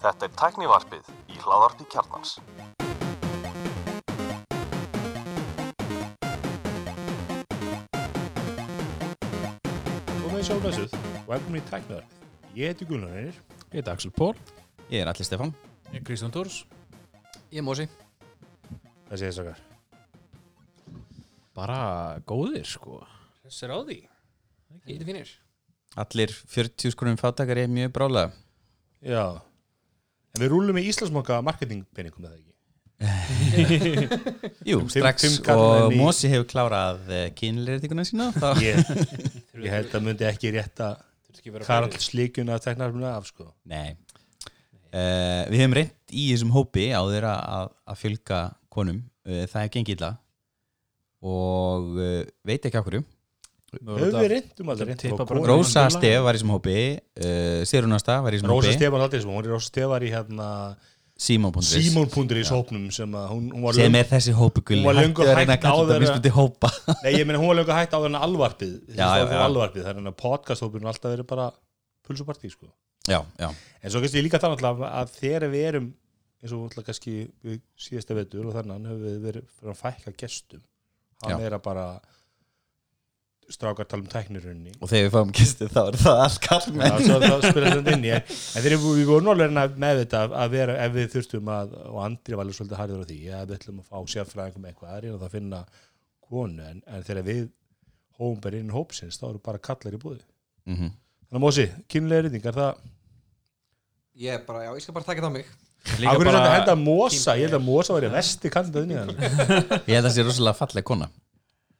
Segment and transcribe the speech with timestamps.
[0.00, 2.36] Þetta er tæknivarpið í hláðarpi kjarnans.
[10.12, 10.92] Og með sjálfnæsuð,
[11.30, 12.04] velkomin í tæknaðar.
[12.52, 13.36] Ég heiti Gunnar Einir.
[13.70, 14.34] Ég heiti Axel Pól
[14.90, 15.52] Ég er Alli Stefán
[15.92, 16.64] Ég er Kristján Tórs
[17.52, 17.86] Ég er Mósi
[19.06, 19.60] Það séð þessakar.
[21.54, 21.78] Bara
[22.26, 22.98] góðir sko
[23.44, 24.00] Þessir á því
[24.88, 25.30] Þetta er finnir
[26.00, 28.30] Allir 40 skrunum fátakar er mjög brálega
[29.00, 29.24] Já.
[30.36, 32.46] En við rúlum í Íslandsmoka marketingpenningum með það ekki.
[34.70, 38.82] Jú, strax og í- Mósi hefur klárað uh, kynleiritikuna sína þá Ég,
[39.64, 40.90] ég held að myndi ekki rétta
[41.64, 43.46] Karl slíkuna af tæknaðarfuna af sko.
[43.70, 43.94] Nei
[44.92, 48.40] uh, Við hefum reynt í þessum hópi á þeirra að, að fjölga
[48.76, 50.12] konum uh, það er gengið illa
[51.30, 53.00] og uh, veit ekki okkur
[53.70, 54.94] Höfum við reyndum aldrei
[55.46, 58.78] Rósa Stef var í þessum hópi uh, Sirunasta var í þessum Rósa hópi.
[58.78, 60.48] Stefán aldrei sem, hún er Rósa Stefán í hérna
[61.20, 64.80] Simon.is Simon.is hópnum sem að hún, hún var sem er þessi hópi gulli.
[64.80, 66.70] Hún var löngu að- mismundi hópa.
[67.04, 71.12] Nei ég meina hún var löngu hægt á þennan alvarpið, það er hennar podcasthópurinn alltaf
[71.12, 71.50] verið bara
[72.08, 72.70] pulsupartí sko.
[73.08, 73.50] Já, já,
[73.82, 75.90] En svo kannski líka þannig að, þegar við erum
[76.40, 80.14] eins og alltaf kannski við síðasta vetur og þannig höfum við verið fyrir að fækka
[80.24, 80.62] gestum.
[81.26, 81.86] Hann er að bara
[83.50, 84.72] strákar tala um tæknirunni.
[84.78, 87.72] Og þegar við fáum kistu þá er það allt kall Já, með svo það spila
[87.74, 91.08] þetta inn í en en þegar við, vorum alveg með þetta að vera ef við
[91.14, 94.12] þurftum að, og Andri var alveg svolítið harður á því, að við ætlum að fá
[94.14, 95.62] sérfræðingum eitthvað, það er að það finna
[96.30, 97.42] konu, en, en þegar við
[98.20, 100.94] hófum bara inn í hópsins, þá eru bara kallar í búði mm -hmm.
[101.30, 102.86] Þannig að Mósi, kynlega reyningar, það
[104.20, 105.46] Ég er bara, já, ég skal bara taka það á mig.
[105.80, 108.96] Ákveður þetta henda Mósa, ég held að Mósa væri vesti þannig
[109.88, 111.08] Ég held að það sé rosalega falleg kona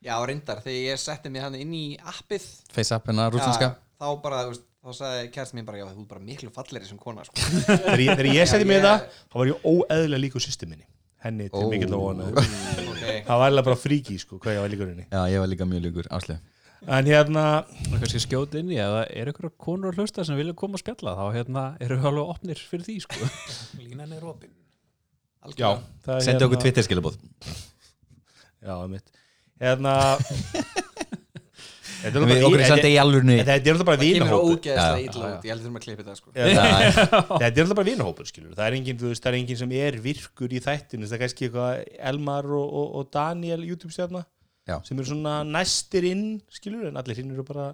[0.01, 2.45] Já, reyndar, þegar ég setti mig hann inn í appið.
[2.73, 5.87] Face up hennar rústinska já, Þá bara, þú veist, þá sagði kærst mér bara Já,
[5.93, 7.37] þú er bara miklu fallegri sem kona, sko.
[7.69, 10.69] Þegar ég, þegar ég seti Já, mig ég- það, þá var ég óeðlega líku sýstu
[10.71, 10.87] minni.
[11.21, 12.31] Henni til mikill að vona.
[12.33, 15.05] Ok, það var alveg bara fríki, sko, hvað ég var líkur henni.
[15.12, 16.41] Já, ég var líka mjög líkur áslega
[16.89, 17.43] En hérna,
[17.84, 20.78] Það er kannski skjót inn í að er ykkur konur að hlusta sem vilja koma
[20.78, 23.28] að spjalla þá hérna eru við alveg opnir fyrir því sko.
[23.84, 24.55] Línan er opin.
[25.60, 25.75] Já
[26.06, 27.21] það er Sendi okkur hérna- Twitter skilabóð
[28.65, 29.12] Já, mitt
[29.60, 29.94] Hérna
[32.00, 32.62] Þetta er okkur
[35.53, 36.32] alltaf bara klippa þetta, sko.
[36.32, 39.98] Er alltaf bara vinahópur, skilur Það er engin, þú veist, það er engin sem er
[40.06, 41.82] virkur í þættinu Það er kannski eitthvað
[42.12, 44.25] Elmar og, og, og Daniel YouTube-stjarna
[44.71, 44.78] Já.
[44.87, 47.69] sem eru svona næstir inn, skilur en allir hinn eru bara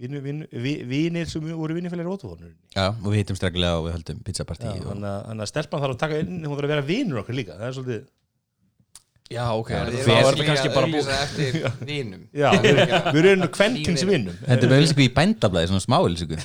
[0.00, 3.96] vinir, vinir, vi- vinir sem voru vinnifælir ótafónur Já, og við hittum streglega og við
[3.96, 4.84] höldum pizzapartí og...
[4.92, 7.38] Þannig að- þannig að stelpan þarf að taka inn hún þarf að vera vinur okkar
[7.38, 7.56] líka.
[7.60, 8.02] Það er svolítið
[9.28, 11.56] Já, ok, Það er þetta kannski bara búið eftir
[11.90, 12.22] vinum.
[12.32, 12.48] Já,
[13.14, 16.38] við, erum kventins vinnum Þetta er með öllisíku í bændablaði, svona smá öllisíku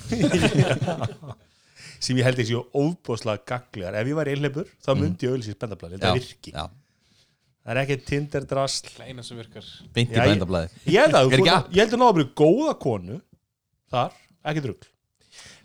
[2.03, 5.55] sem ég held ekki séu óbúslega gaglegar ef ég var einhleipur, þá myndi ég auðvitað
[5.55, 6.51] spendablaði, þetta virki.
[6.51, 6.65] já,
[7.63, 9.69] það er ekki Tinder drasl Kleina sem virkar.
[9.95, 10.67] Beint í bændablaði.
[10.91, 11.31] Ég held að,
[11.71, 13.21] ég held að byrja góða konu
[13.93, 14.19] þar,
[14.51, 14.89] ekki drugl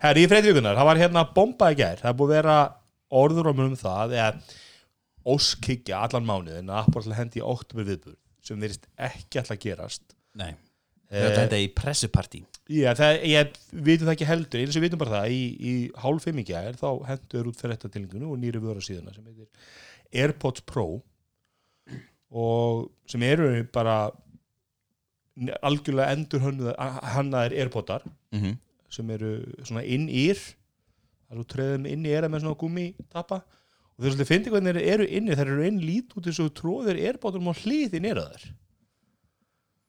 [0.04, 2.56] herri, í freyti vikunar, það var hérna bomba í gær, það búið að vera
[3.18, 3.50] orður
[5.34, 10.16] óskikja allan mánuðin að Apple hendi í oktober viðbúr, sem verist ekki alltaf gerast.
[10.38, 10.54] Nei,
[11.08, 12.38] Eh, við höldum þetta í pressupartí.
[12.68, 15.72] Já, það, ég vitum það ekki heldur eins og við vitum bara það, í, í
[16.02, 19.14] hálf fimm í gær þá hendur út fyrir þetta tilingunu og nýri vöru á síðuna
[19.14, 19.48] sem heitir
[20.20, 20.84] AirPods Pro
[22.28, 23.96] og sem eru bara
[25.64, 28.58] algjörlega endur hannaðir AirPodar mm -hmm.
[28.92, 33.40] sem eru svona inn-ír það eru treðum inn í era með svona gummi tappa
[33.98, 35.34] og þeir svolítið fyndi hvernig þeir eru inni.
[35.34, 38.44] Þeir eru inn lít út eins og tróðir AirPodum á hliðin er það þær.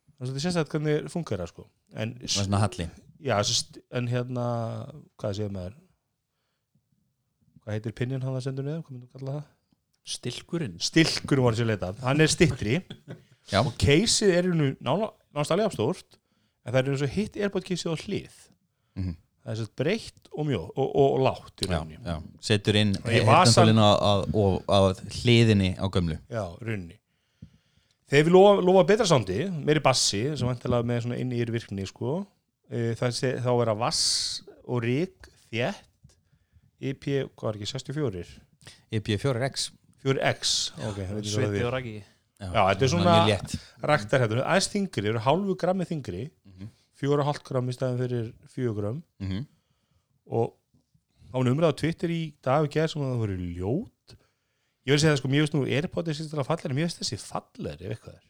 [0.09, 1.67] Þannig að þetta sést að hvernig funkar það sko.
[1.93, 2.89] En svona halli.
[3.21, 3.37] Já,
[3.99, 4.47] en hérna
[5.19, 5.77] hvað segir maður?
[7.59, 8.83] Hvað heitir pinnin hann að sendur niður?
[8.87, 9.47] Hvað myndum kalla það?
[10.09, 10.77] Stilkurinn.
[10.81, 12.79] Stilkur var sér leitað, hann er stittri
[13.49, 16.17] Já, og keysið er nú náttúrulega alveg stórt
[16.65, 18.39] en það er eins og hitt erbátt keysið á hlið.
[18.97, 19.15] Mhm.
[19.43, 21.99] Það er sett breytt og mjóð og, og, og lágt í rauninni.
[22.45, 22.95] Setur inn
[23.81, 23.89] á,
[24.69, 24.79] á
[25.19, 26.19] hliðinni á gömlu.
[26.29, 26.99] Já, rauninni
[28.09, 31.83] Þegar við lofa, lofa betra sándi, meiri bassi sem vantilega með svona inn í virkni
[31.85, 32.23] sko,
[32.65, 34.05] e, það sé, þá er að vass
[34.65, 35.85] og rík þétt
[36.79, 37.05] IP,
[37.37, 38.23] hvað er ekki, 64
[38.97, 39.67] EP4X
[40.05, 40.55] 4X
[40.87, 41.67] okay, veit ekki hvað það Sviti er.
[41.67, 41.93] og raki.
[42.39, 43.55] Já, þetta er svona- Mjög létt.
[43.83, 46.21] Ræktar hérna, aðeins þingri, eru hálfu grammi þingri.
[46.99, 49.01] Fjóra hálft gram í staðin fyrir fjögur gram.
[49.23, 49.47] Mm
[50.29, 50.53] og
[51.33, 54.17] á hún umræða á Twitter í dag og gerð sem að það voru ljót.
[54.87, 57.19] Ég vil segja það sko, mér veist nú Airpods er sérstæðan fallegri, mér veist þessi
[57.21, 58.27] fallegri ef eitthvað er,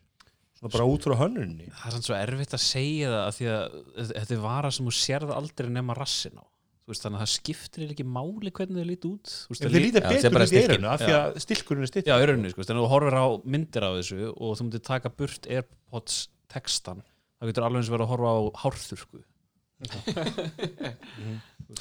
[0.60, 3.50] svona bara út frá hönnunni Það er sann svo erfitt að segja það af því
[3.54, 3.76] að
[4.10, 6.44] þetta er vara sem þú sérð aldrei nema rassin á.
[6.50, 9.34] Þú veist, þannig að það skiptir ekki máli hvernig þau líti út.
[9.52, 12.16] Veist, Já, það er betur út í eirinu af því að stilkurinn er stilt Já,
[12.18, 13.26] rauninni, sko, þannig að þú horfir á
[13.56, 16.18] myndir á þessu og þú myndir taka burt Airpods
[16.50, 17.04] textan,
[17.40, 19.26] þá getur alveg eins verið að horfa á hárþur, sko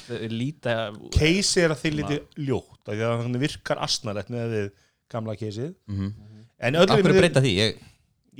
[0.07, 0.73] Þau líta
[1.11, 2.17] Case er að þeir liti
[2.47, 4.67] ljótt af því að hann virkar asnalegt með við
[5.11, 6.09] gamla caseið mm
[6.59, 7.51] en Af hverju öllum breyta því?
[7.55, 7.77] Ég,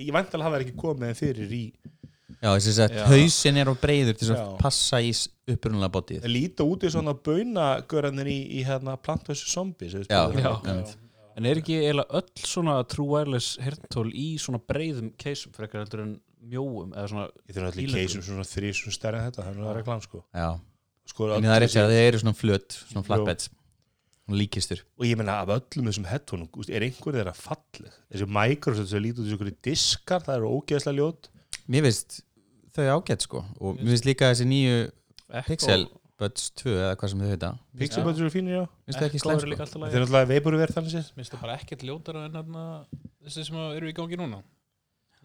[0.04, 1.62] ég vant alveg að hafa ekki komið fyrir í
[2.40, 3.04] já, þess að Já.
[3.14, 4.48] hausin er á breyður til að Já.
[4.60, 5.12] passa í
[5.54, 8.98] upprunalega bótið að líta út í svona baunagörðanir í, í hérna
[9.88, 10.52] sem við Já, já.
[10.68, 10.98] einmitt.
[11.40, 16.04] En er ekki eiginlega öll svona true wireless heyrntól í svona breiðum keisum frekar heldur
[16.04, 18.08] en mjóum eða svona ég þurfa allir Ílöngum.
[18.08, 20.50] caseum svona þrísum stærri en þetta það er nú að reklam sko, Já,
[21.12, 23.50] sko en það er eftir að þeir eru svona flöt svona flatbeds,
[24.24, 27.94] svona líkistur og ég meina af öllum þessum headphone úst, er einhver þeirra falleg?
[28.14, 31.32] Þessi Microsoft sem lítur út í einhverju diskar það eru ógeðslega ljót.
[31.70, 32.20] Mér finnst
[32.76, 33.42] þau ágætt sko.
[33.60, 34.78] Og mér finnst líka þessi nýju
[35.48, 35.88] Pixel
[36.20, 37.50] Buds 2 eða hvað sem þau heita.
[37.80, 38.64] Pixel Buds eru fínir já.
[38.86, 41.32] Finnst þau ekki slæm sko líka alltaf þeir eru alltaf veipuru verð þannig sér Minnst
[41.36, 42.64] það bara ekkert ljótara en hérna
[43.24, 44.42] þessi sem eru í gangi núna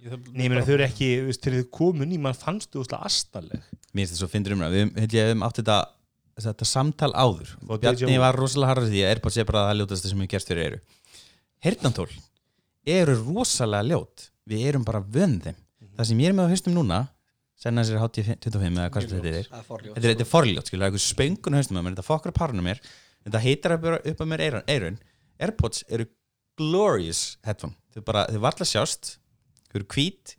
[0.04, 2.82] Nei, ég meina þau eru ekki, þú veist, til þið komu ný mann fannst þú
[2.82, 3.62] úrslega astanleg
[3.94, 5.78] Mér finnst það svo fyndur umræð Við held ég hefum átt þetta,
[6.44, 7.54] þetta samtal áður.
[7.68, 10.50] Og Bjarni var rosalega harður því að Airpods er bara það ljótast sem við gerst
[10.50, 10.80] fyrir eru
[11.64, 12.08] Heyrnantól
[12.84, 14.28] eru rosalega ljót.
[14.44, 15.60] Við erum bara vönd þeim.
[15.94, 17.00] Það sem ég er með á haustum núna
[17.64, 20.76] Senna sér HT25 eða hvað sem þetta er Það Þetta er, þetta er forljót, það
[20.76, 22.80] er eitthvað spöngun á haustum á mér Þetta fokkar á parunum mér.
[23.24, 24.98] Þetta heitar upp, upp á mér eirun,
[25.40, 26.04] Airpods eru
[26.58, 27.72] glorious headphone.
[27.94, 29.14] Þau bara, þau varla sjást
[29.74, 30.36] Þau eru hvít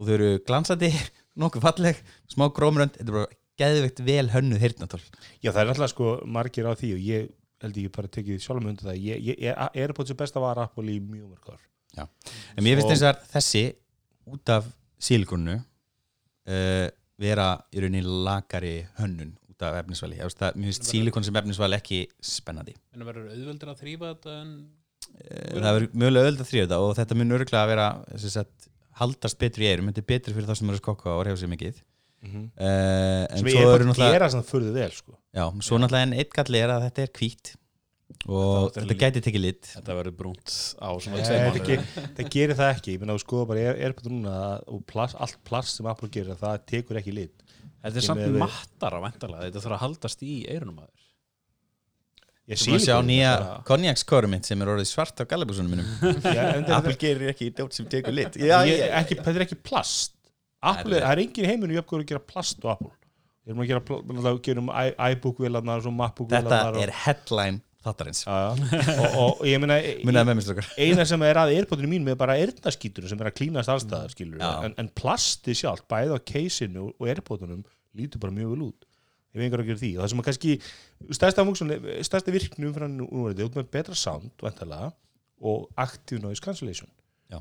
[0.00, 0.88] og þau eru glansandi
[1.40, 1.98] nokkuð falleg,
[2.32, 2.94] smá grómrönd.
[2.96, 5.00] Þetta er bara geðveikt vel hönnuð heyrnatól
[5.44, 7.26] Já, það er alltaf sko margir á því og ég
[7.60, 9.02] held ég bara tekið sjálfum undir það.
[9.04, 12.08] Ég, ég, ég er búin sem besta var Apple í mjög mörg ár.
[12.56, 13.64] En mér finnst eins og þessi
[14.32, 16.86] út af sílikonu uh,
[17.20, 20.16] vera í rauninni lagari hönnun út af efnisvali.
[20.16, 22.78] Ég veist það, Mér finnst sílikon sem efnisvali ekki spennandi.
[22.94, 24.54] En það verður auðveldur að þrýfa þetta en
[25.20, 27.86] Eh, það verður mögulega öll að þrýja þetta og þetta mun örgulega að vera
[28.22, 28.59] sem sagt,
[29.00, 31.40] haldast betri í eirum, þetta er betri fyrir það sem eru að skokka og reyfa
[31.42, 31.80] sér mikið.
[32.20, 32.44] Mm -hmm.
[32.60, 35.14] uh, en sem svo ég er eru bara að náttúrulega gera svona fyrir vel sko.
[35.32, 37.54] já, svo náttúrulega en eitt galli er að þetta er hvítt
[38.26, 39.68] og Þetta þetta gæti tekið lit.
[39.76, 41.76] Þetta verður brúnt á svona Nei, tveim ekki,
[42.16, 42.94] það gerir það ekki.
[42.94, 45.86] Ég meina þú skoða bara, er, er bara núna að- og plast, allt plast sem
[45.86, 47.44] Apple gerir það tekur ekki lit.
[47.80, 51.09] Þetta er samt mattara væntalega, þetta þarf að haldast í eirunum að þér
[52.50, 53.32] ég Þú maður sjá nýja
[53.68, 57.86] konjakskórum mitt sem er orðið svart á gallabúsunum þetta Apple er- gerir ekki dót sem
[57.90, 58.36] tekur lit.
[58.40, 60.16] Ég, þetta er ekki plast.
[60.60, 62.92] Apple, það er engin í heiminu jöfngur að gera plast og Apple.
[63.46, 68.18] Við erum að gera, náttúrulega gerum i- iBook-vélarnar og MacBook-vélarnar Þetta og- er headline þáttarins.
[68.28, 73.22] Og, og ég mér strókar eina sem er að eirpotinu mín með bara eirnaskítunum sem
[73.24, 77.62] er að klínast allstaðar skilur en, en plasti sjálf, bæði á keisinu og eirpotunum
[77.96, 78.84] lítur bara mjög vel út
[79.30, 79.90] ég veit einhver að gera því.
[79.96, 80.54] Og það sem að kannski
[81.18, 81.44] stærsta,
[82.08, 84.90] stærsta virknum fyrir nú er þetta, út með betra sound vantarlega,
[85.40, 86.90] og active noise cancellation.
[87.30, 87.38] Já.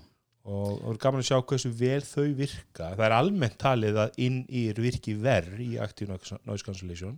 [0.49, 2.91] og það er gaman að sjá hversu vel þau virka.
[2.93, 7.17] Það er almennt talið að inn í virki verð í active noise cancellation.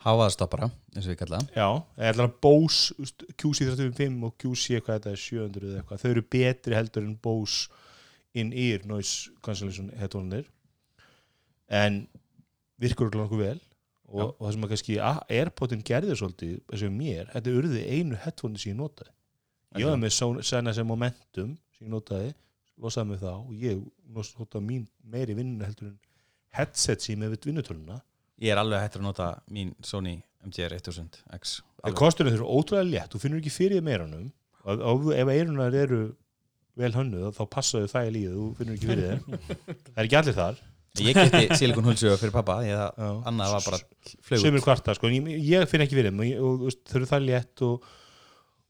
[0.00, 1.50] Háaðstoppara, eins og við kalla það.
[1.58, 1.68] Já,
[2.08, 6.22] eða Bose þú veist, QC35 og QC eitthvað þetta er 700 eða eitthvað, þau eru
[6.32, 7.68] betri heldur en Bose
[8.40, 10.46] in-ear noise cancellation headphone-ir
[11.68, 12.06] en
[12.80, 13.60] virkur okkur vel
[14.10, 17.82] og, og það sem að kannski að Airpodin gerði svolítið, eins og mér þetta urði
[17.86, 19.12] einu headphone sem ég notaði.
[19.78, 22.32] Ég var með Sennheiser sem momentum sem ég notaði,
[22.80, 25.98] losaði mig þá og ég notaði mín meiri vinnu heldur en
[26.58, 28.00] headset sem ég með vinnutöluna.
[28.40, 33.12] Ég er alveg hættur að nota mín Sony MDR 1000X En þeir eru ótrúlega létt,
[33.12, 34.26] þú finnur ekki fyrir meirunum
[34.64, 36.00] og, og ef eirunar eru
[36.80, 39.40] vel hönnuð þá passaðu það í lífið, þú finnur ekki fyrir þeim
[39.94, 40.60] það er ekki allir þar
[40.98, 43.78] Ég geti silikon hulsuga fyrir pappa því að annað var bara
[44.26, 47.62] flögut sömur kvarta, sko, ég, ég finn ekki fyrir þeim og, þau eru það létt
[47.66, 47.86] og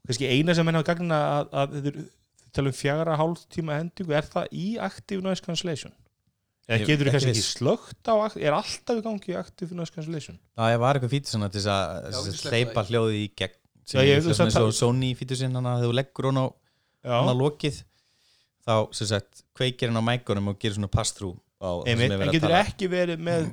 [0.05, 2.05] kannski eina sem henni hafa gagnina að, að þetta er,
[2.45, 5.97] þau tala um fjara hálf tíma hendingu, er það í Active Noise Cancellation?
[6.71, 7.45] Eða getur þú kannski ekki.
[7.49, 10.37] slögt á, er alltaf í gangi Active Noise Cancellation?
[10.55, 13.57] Já, ég var eitthvað fítur svona til þess að sleppum hljóði í gegn.
[13.91, 16.47] Svona það- Sony fítur sinn þannig að þú leggur hún á
[17.11, 17.81] á lokið
[18.69, 21.35] þá sem sagt kveikir hann á mækunum og gerir svona pass-through.
[21.35, 23.49] á einmitt, en að getur ekki verið með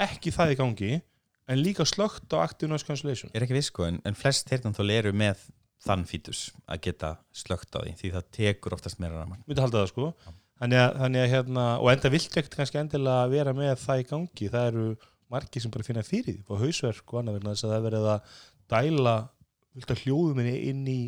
[0.00, 0.90] ekki það í gangi
[1.50, 3.32] en líka slögt á Active Noise Cancellation.
[3.34, 5.48] Ég er ekki viss sko, en, en flest heyrnanþól eru með
[5.84, 9.82] þann fítus að geta slögt á því því það tekur oftast meira raman myndi halda
[9.82, 10.10] það sko.
[10.60, 14.06] Þannig að, þannig að hérna, og enda vilt ekkert kannski endilega vera með það í
[14.10, 14.48] gangi.
[14.52, 14.86] Það eru
[15.32, 17.86] margir sem bara finna fyrir því og hausverk og annað vegna þess að það er
[17.86, 18.36] verið að
[18.74, 19.16] dæla
[19.80, 21.00] að hljóðuminni inn í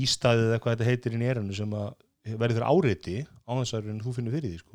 [0.00, 3.90] ístæðið eða hvað þetta heitir inn í erinu sem að verður áreiti á þess að
[4.00, 4.69] þú finnur fyrir því sko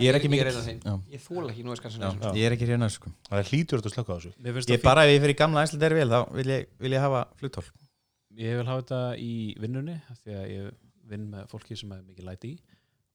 [0.00, 0.78] Ég er ekki er.
[0.86, 0.94] Já.
[1.10, 3.10] Ég þóla ekki Já, cancellation Ég er ekki hérna sko.
[3.28, 5.64] það er hlýtur þetta að slöka á þessu Ég það bara ef ég fyrir gamla
[5.66, 7.88] æslandeir vel þá vil ég, vil ég hafa fínt.
[8.38, 10.70] Ég vil hafa þetta í vinnunni af því að ég
[11.10, 12.60] vinn með fólki sem er mikið læti í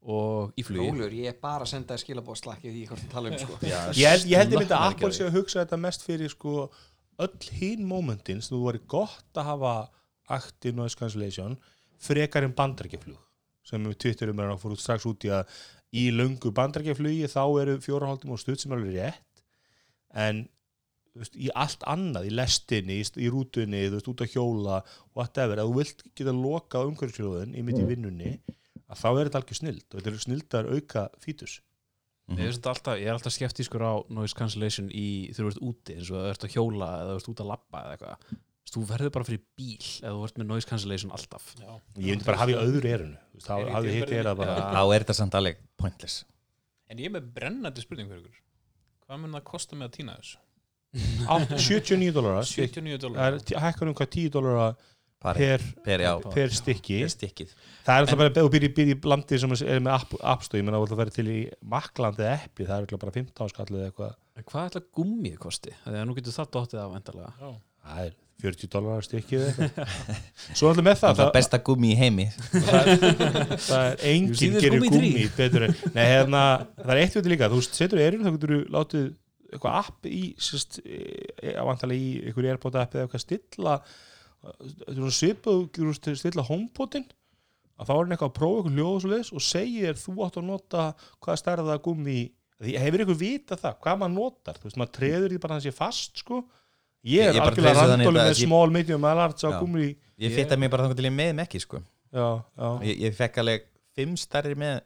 [0.05, 3.11] og í flugi Rólur, ég er bara að senda þér skilabóð slakki því hvort þú
[3.13, 5.79] tala um sko ég held, ég held ég myndi að Apple sé að hugsa þetta
[5.81, 6.67] mest fyrir sko
[7.25, 9.73] öll hín momentin sem þú væri gott að hafa
[10.35, 11.57] active noise cancellation
[12.01, 13.21] frekar en bandarækjaflug
[13.65, 15.57] sem við Twitter um er að fór út strax út í að
[15.95, 19.43] í löngu bandarækjaflugi þá eru fjórahaldum og stuð sem er alveg rétt.
[20.25, 20.45] En
[21.13, 24.81] þú veist, í allt annað, í lestinni, í, í rútunni þú veist, út að hjóla,
[25.15, 28.33] whatever að þú vilt geta lokað umhverfisfljóðin í mitt í vinnunni,
[28.89, 31.59] að þá er þetta algjör snild og þetta eru snildar auka fítus.
[32.25, 35.95] Finnst þetta alltaf, ég er alltaf skeptískur á noise cancellation í þegar þú ert úti
[35.95, 38.75] eins og þú ert að hjóla eða þú ert út að labba eða eitthvað Þú
[38.75, 41.51] þú verður bara fyrir bíl eða þú ert með noise cancellation alltaf.
[41.61, 41.69] Já.
[42.01, 44.29] ég myndi bara hafa í öðru erunu þú veist, þá Er í hafði hitt er
[44.31, 46.15] að bara Þá er þetta samt alveg pointless.
[46.89, 48.41] En ég er með brennandi spurning fyrir ykkur.
[49.05, 50.41] Hvað mun það kosta með að týna þessu?
[51.35, 52.49] Átt- 79 dólarar.
[52.49, 54.75] 79 það dólar er hækkar um hvað 10 dólarar
[55.25, 56.97] Pari, per, per, já, per stykki.
[57.01, 57.53] Per stikkið
[57.85, 60.81] það er alltaf bara að byrja í landi sem er með app- appstöð, ég menna
[60.83, 61.37] að það verður til í
[61.71, 65.37] maklandi eða epli, það er örugglega bara 15 skallið eða eitthvað, En hvað ætla gummið
[65.41, 65.73] kosti?
[65.85, 66.93] Þegar nú getur það dottið af
[68.41, 68.43] endalega Já.
[68.43, 70.55] það er 40 dólarar eitthvað.
[70.55, 72.25] Svo alltaf með það, Það það, er besta gummi í heimi.
[73.65, 75.27] Það er You see enginn gerir gummi tree?
[75.37, 76.41] betur en, nei, hérna,
[76.81, 79.05] það er eitt við líka, þú setur erinu, þá getur þú látið
[79.55, 80.79] eitthvað app í, sérst,
[81.55, 83.75] ávantalega í einhverju airpod app eða eitthvað stilla
[84.45, 84.97] er
[85.45, 87.05] þú getur stilla homepotin
[87.75, 90.15] að þá er hann eitthvað að prófa eitthvað hljóð og svo leis og segir þú
[90.25, 90.83] átt að nota
[91.23, 92.19] hvað stærða gummi
[92.63, 94.59] því hefur ykkur vita það, hvað maður notar.
[94.59, 96.37] Þú veist, maður treður því bara að það sé fast sko
[97.05, 100.99] ég er algjörlega randóli með small, medium, large á gummi Ég fitta mig bara þannig
[100.99, 101.81] til ég með með ekki sko.
[102.15, 104.77] já, já, ég, ég fekk alveg fimm stærri með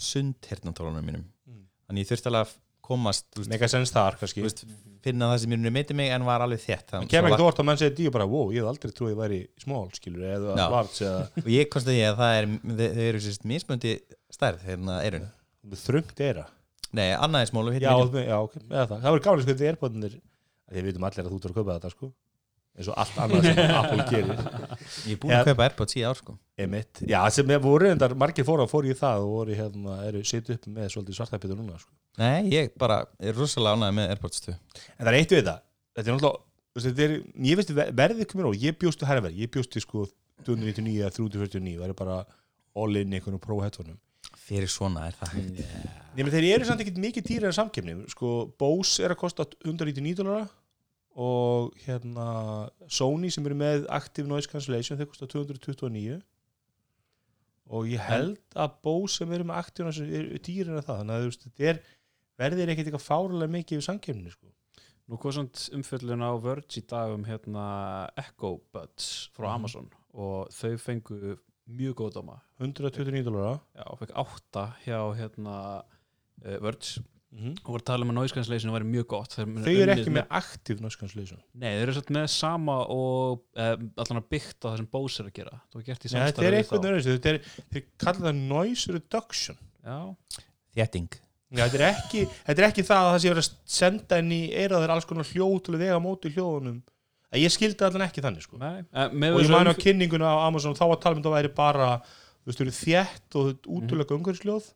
[0.00, 1.26] sundhernatólunum mínum.
[1.48, 1.66] Mm.
[1.88, 2.54] Þannig ég þurfti alveg að
[2.86, 4.40] komast mega sens þar kannski.
[4.40, 4.62] þú veist,
[5.04, 7.68] finna það sem ég meiti mig en var alveg þétt það kemur ekkert orð að
[7.68, 10.54] menn segja því og bara, wow, ég hef aldrei trúið að væri small, skilur, eða
[10.54, 10.66] Já.
[10.72, 13.96] large eða Og ég konsti ég að það er þau, eru sérst mismöndi
[14.34, 15.26] stærð hérna erun
[15.82, 16.46] þröngt era
[16.94, 19.56] Nei, annað er smól og hitt já, já, ok, eða það, það verður gálega
[20.14, 20.22] sko
[20.66, 22.08] bóðinir, við vitum allir að þú ert að kaupa þetta sko,
[22.76, 24.40] eins og allt annað sem Apple gerir.
[25.06, 26.34] Ég er búin að kaupa Airpods í ár sko.
[26.60, 27.02] Emitt.
[27.08, 30.50] Já, sem er- voru reyndar, margir fóru fóru í það og voru hérna, eru sitt
[30.52, 31.92] upp með svolítið svartæpitur núna sko.
[32.20, 35.56] Nei, ég bara er rosalega ánægð með Airpods 2 En það er eitt við þetta
[35.96, 37.12] Þetta er náttúrulega þetta er,
[37.44, 38.52] Ég veist verðið komið á?
[38.62, 40.06] Ég bjóstu herrverð Ég bjóstu sko
[40.46, 42.16] 299 eða 349 Það er bara
[42.76, 43.98] all in í einhvern pro-headphone
[44.46, 45.64] Fyrir svona er það hægt.
[46.16, 48.28] Nefnir þeir eru samt ekkert mikið dýra en samkefni Sko
[48.60, 50.46] Bose er að kosta 199 dólara
[51.16, 52.26] og hérna
[52.92, 56.20] Sony sem eru með Active Noise Cancellation þeir kosta 229
[57.74, 61.00] og ég held að Bose sem eru með Active Noise er dýra en það.
[61.00, 61.80] Þannig að þetta er
[62.38, 64.52] verðið er ekkert eitthvað fárulega mikið við samkefni sko.
[65.06, 67.66] Nú kom samt umfjöllun á Verge í dag um hérna
[68.18, 69.54] Echo Buds frá Mhm.
[69.54, 72.38] Amazon og þau fengu mjög góð dóma.
[72.62, 73.58] 129 dólara.
[73.76, 77.02] Já, og fekk átta hjá hérna uh, Verge.
[77.36, 79.34] Mm og voru að tala um að noise cancellation væri mjög gott.
[79.36, 81.40] Þeir þau eru ekki með Active Noise Cancellation.
[81.58, 85.28] Nei, þeir eru með sama og uh, allan að byggt á það sem Bose er
[85.28, 85.58] að gera.
[85.66, 86.86] Það var gert í Nei, þetta samstarfi er eitthvað þá.
[86.86, 87.38] nörðis þetta er,
[87.74, 89.60] þeir kalla það Noise Reduction.
[89.84, 89.98] Já,
[90.76, 91.18] Þétting.
[91.56, 94.92] Þetta, er ekki, þetta er ekki það að það sé að senda inn í eiraður
[94.96, 96.80] alls konar hljóð til að vega móti hljóðunum
[97.36, 98.58] að ég skildi allan ekki þannig sko.
[98.62, 98.80] nei
[99.12, 101.90] með og ég man á umf- kynninguna á Amazon þá var talum þetta væri bara
[102.00, 104.68] þú veist, þau eru þétt og útulega umhverfisljóð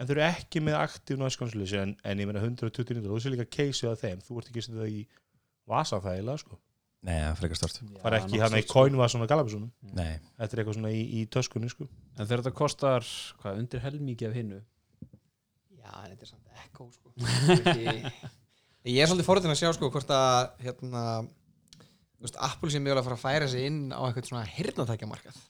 [0.00, 3.22] en þau eru ekki með aktív noise cancellation en, en ég meina 129 og þú
[3.24, 5.02] sé líka case á þeim, þú ert ekki að setja það í
[5.70, 6.58] vasanþægilega sko.
[7.04, 8.74] Nei, það er frekar stort það er ekki hann í stórt, sko.
[8.80, 11.84] coinvasan og galabussunum Nei, þetta er eitthvað svona í, í töskunni sko.
[12.16, 13.04] En þegar þetta kostar
[13.42, 14.60] hvað, undir helmingi af hinnu
[15.78, 17.12] Já, en þetta er samt ekko sko.
[18.84, 21.43] Ég er svolítið forðin að sjá sko hvort að hérna, þú
[22.24, 25.42] veist, Apple sé mjögulega að fara að færa sig inn á eitthvað svona hirnatækjamarkað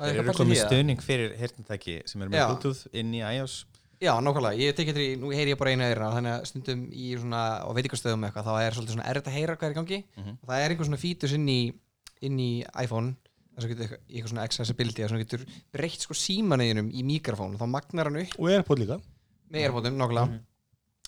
[0.00, 2.44] Það eitthvað eru komið stöðning fyrir hirtnatæki sem er með Já.
[2.48, 3.56] Bluetooth inn í iOS.
[4.00, 6.86] Já, nákvæmlega, ég tek eftir í, nú heyri ég bara einu eira þannig að stundum
[6.88, 9.76] í svona, á veitingastöðum eitthvað, þá er svolítið svona erfitt að heyra hvað er í
[9.76, 9.98] gangi.
[10.16, 10.38] Mhm.
[10.40, 11.58] og það er einhver svona fítus inn í,
[12.24, 13.12] inn í iPhone
[13.52, 15.44] þess að getur eitthvað, eitthvað svona accessibility þess að getur
[15.76, 18.38] breytt sko símaneginum í mikrofón og þá magnar hann upp.
[18.40, 18.96] Og Airpod líka.
[19.52, 20.40] Með airpotum, nákvæmlega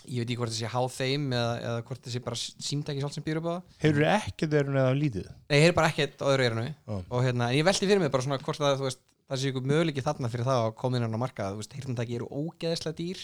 [0.07, 3.03] ég veit ekki hvort það sé háð þeim eða, eða hvort það sé bara símtæki
[3.03, 3.55] sjálf sem býr upp á.
[3.79, 5.29] Það hefur ekki þeir eða lítið?
[5.49, 6.97] Nei, ég heyri bara ekkert öðru eirinu Já.
[7.09, 9.51] og hérna, en ég velti fyrir mig bara svona hvort að þú veist, það sé
[9.53, 12.97] ykkur möguleiki þarna fyrir það að koma inn á markað, þú veist, heyrnatæki eru ógeðslega
[12.99, 13.23] dýr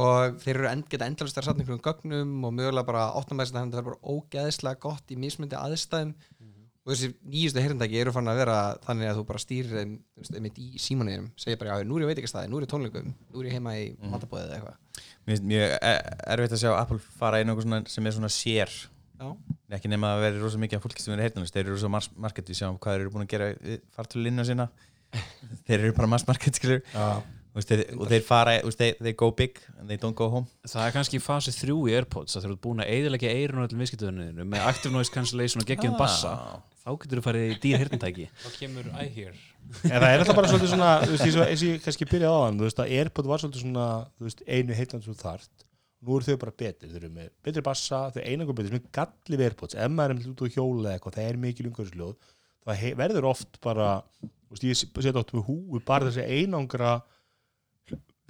[0.00, 3.72] og þeir eru end, geta endalist að satna einhverjum gögnum og mögulega bara áttamæðist að
[3.74, 6.14] það er bara ógeðslega gott í mismundi aðstæðum.
[6.40, 6.56] Og
[6.90, 8.54] og þessi nýjustu heyrndæki eru fann að vera
[8.86, 11.98] þannig að þú bara stýrir þeim þú veist, einmitt í símanuðinum segir bara, já, nú
[11.98, 14.14] er ég veitingastæði, nú er ég tónleikum nú er ég heima í Mhm.
[14.14, 14.78] matabóðið eða eitthvað
[15.26, 15.96] Mér finnst mjög e-
[16.34, 18.76] erfitt að sjá Apple fara inn á eitthvað svona sem er svona sér.
[19.20, 19.26] Já.
[19.76, 22.08] ekki nema að vera rosa mikið af fólki sem er heyrnalist þeir eru rosa mass
[22.16, 24.66] market, við sjáum hvað þeir eru búin að gera við fartölinu sína.
[25.66, 27.20] Þeir eru bara mass market skilur Já.
[27.50, 30.14] Þú veist, þeir, og þeir fara, þú veist, þeir, þeir go big and they don't
[30.14, 30.46] go home.
[30.70, 33.66] Það er kannski fasi þrjú í Airpods að þeir eru búin að eiðilegja eirun og
[33.66, 36.30] öllum viðskiptöðuninu með active noise cancellation og geggjum bassa.
[36.30, 36.60] Ah.
[36.84, 39.34] þá getur þú farið í dýr hirtintæki Þá kemur I hear
[39.84, 42.30] En það er alltaf bara svolítið svona þú veist, eins og- og ég kannski byrjaði
[42.34, 43.84] á hann þú veist að Airpod var svolítið svona
[44.20, 45.64] veist, einu heitland sem þú þarft
[46.00, 48.88] nú eru þau bara betri, þau eru með betri bassa þau einangur betri, sem er
[48.98, 52.16] galli við Airpods ef maður er með út á hjóla eitthvað, það er mikil umhverfisljóð
[52.66, 53.88] það verður oft bara
[54.20, 56.94] þú veist, ég setja oft með húi bara þessi einangra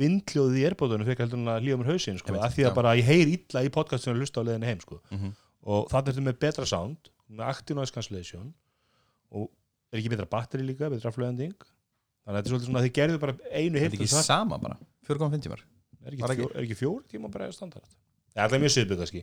[0.00, 2.74] vindljóðið í Airpodunum fyrir heldur en að lífa mér hausinn sko, Einmitt, af því að
[2.78, 5.00] bara ég heyr illa í podcastinu að lusta á leiðinu heim sko.
[5.12, 5.32] Mhm.
[5.70, 8.54] og það er þetta með betra sound með active noise cancellation
[9.30, 9.50] og
[9.90, 12.94] er ekki betra batteri líka, betra flöðending þannig að þetta er svolítið svona að þið
[13.00, 14.78] gerðu bara einu Þetta er ekki sama bara?
[15.08, 15.64] 4,5 tímar?
[16.00, 17.96] Er ekki, var fjó, er ekki fjóri tíma bara standard?
[18.30, 19.22] Það er mjög sviðbygg kannski.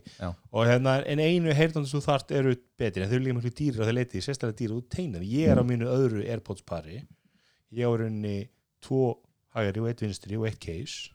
[0.52, 3.54] Og hérna, en einu heyrnandi sem þú þart eru betri en þau eru líka mjög
[3.56, 6.98] dýrir á þeir leiti sérstaklega dýrir út teinan, ég er á mínu öðru Airpods pari
[7.72, 8.50] ég á rauninni
[8.84, 9.16] tvo
[9.56, 11.08] hægari og eitt vinstri og eitt case.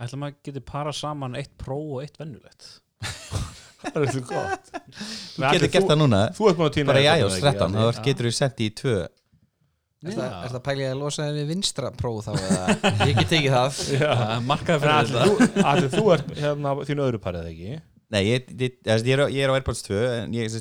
[0.00, 2.70] Ætla maður getur para saman eitt Pro og eitt vennulegt
[3.80, 4.70] það er þetta gott
[5.40, 6.20] Þú getur gert það núna.
[6.36, 7.96] þú ert búin að týna bara í Airpods, iOS eða ekki, 13 Árni?
[8.00, 8.96] þá getur þú sett í tvö.
[10.00, 12.76] Er það, er það pælið að losa þenni vinstra próf þá eða?
[13.10, 13.80] Ég get tekið það.
[14.50, 15.24] Markaði fyrir þetta.
[15.26, 17.74] þú, Atli, þú ert hérna þínu öðru parið ekki?
[18.10, 20.56] Nei, ég, ég, ég, ég, er, á- ég er á Airpods 2 en ég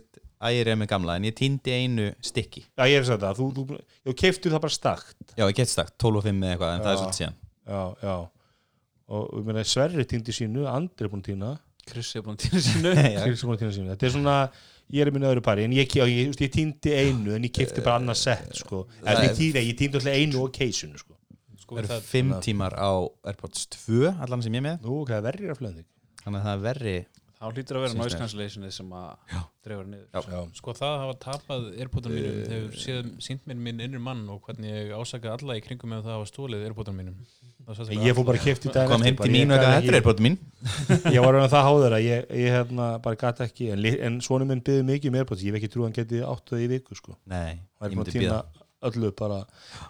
[0.68, 2.66] er með gamla en ég týndi einu stykki.
[2.76, 5.16] Já, ég er að segja það, þú, þú, þú keiftu það bara stakt.
[5.36, 7.40] Já, ég get stakt, 12 og 5 eða eitthvað en það er svolítið síðan.
[7.70, 8.14] Já, já.
[9.10, 11.56] Og ég meina Sverri týndi sínu, Andri er búin að týna.
[11.90, 12.92] Er búin að týna sínu.
[13.16, 13.24] Já.
[13.26, 13.90] Chris er búin að týna sínu.
[13.96, 14.36] Þetta er svona,
[14.89, 17.53] ég er í mínu öðru pari en ég, ég, ég, ég týndi einu en ég
[17.53, 18.86] keifti bara annað sett sko.
[19.03, 21.15] Það en er- ég týndi, ég týndi alltaf einu og keisunu sko.
[21.60, 22.91] Sko Það eru það 5 tímar á
[23.29, 25.86] Airpods 2 allan sem ég er með Nú, er verri að flöðing
[26.24, 26.96] þannig að það er verri
[27.39, 30.08] Þá hlýtur að vera cancellationið sem að dreifur niður.
[30.12, 30.39] Já.
[30.58, 34.41] Sko það að hafa tapað Airpodan mínum hefur séð sínt mér minn innri mann og
[34.43, 37.21] hvernig ég ásaka alla í kringum með það að hafa stólið Airpodan mínum.
[37.69, 39.84] Það ég fór bara að keifti daginn kom heim til mín og ég eitthvað gat
[39.86, 40.38] þetta er Airpodin mín.
[41.15, 44.47] Ég var raun það háður að ég, ég hérna, bara gata ekki en, en svona
[44.49, 46.69] minn byggði mikið um Airpods ég hef ekki trú að hann geti áttu það í
[46.73, 47.13] viku sko.
[47.30, 48.39] Nei, það er ég að myndi býða
[48.89, 49.38] öllu bara.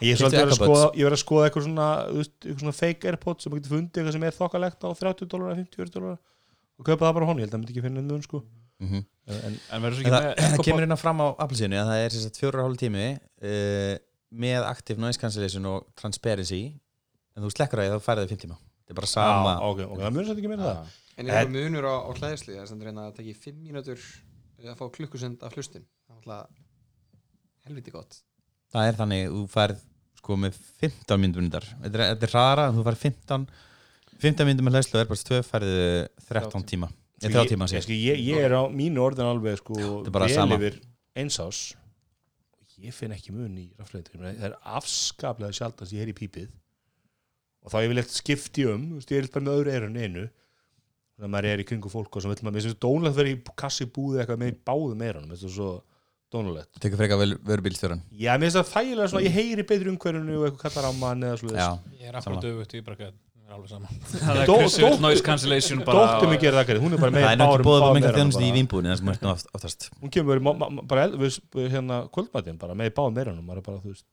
[0.04, 1.88] Ég er verið að að skoða eitthvað svona,
[2.20, 5.56] eitthvað svona fake Airpods sem maður getur fundið eitthvað sem er þokkalegt á 30 dólar
[5.64, 6.20] 50 dólar
[6.80, 8.42] og kaupa það bara honni, ég held að það myndi ekki finna mun sko.
[8.80, 9.02] Mhm.
[9.30, 11.80] en, En verður svo En ekki það, með það kemur inn á fram á Apple-síðinu
[11.82, 13.96] að það er sagt fjóra hálf tími uh,
[14.30, 16.62] með active noise cancellation og transparency.
[17.36, 18.58] En þú slekkar það þá færði það 5 tíma.
[18.80, 20.98] Þetta er bara sama Já, ok, ok, það mun svolítið ekki meira það.
[21.20, 24.08] En er það munur á, á hlæðisli það hérna að það taki 5 mínútur
[24.64, 26.48] að fá klukkusend af hlustin það er
[27.70, 28.20] helviti gott.
[28.74, 29.84] Það er þannig, þú færð
[30.20, 33.46] sko með 15 myndbundar þetta er, þetta er rara, þú færð 15
[34.20, 35.76] 15 myndum með hlæslu og Airpods 2 færði
[36.28, 36.90] 13 tíma.
[37.20, 40.30] Ég, 30 tíma ég, sko, ég, ég er á mínu orðin alveg sko, er bara
[40.32, 40.80] vel yfir
[41.20, 41.74] einsás
[42.60, 46.52] og ég finn ekki mun í rafleitur það er afskaplega sjaldast ég heyri pípið.
[47.64, 50.26] Og þá ég vil eitthvað skipti um ég er bara með öðru eirun einu.
[51.20, 53.22] Þannig að maður er í kringu fólk og sem vil maður, mér finnst dónulegt að
[53.24, 55.72] vera í kassi búði eitthvað með í báðum eirunum, þetta er svo
[56.32, 60.38] dónulegt tekur frekar vel vörubílstjóran Já, mér finnst það þægilega svona, ég heyri betri umhverfinu
[60.38, 62.76] og eitthvað kallar á mann eða svo já, Ég er akkurat döfugt
[63.50, 67.34] er alveg saman noise cancellation bara Dóttir mig gerir það hún er bara með það
[67.34, 68.54] er náttúrulega um einhver eyrunum þjónustu í
[69.14, 69.90] er oftast.
[70.00, 70.42] Hún kemur
[70.94, 71.06] bara
[71.76, 74.08] hérna kvöldmætin bara með báðum meirunum maður er bara þú veist.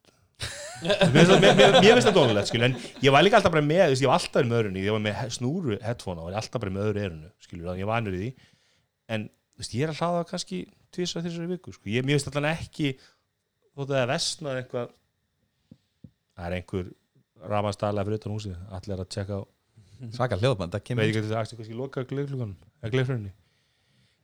[0.83, 2.75] Mér finnst það- dónulegt en
[3.07, 5.79] ég var líka alltaf bara með ég var alltaf með öðrunni ég var með snúru
[5.81, 7.05] headphone og var alltaf bara með öðru
[7.71, 8.31] þannig ég var annur í því.
[9.17, 10.59] En þú veist, ég er að hlaða kannski
[10.93, 11.89] tvisar þessari viku sko.
[11.89, 12.93] ég, finnst alltaf ekki
[13.73, 14.93] þótt að það er vestnað eitthvað
[16.37, 16.87] það er einhver
[17.45, 19.43] rafastæðlega fyrir utan húsið allir að tjekka á.
[20.13, 23.33] Svaka hljóðband, það veit ekki að þetta er kannski loka eða gleifrunni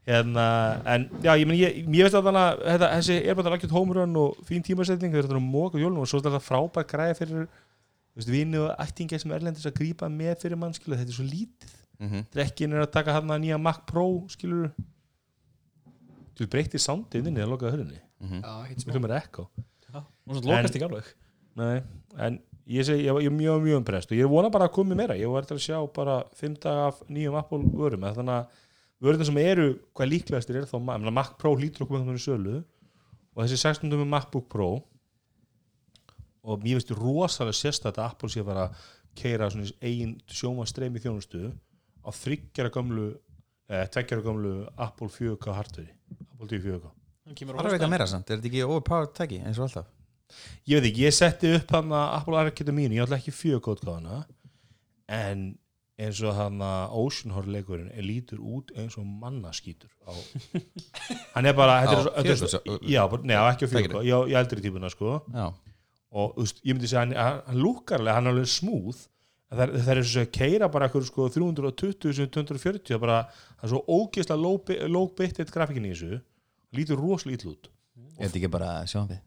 [0.03, 0.45] hérna,
[0.85, 3.75] en já, ég, meni, ég, ég veist að þannig að þetta, þessi er bara algjört
[3.77, 7.15] hómurön og fín tímasetning þeir eru að móka jólum og svo er þetta frábært græði
[7.21, 11.15] fyrir þú veist, vini og ættingi sem erlendis að grípa með fyrir mann skilur, þetta
[11.15, 11.77] er svo lítið.
[12.03, 12.25] Mhm.
[12.35, 14.73] drekkin er að taka hann að nýja Mac Pro skilur
[16.35, 18.39] þú breytir soundið inni að lokaða hörunni Mhm.
[18.43, 18.93] Já, hitt við smá.
[18.95, 19.49] hljómar ekko
[19.93, 21.09] Hún svo lokast ekki alveg.
[21.59, 21.83] Nei,
[22.19, 24.99] en ég, segi, ég, ég er mjög mjög umprest og ég vona bara að komi
[24.99, 25.17] meira.
[25.19, 28.07] Ég var til að sjá bara fimm daga af nýjum Apple vörum.
[28.19, 28.61] Þannig að
[29.03, 32.57] vörðin sem eru hvað líklegastir er þá ég Mac Pro lítur okkur með þannig sölu
[33.33, 34.71] og þessi 16 með MacBook Pro
[36.43, 38.87] og mér finnst rosalega sérstætt að Apple sé að fara að
[39.19, 41.51] keira svona eigin sjóma streymi þjónustu
[42.03, 43.09] á þryggjara gömlu
[43.71, 45.91] eh, tveggjara gömlu Apple 4K hardveri
[46.33, 46.93] Apple TV 4K
[47.29, 47.95] hann kemur á Það er eitthvað hóstaðan.
[47.95, 49.91] meira samt, er þetta ekki overpowered tæki eins og alltaf
[50.69, 54.23] ég veit ekki, ég setti upp hann að Apple Arcade mínu, ég ætla ekki fjögótgáðana
[55.13, 55.45] en
[56.03, 60.13] eins og hann að Ocean Horror leikurinn er lítur út eins og mannaskítur á
[61.37, 63.45] hann er bara, þetta er Á svo- þetta er svo fjögurgóts- já, bara- nei, á
[63.53, 65.19] ekki á fjögótgáð, já, í eldri típuna sko.
[65.35, 65.47] Já,
[66.13, 69.03] og þú veist, ég myndi segja hann, hann, hann lúkarlega, hann er alveg smúð
[69.53, 73.03] það er, það er svo að keira bara eitthvað sko 320 sem 240 það er
[73.05, 73.19] bara,
[73.61, 76.21] það er svo ógeðslega low, bi- low bitrate grafikin í þessu
[76.73, 77.69] lítur rosalega ítl út.
[78.17, 79.21] Er þetta ekki bara sjónfið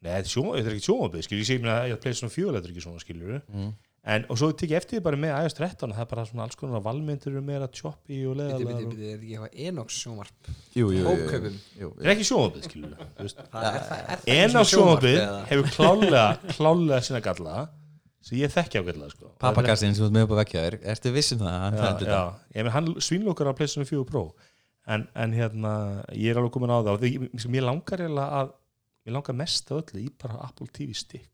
[0.00, 2.16] Nei, þetta er, þetta er ekki sjónvabið, skilur, ég sé mér að ég að playa
[2.16, 3.72] svona fjögulega er ekki svona, skilur mm.
[4.14, 6.56] en, og svo tekið eftir því bara með iOS 13 það er bara svona alls
[6.56, 9.98] konar valmyndir eru meira choppy og Biti, biti, leðalega biti, er þetta ekki eitthvað Enox
[10.00, 13.42] sjónvarp Jú, jú, jú, jú, það er ekki sjónvabið, skilur þú veist.
[13.52, 15.42] Það er, það, er það en á svona sjónvarp, sjónvabið eða?
[15.50, 16.24] hefur klálega
[16.56, 17.56] klálega sína galla
[18.24, 19.34] sem ég þekki á galla sko.
[19.40, 21.52] Pappakassin sem þú með upp á vekkja þér Ertu vissum það?
[21.52, 24.24] að Hann já, fændi já, þetta ég menn hann svínlokar á PlayStation 4 Pro
[24.90, 25.72] en, en hérna,
[29.06, 31.30] ég og langar að mest af öllu í bara Apple TV stick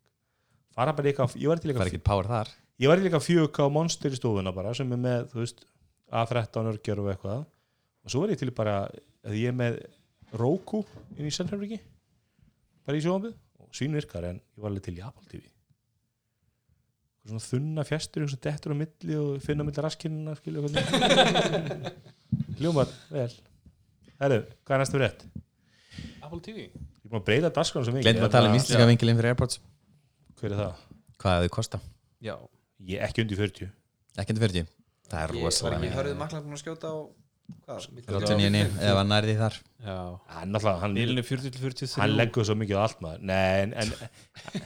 [0.76, 2.52] fara bara eitthvað, ég var eitthvað ekki power þar.
[2.76, 5.62] Ég var líka fjög á Monster í stofuna bara sem er með, þú veist,
[6.12, 7.44] A13 örgjör og eitthvað.
[8.04, 8.78] Og svo var ég til bara
[9.24, 9.80] að ég er með
[10.36, 10.82] Roku
[11.16, 11.78] inn í Sennherbergi
[12.86, 15.46] bara í sjónvambið og svín virkar en ég var alveg til í Apple TV
[17.26, 20.62] svona þunna fjastur sem dettur á milli og finna milli raskinnina skilja
[22.60, 23.32] hljómar, vel.
[24.20, 25.24] Herru, hvað er næstu rétt?
[26.22, 26.68] Apple TV
[27.06, 29.60] Ég er búin að breyta dasgránu sem Gleindum að tala um íslenska vingilinn fyrir Airpods.
[30.40, 30.80] Hver er það?
[31.22, 31.78] Hvað þau kosta?
[32.26, 32.34] Já,
[32.86, 33.68] Ég er ekki undir 40
[34.18, 34.66] Ekki undir 40
[35.06, 35.94] Það er Ég var rosalega mikið.
[36.00, 36.96] hörðið maklar búin að skjóta á
[37.62, 37.86] hvað?
[37.94, 39.58] milli 39 ef hann nærði þar.
[39.86, 39.96] Já.
[40.34, 43.22] Hann, náttúrulega, hann, Bílinn er 40 til 43 hann leggur svo mikið á allt maður.
[43.30, 43.94] Nei, en, en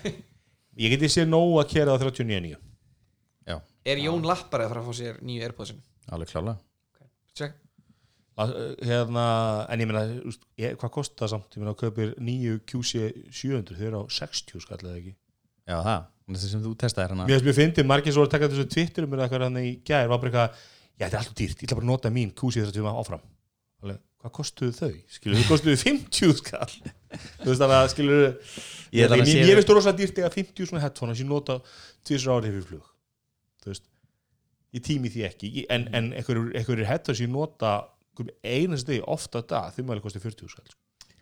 [0.87, 2.57] ég geti séð nóg að kera á 39
[3.91, 5.79] Er Jón Lappar að fara að fá sér nýju Airpodsin?
[8.41, 8.53] Að,
[8.87, 9.25] hérna,
[9.73, 10.05] en ég meina
[10.81, 14.81] hvað kostar samt, ég meina að kaupir nýju QC 700, þau eru á 60 skall
[14.85, 15.15] eða ekki,
[15.71, 18.69] Já það, þessi sem þú testaðir hana mér finnst fyndið margir svo að taka þessu
[18.73, 20.63] Twitter um eitthvað hann í gær, var bara eitthvað
[21.01, 23.27] já þetta er alltaf dýrt, ég ætla bara að nota mín QC 30 áfram,
[23.81, 24.91] Alveg, hvað kostuðu þau?
[25.09, 26.75] Skilur, þau kostuðu 50 skall.
[27.41, 28.25] Þú veist þannig að skilur
[28.93, 31.57] Ég að ég, ég veist rosa dýrt eða 50 svona headphone sem ég nota
[32.07, 32.91] tvisar árið fyrir flug.
[33.63, 33.87] Þú veist
[34.77, 37.73] ég tími því ekki, en, en einhverjur headphone sem ég nota
[38.45, 40.71] einast degi ofta dag, þeim alveg kosti 40 skall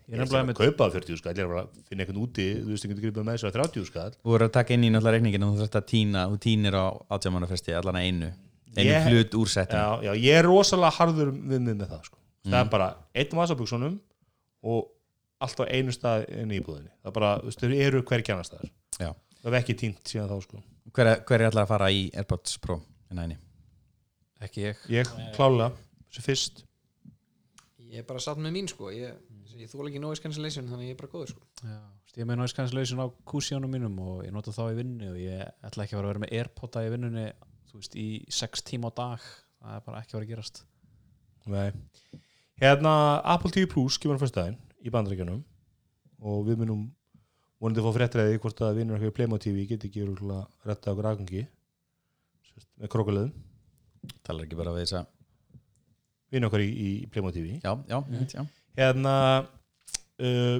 [0.08, 2.20] Ég ég er nefnilega að kaupa það 40 skall, ég er bara að finna einhvern
[2.24, 4.72] úti þú veist, ég getur gripið með þess að 30 skall Þú voru að taka
[4.74, 8.06] inn í náttúrulega reikningin og þú þurft að tína, þú tínir á átjámanafresti allan að
[8.08, 8.30] einu
[8.78, 12.02] einu Ég- hlut úr setinu já, já, ég er rosalega harður við mig með það
[12.08, 12.18] sko.
[12.48, 12.60] það Mm.
[12.64, 14.00] er bara einn vasabuksunum
[14.62, 14.88] og
[15.40, 18.48] alltaf einu stað inn í íbúðinni það er bara, þú veist, þau eru hvergi annars
[18.48, 19.10] staðar Já.
[19.42, 20.62] það er ekki tínt síðan þá sko.
[20.94, 22.80] Hver, er- hver er allar að fara í Airpods Pro?
[24.40, 25.72] Ekki ég ég klála,
[26.14, 26.62] sem fyrst
[27.88, 28.90] Ég er bara satt með mín sko.
[28.92, 29.16] Ég,
[29.56, 31.46] ég þóla ekki noise cancellation þannig ég er bara góður sko.
[31.64, 31.78] Já,
[32.14, 35.20] ég er með noise cancellation á kúsjónum mínum og ég nota þá í vinnu og
[35.22, 37.26] ég ætla ekki að fara að vera með airpoda í vinnunni
[37.70, 39.24] þú veist, í sex tíma á dag.
[39.58, 40.62] Það er bara ekki að vera að gerast.
[41.48, 41.72] Nei.
[42.60, 42.92] hérna
[43.24, 45.42] Apple TV Plus kemur á fyrstæðin í bandaríkjunum
[46.28, 46.82] og við munum
[47.62, 50.92] vonandi að fá fréttræði hvort að vinnur eitthvað í Playmo TV geti ekki að retta
[50.92, 51.44] okkur aðgangi
[52.78, 53.32] með krokulegum
[54.26, 55.08] Talar ekki bara við þess að
[56.32, 58.26] vinnur okkur í, í Playmo TV Já, já, mm.
[58.34, 58.42] já.
[58.78, 59.14] Hérna
[60.22, 60.58] uh,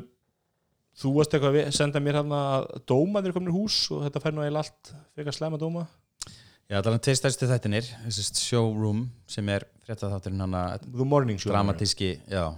[0.99, 4.23] þú varst eitthvað að senda mér hérna að dóma þeir komin í hús og þetta
[4.25, 5.85] fær nú eiginlega allt frekar slæma dóma?
[6.69, 11.41] Já, það er tveir stærstu þættinir þessi showroom sem er frétta þátturinn hana The Morning
[11.41, 12.51] Show dramatíski, já,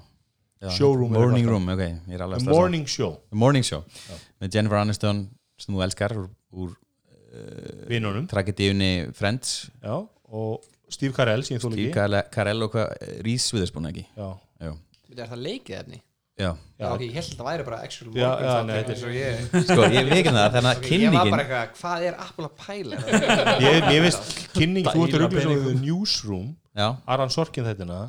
[0.59, 0.70] já.
[0.75, 1.46] Showroom Morning.
[1.46, 2.57] Room, ok, ég er alveg The að.
[2.57, 3.12] Morning Show.
[3.31, 4.16] The Morning Show Já.
[4.42, 5.23] með Jennifer Aniston
[5.61, 9.70] sem þú elskar úr, úr uh, vinnunum tragedíunni Friends.
[9.85, 14.07] Já, og Steve Carell sem ég þóla Steve Carell, Carell og hvað Rís Witherspoon ekki
[14.09, 14.29] já,
[14.66, 14.72] já,
[15.11, 16.00] Þetta er það leikið efni
[16.40, 16.50] já.
[16.81, 19.05] Já, ok, ég held að það væri bara actual Já, já, nei, þetta er- eins
[19.05, 22.07] og ég sko, ég veit ekki það þannig að Ég var kynningin bara eitthvað, hvað
[22.09, 23.03] er Apple að pæla?
[23.66, 25.59] ég, ég veist kynning, þú ert að ruggla svo.
[25.66, 26.48] The Newsroom
[26.81, 28.00] já, Aran Sorkin þetta já,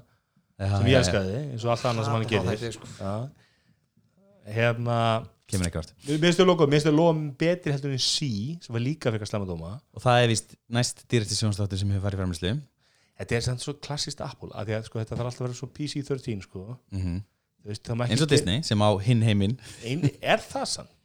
[0.61, 1.01] sem já, ég já.
[1.03, 2.91] elskaði eins og allt annað sem hann gerir þætti, sko.
[3.01, 3.13] já.
[4.55, 4.97] hérna
[5.51, 8.27] kemur ekki vart mér finnst þau logo, mér finnst þau logo betri heldur en C
[8.63, 11.91] sem var líka fyrir að slemma dóma og það er vist næst dýrasti sjónstáttur sem
[11.91, 12.53] hefur farið framlýslu
[13.21, 15.69] þetta er samt svo klassist Apple að að sko, þetta þarf alltaf að vera svo
[15.77, 16.65] PC-13 sko.
[16.93, 17.21] mm
[17.61, 19.57] ekki eins og Disney sem á hinn heiminn
[20.17, 20.95] er það samt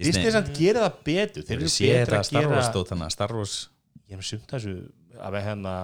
[0.00, 3.68] Disney samt gera það betur þeir eru betur að gera Star Wars
[4.10, 4.74] ég hef sumt þessu
[5.20, 5.74] að við hérna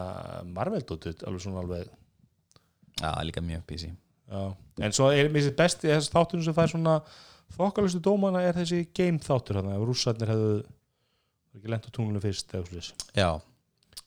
[0.57, 4.43] Marvel dótið alveg svona alveg já, líka mjög PC já.
[4.83, 6.97] en svo er mér sér besti þess þáttunum sem fær svona
[7.57, 10.55] þokkalustu dómana er þessi game þáttur þannig að rússarnir hefðu
[11.57, 12.91] ekki lent á tunglunum fyrst eða svoleiðis.
[13.15, 13.31] já,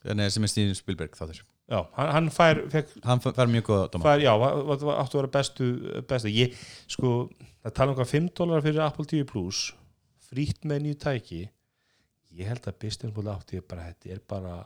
[0.03, 3.91] þannig sem er Steven Spielberg þáttur já, hann, hann fær, fekk, hann fær mjög góða
[3.93, 4.07] dóma.
[4.07, 5.69] fær já, var, áttu að vera bestu,
[6.09, 6.33] bestu.
[6.33, 6.57] Ég,
[6.89, 7.13] sko,
[7.63, 9.69] það tala um hvað 5 dólar fyrir Apple TV Plus
[10.29, 11.43] frýtt með nýju tæki
[12.38, 14.57] ég held að Bistinból átti bara þetta er bara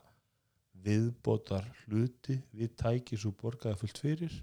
[0.84, 4.34] viðbótar hluti við tæki svo borgaði fullt fyrir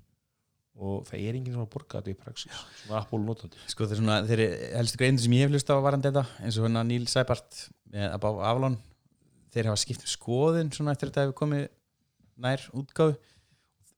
[0.81, 3.61] og það er enginn sem að borga þetta í praxis svona Apple notandi.
[3.69, 4.45] Sko þeir svona, þeir
[4.79, 8.29] helstu greinir sem ég hef hlust á varandi þetta eins og hérna Sæbart með Abá
[8.31, 8.79] Avalon
[9.55, 11.67] þeir hafa skipt skoðun svona eftir þetta hefur komið
[12.41, 13.19] nær útgáfu.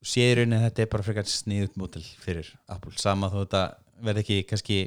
[0.03, 2.97] Og séður rauninni að þetta er bara frekar sniðut mótil fyrir Apple.
[2.99, 3.63] Sama þó þetta
[4.03, 4.79] verði ekki kannski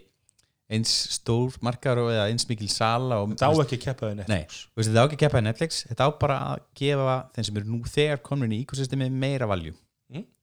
[0.75, 4.15] eins stór markar og eða eins mikil sala og þetta á ekki að keppa þau
[4.17, 4.62] Nei, Netflix.
[4.73, 5.82] þú veist, þetta á ekki að keppa í Netflix.
[5.91, 9.75] Þetta á bara að gefa þeim sem eru nú þegar komin í ekosystemi meira valjú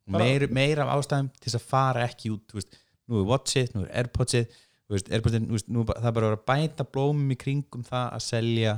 [0.02, 3.74] Mm, meira, meira af ástæðum til þess að fara ekki út veist, nú er Watchit,
[3.76, 8.08] nú er þú veist, nú er það bara að að bæta blómum í kringum það
[8.16, 8.72] að selja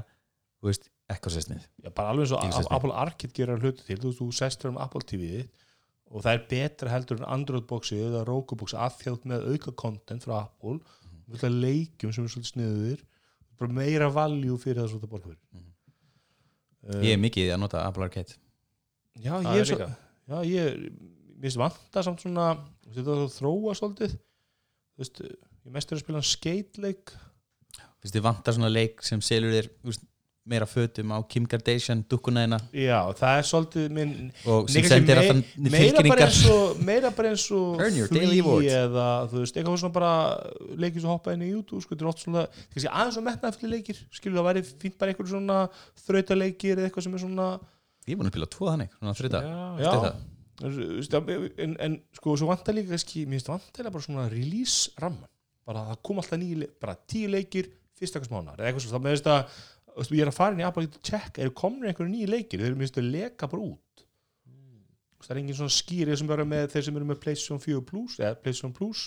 [0.64, 4.29] veist, ekosystemið Já, bara alveg eins og Apple Arcade gerir hluti til, þú veist, þú
[4.38, 5.64] sestur um Apple TV þitt
[6.14, 9.75] og það er betra heldur en Android boxið eða Roku boxið að þjátt með auka
[9.83, 11.61] content frá Apple mm -hmm.
[11.64, 13.05] leikjum sem er svolítið sniður
[13.59, 15.43] bara meira value fyrir það svolítið borga fyrir.
[16.85, 18.37] Uh, ég er mikið að nota Apple Arcade.
[19.14, 19.88] Já, Það ég er svo.
[20.29, 20.64] Já, ég,
[21.35, 24.17] mér finnst vanta samt svona þú veist, þetta er að þróa svolítið.
[24.95, 25.23] Þú veist,
[25.64, 27.14] ég mest er að spila skate-leik
[28.05, 30.03] Fyrst þið vantar svona leik sem selur þér þú veist,
[30.44, 34.11] meira fötum á Kim Kardashian dukkunæðina Já, það er svolítið minn
[34.52, 36.24] og sem sendir alltaf meira bara tilkynningar.
[36.26, 38.66] eins og meira bara eins og Earn your Flea daily award.
[38.68, 40.11] eða þú veist, eitthvað svona bara
[40.85, 42.42] leikir sem hoppa inn í YouTube sko, þetta er oft svona,
[42.74, 45.59] kannski aðeins og metna eftir leikir skilur það væri fínt bara einhver svona
[46.04, 47.48] þrautaleikir eða eitthvað sem er svona
[48.04, 49.40] ég er búin að spila tvo þannig, svona þrita
[49.80, 50.18] já, það.
[50.61, 51.16] þú veist,
[51.64, 55.30] en, en sko svo vantar líka kannski, mér finnst vantar bara svona release ramman,
[55.64, 59.09] bara það kom alltaf nýju bara tíu leikir, fyrst eitthvað smánar eða eitthvað svona, það
[59.09, 62.61] með ég er að fara inn í Apple að checka, eru komin einhverju nýju leikir?
[62.61, 64.04] Þeir eru minnst að leka bara út.
[65.24, 67.85] Veist, það er engin svona skýri sem vera með þeir sem eru með PlayStation 4
[67.88, 69.07] Plus eða PlayStation Plus,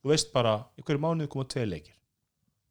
[0.00, 1.98] þú veist bara í hverju mánuði koma tvei leikir.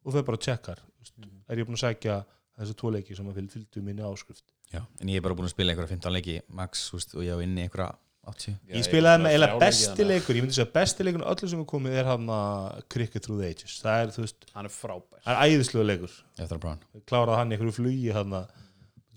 [0.07, 2.17] Og þau bara checkar, þú veist, er ég búin að sækja
[2.57, 4.45] þessi tvo leikir sem fylgdu minni áskrift?
[4.71, 7.43] Já, en ég er bara búin að spila einhverja 15 leiki max og ég á
[7.43, 7.93] inni einhverja
[8.27, 11.63] 80 ég spilaði með eða besti leikur ég myndi segja besti leikur og öllu sem
[11.63, 13.79] er komið er hann að Cricket Through the Ages.
[13.83, 15.21] Það er, þú veist, hann er frábær.
[15.23, 16.15] það er æðislega leikur.
[16.37, 18.55] Eftir að prófa hann kláraði hann í einhverju flugi hann að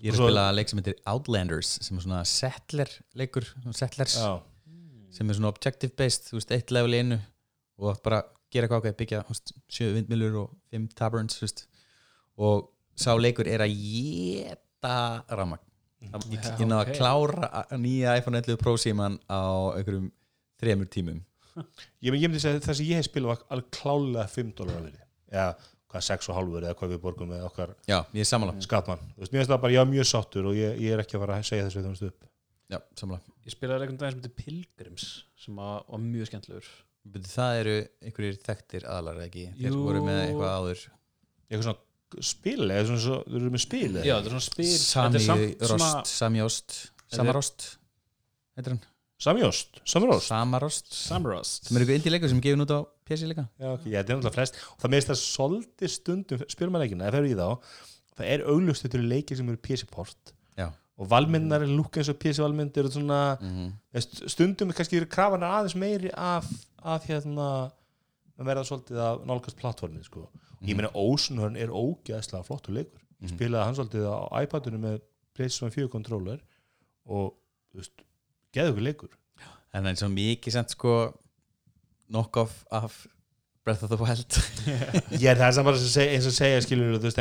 [0.01, 2.89] Ég er að spila leik sem heitir Outlanders sem er svona settler
[3.21, 4.31] leikur svona settlers já,
[5.13, 7.19] sem er svona objective based, þú veist, eitt level í einu
[7.81, 11.37] og bara gera eitthvað ákveð byggja þú veist, sjö vindmilur og fimm taverns
[12.41, 14.95] og sá leikur er að geta
[15.29, 15.61] ramag
[16.01, 16.93] ég, Já, ég náði ok.
[16.93, 19.41] að klára nýja iPhone 11 Pro síman á
[19.77, 20.07] einhverjum
[20.61, 21.19] þremur tímum.
[22.01, 24.77] Ég, ég myndi segja að það sem ég hef spilað var alveg klálega 5 dólar
[24.79, 25.47] að verið eða
[25.91, 28.53] hvað 6 og hálfur eða hvað við borgum með okkar Já, ég er sammála.
[28.63, 31.03] Skatmann, þú veist, mér finnst það bara, ég var mjög sáttur og ég, ég er
[31.03, 32.29] ekki að fara að segja þessu þjónustu upp.
[32.71, 33.35] Já, sammála.
[33.43, 35.07] Ég spilaði leikum daginn sem heitir Pilgrims
[35.43, 36.69] sem var, var mjög skemmtilegur.
[37.11, 37.75] Byrju, Það eru
[38.07, 39.45] einhverjir þekktir aðlar ekki?
[39.59, 39.83] Þeir Jú.
[39.83, 40.83] voru með eitthvað áður.
[41.49, 41.83] Eitthvað svona
[42.25, 44.05] spil eða svona, svo, þú eru með spil eða?
[44.05, 46.79] já, þetta er svona spil Sami þetta er samt Rost, Sami Ost
[47.11, 47.67] Samarost
[48.57, 48.81] Heitir hann?
[49.21, 53.27] Samjóst, Samjóst Samarost Samrost sem er eitthvað indie leikur sem er gefin út á PC
[53.27, 53.43] líka.
[53.59, 54.59] Já, ok, ég þetta er náttúrulega flest.
[54.71, 57.49] Og það meðist það svolítið stundum spilmanleikina, ef það eru í þá
[58.17, 60.67] það er auglust þetta eru leikir sem eru PC-port Já.
[60.71, 65.09] og valmyndar er lúka eins og PC-valmynd eru svona mm veist, stundum er kannski eru
[65.11, 66.47] krafanar aðeins meiri af,
[66.79, 67.71] af hérna að
[68.47, 70.27] verða svolítið að nálgast plattformið sko.
[70.61, 72.99] og ég meina Oceanhorn er ógeðslega flottur leikur.
[73.21, 73.37] Ég Mhm.
[73.37, 74.99] spilaði hann svolítið á iPadunum með
[75.33, 76.39] PlayStation 4 controller
[77.05, 77.33] og
[78.53, 79.09] geðu ykkur leikur.
[79.73, 81.13] En það er svo mikið sent sko
[82.11, 83.07] knock-off af
[83.63, 84.25] Breath of the Wild.
[85.21, 87.19] Ég er það samt bara eins og segja skilur veist,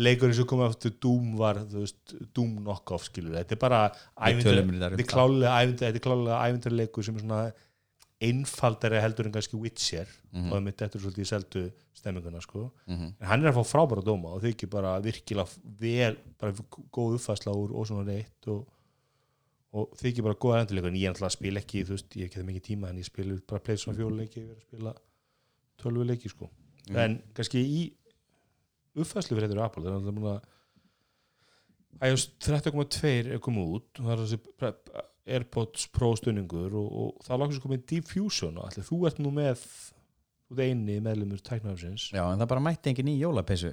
[0.00, 4.40] leikur eins og komið aftur Doom var veist, Doom knock-off skilur þetta er bara um
[5.76, 7.40] þetta er klálega æfintarleikur sem er svona
[8.20, 10.52] einfaldari heldur en kannski Witcher Mhm.
[10.52, 12.70] og mitt eftir svolítið í seldu stemminguna sko.
[12.86, 13.14] Mhm.
[13.20, 15.48] en hann er að fá frábæra dóma og þykir bara virkilega
[15.80, 16.52] vel bara
[16.92, 18.66] góð uppfæsla úr og svona reitt og,
[19.72, 22.24] og þykir bara góða endurleikur en ég er alltaf að spila ekki, þú veist, ég
[22.30, 24.94] ekki það mikið tíma en ég spila bara play svona fjóluleiki ég verið að spila
[25.78, 26.50] tölvuleiki sko
[26.88, 26.96] Mhm.
[26.96, 27.92] en kannski í
[28.96, 30.40] uppfæslu fyrir þetta Apple það er alltaf múin
[32.00, 34.40] að iOS 13.2 er komið út og það er þessi
[35.26, 39.62] AirPods Pro stunningur og, og það loksins komið Diffusion og allir þú ert nú með
[39.66, 43.72] þú ert eini meðlumur tæknafsins já en það bara mætti engin í jólapeysu.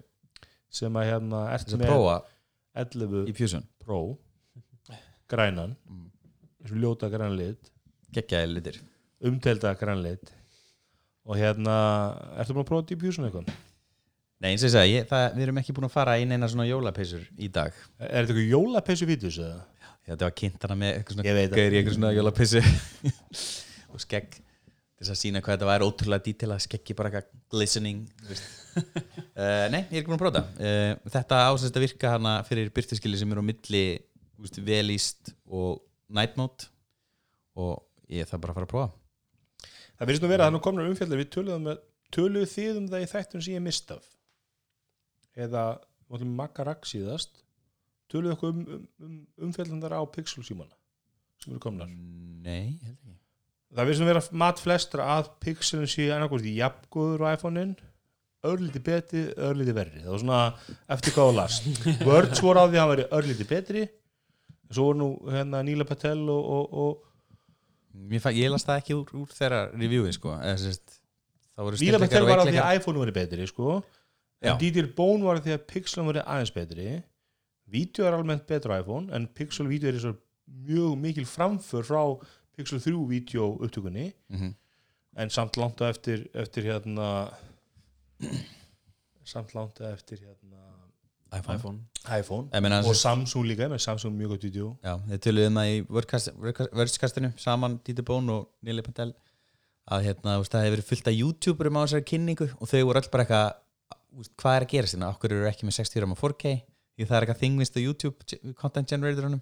[0.73, 2.15] Sem að hérna ert með prófa
[2.81, 3.67] 11 í Fusion.
[3.83, 3.99] Pro
[5.29, 6.09] grænan Mm.
[6.63, 7.69] eins og ljóta grænlit
[8.13, 8.79] geggjaði litir.
[9.23, 10.31] Umtelda grænlit
[11.25, 11.75] og hérna
[12.39, 13.53] ertu búin að prófa Diffusion eitthvað?
[14.43, 16.49] Nei, eins og ég sagði, ég, það, við erum ekki búin að fara í neina
[16.51, 17.71] svona jólapeysur í dag.
[17.99, 19.61] Er þetta eitthvað jólapeysu vítus eða?
[20.07, 22.63] Þetta var kynnt hana með eitthvað svona Ég í eitthvað svona jólapissu
[23.93, 24.39] og skegg.
[24.93, 28.03] Til þess að sína hvað þetta var ótrúlega dítila skeggi bara eitthvað glistening
[28.77, 32.71] uh, nei, ég er ekki búin að prófa uh, þetta ásæst að virka hana fyrir
[32.75, 33.85] byrtuskili sem eru á milli
[34.43, 35.81] veist, velíst og
[36.13, 36.69] night mode.
[37.59, 37.79] Og
[38.11, 38.91] ég þarf bara að fara að prófa.
[39.93, 41.81] Það virðist nú vera að það nú komnar umfjallar við töluðum, með,
[42.13, 44.07] töluðu þið um það í þættum sem ég mist af?
[45.37, 45.63] Eða
[46.13, 47.43] um Magarak síðast
[48.13, 50.77] töluðu eitthvað um, um, um umfjallandar á Pixel símana
[51.41, 51.89] sem eru komnar?
[51.89, 53.17] Nei, held ekki.
[53.73, 57.73] Það virðist nú vera mat flestra að Pixelin sé annarkvæmst í jafngóður á iPhone-in
[58.43, 60.01] örlítið betri, örlítið verri.
[60.03, 60.39] Það var svona
[60.93, 61.69] eftir hvað á last
[62.07, 63.83] Words voru á því að hann veri örlítið betri
[64.73, 69.15] svo voru nú hérna Níla Patel og, og, og fæ, ég las það ekki úr,
[69.23, 70.35] úr þeirra reviewi sko.
[71.81, 73.79] Níla Patel og var á því að iPhone veri betri sko.
[74.43, 76.87] En Didier Bone var á því að Pixel veri aðeins betri
[77.73, 80.13] Vídeó er almennt betra iPhone en Pixel vídeo er svo
[80.67, 82.03] mjög mikil framför frá
[82.55, 84.13] Pixel 3 vídeo upptökunni.
[84.29, 84.53] Mhm.
[85.15, 87.29] en samt langt á eftir, eftir hérna
[89.23, 90.61] samt langt á eftir hérna
[91.33, 91.57] iPhone.
[91.57, 91.79] iPhone.
[92.19, 92.61] iPhone.
[92.61, 95.77] Meina, og Samsung líka með Samsung mjög gott vídeo Já, þeir töluðu um það í
[96.73, 99.13] Wordcastinu saman Dieter Bón og Nili Patel
[99.91, 103.01] að hérna, veist, það hefur verið fullt af youtuberum á þessari kynningu og þau voru
[103.01, 104.87] öll bara eitthvað hvað er að gera?
[104.87, 106.53] Sinna, okkur eru ekki með 60 ram á 4K
[106.93, 109.41] því það er eitthvað þingvist á YouTube content generatorunum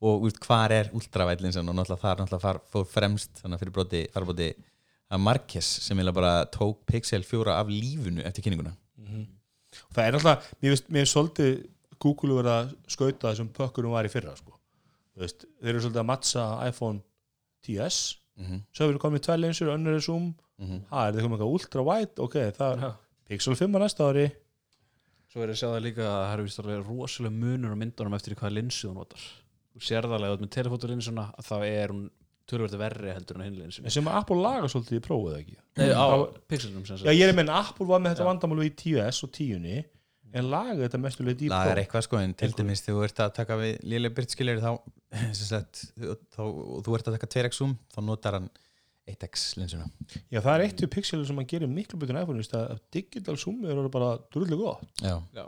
[0.00, 3.62] og veist, hvað er ultravællin og náttúrulega það er náttúrulega far, fór fremst þannig að
[3.64, 4.48] fyrir broti, farbroti
[5.10, 8.72] að Marques sem eiginlega bara tók Pixel 4 af lífunu eftir kynninguna.
[9.90, 11.52] Það er alltaf, mér finnst mér finnst svolítið
[12.00, 14.56] Google verið að skauta þessum pökkunum var í fyrra sko.
[15.20, 17.02] Veist, þeir eru svolítið að mattsa iPhone
[17.66, 17.98] 10s
[18.38, 18.62] mm -hmm.
[18.72, 20.34] svo hefur komið tvær linsur, önnur er zoom.
[20.58, 20.80] Mhm.
[20.90, 22.92] ha, er það komið eitthvað ultra wide, ok, það er
[23.28, 24.30] Pixel 5 á næsta ári
[25.30, 27.78] Svo er ég að sjá það líka að það er vist alveg rosalega munur á
[27.78, 29.26] myndunum eftir hvaða linsu þú notar.
[29.70, 32.08] Þú sér það alveg að með telefótulinsuna að þá er hún
[32.50, 35.56] tölvöldi verri heldur en á hinlinsu en sem Apple laga svolítið í prófið ekki.
[35.78, 38.26] Nei, á Það- pixelnum sem Já, sagt ég er að menna Apple var með þetta
[38.26, 39.84] vandamálu í 10S og 10
[40.32, 43.22] en laga þetta mestulega í lagar Pro eitthvað sko en til dæmis þegar þú ert
[43.24, 44.70] að taka við lélega byrtskilir þá,
[45.38, 45.84] sem sagt,
[46.34, 46.42] þá
[46.86, 48.50] þú ert að taka 2x zoom þá notar hann
[49.10, 49.86] 1x linsuna
[50.30, 52.82] Já, það er eitt við pixelur sem hann gerir miklu betur en iPhone veist, að
[52.94, 55.02] digital zoom er orðið bara drullu gott.
[55.04, 55.46] Já,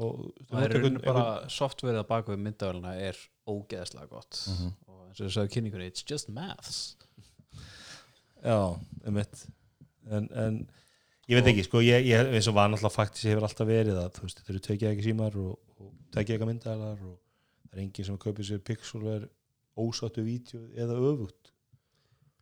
[0.00, 3.18] og Það er rauninni bara softverið að baka við myndavælina er
[3.50, 4.42] ógeðslega gott.
[4.48, 4.74] Mhm.
[4.88, 6.96] og eins og þú sagði kynningunni it's just maths.
[8.40, 8.56] Já,
[9.04, 9.46] um mitt
[10.10, 10.60] en, en
[11.28, 14.14] ég veit ekki, sko ég, ég, eins og var náttúrulega faktis hefur alltaf verið að
[14.16, 17.16] þú veist, þetta eru tekið ekki símar og, og tekið ekki myndaðalar og
[17.68, 19.28] það er enginn sem kaupir sér pixel og er
[19.80, 21.52] ósáttu vídeo eða öfugt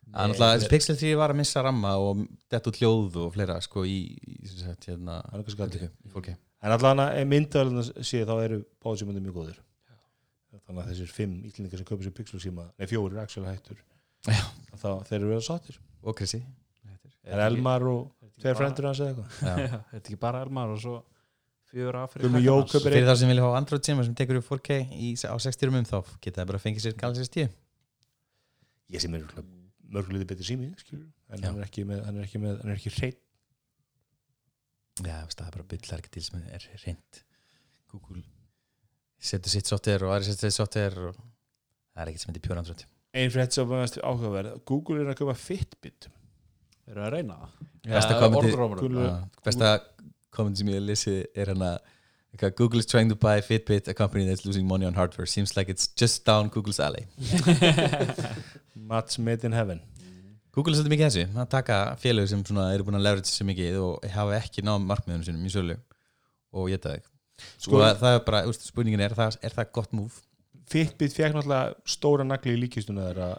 [0.09, 3.57] Það er náttúrulega, Pixel 3 var að missa ramma og dett út hljóð og fleira
[3.61, 6.35] sko í, í sem sagt, hérna, Það er fólki.
[6.59, 9.59] En allavega myndaðalarna sé þá eru báðsímandi mjög góðir.
[10.65, 13.77] Þannig að þessir fimm ítlendingar sem kaupir sér pixel síma nei, fjórir actual hættur.
[14.25, 14.41] Já.
[14.81, 15.77] þá þeir eru verið sáttir.
[16.03, 16.17] Og
[17.29, 19.39] Það er Elmar og tveir frendur hans eða eitthvað?
[19.69, 19.79] Já.
[19.91, 20.97] Þetta er ekki bara Elmar og svo
[22.65, 25.69] kaupir Fyrir þá sem vilja hafa Android síma sem tekur upp 4K í, á 60
[25.69, 27.53] rumum þá geta það bara fengið sér Galaxy S10
[28.89, 29.27] ég sem er
[29.93, 32.77] mörgulega betri sími skilur, en hann er ekki með hann er ekki, með, hann er
[32.79, 33.19] ekki hreitt
[34.99, 37.19] Já, það er bara byllar ekki til sem er reynd
[37.91, 38.23] Google
[39.19, 42.61] setur sitt software og aðri setur sitt software og það er ekkert sem heitir pure
[42.61, 42.83] Android.
[43.19, 46.09] Einn frétt sem var mest áhugaverð Google er að köpa Fitbit.
[46.89, 47.55] Eru að reyna það?
[47.89, 48.83] Besta Ja, kommentið- orðrómurum.
[48.83, 49.71] Google- Já, besta
[50.35, 51.79] komment sem ég hef lesið er hann að
[52.33, 55.25] eitthvað, Google is trying to buy Fitbit a company that's losing money on hardware.
[55.27, 57.05] Seems like it's just down Google's alley.
[58.75, 59.81] Match made in heaven.
[60.55, 63.75] Google er svolítið mikið þessu, að taka félög sem eru búin að leverage svo mikið
[63.83, 65.75] og hafa ekki náð markmiðunum sinum í sölu
[66.57, 67.05] og geta þig.
[67.61, 70.17] Sko, Sko- það er bara, spurningin er, það, er það gott move?
[70.69, 73.29] Fitbit fekk náttúrulega stóra nagli í líkistuna þeirra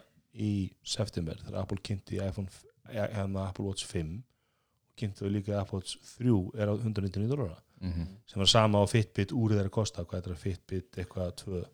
[0.41, 0.53] í
[0.87, 5.59] september þegar Apple kynnti iPhone f- eh, hérna Apple Watch 5 og kynnti þau líka
[5.61, 8.07] Apple Watch 3 er á 199 dólara Mm -hmm.
[8.27, 11.65] sem var sama á Fitbit úr þeirra kosta hvað er það Fitbit eitthvað tvö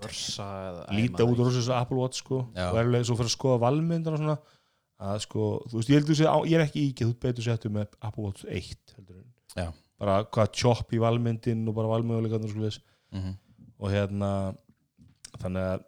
[0.00, 3.36] Versa eða líta út úr þessu Apple Watch sko og er alveg svo fyrir að
[3.36, 4.38] skoða valmyndan og svona
[5.00, 7.86] að sko, þú veist, ég heldur sér ég er ekki íkið, þú betur settu með
[8.00, 9.72] Apple Watch 1 heldur en Já.
[9.98, 12.80] bara hvað chop í valmyndin og bara svoleiðis
[13.10, 13.34] Mm -hmm.
[13.78, 14.54] og hérna
[15.40, 15.84] þannig að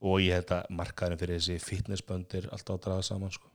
[0.00, 3.48] og ég held að markaðurinn fyrir þessi fitnessbönd er alltaf að draga saman sko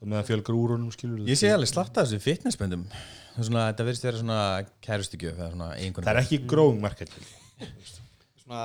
[0.00, 2.86] og meðan fjölgar úr honum skilur Ég sé alveg slatt af þessu fitnessböndum.
[3.34, 4.38] Það er svona, þetta verðist vera svona
[4.84, 5.42] kærustugjöf
[6.00, 7.12] það er ekki growing market
[8.40, 8.62] svona,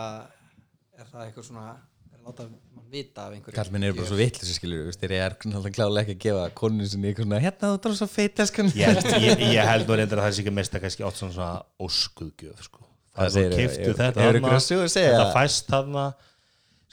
[0.96, 3.58] er það eitthvað svona er að láta mann vita af einhverju?
[3.58, 7.12] Kallmenn eru bara svo vitlis skilur þeir eru alltaf klálega ekki að gefa konun sinni
[7.12, 10.24] eitthvað svona, hérna þú drar svo feit eskan ég held, ég, ég held nú reyndar
[10.24, 12.88] að það sé ekki mest að kannski átt svona, svona óskuðgjöf sko.
[13.20, 16.10] það er kiftu þetta að að þetta fæst þarna.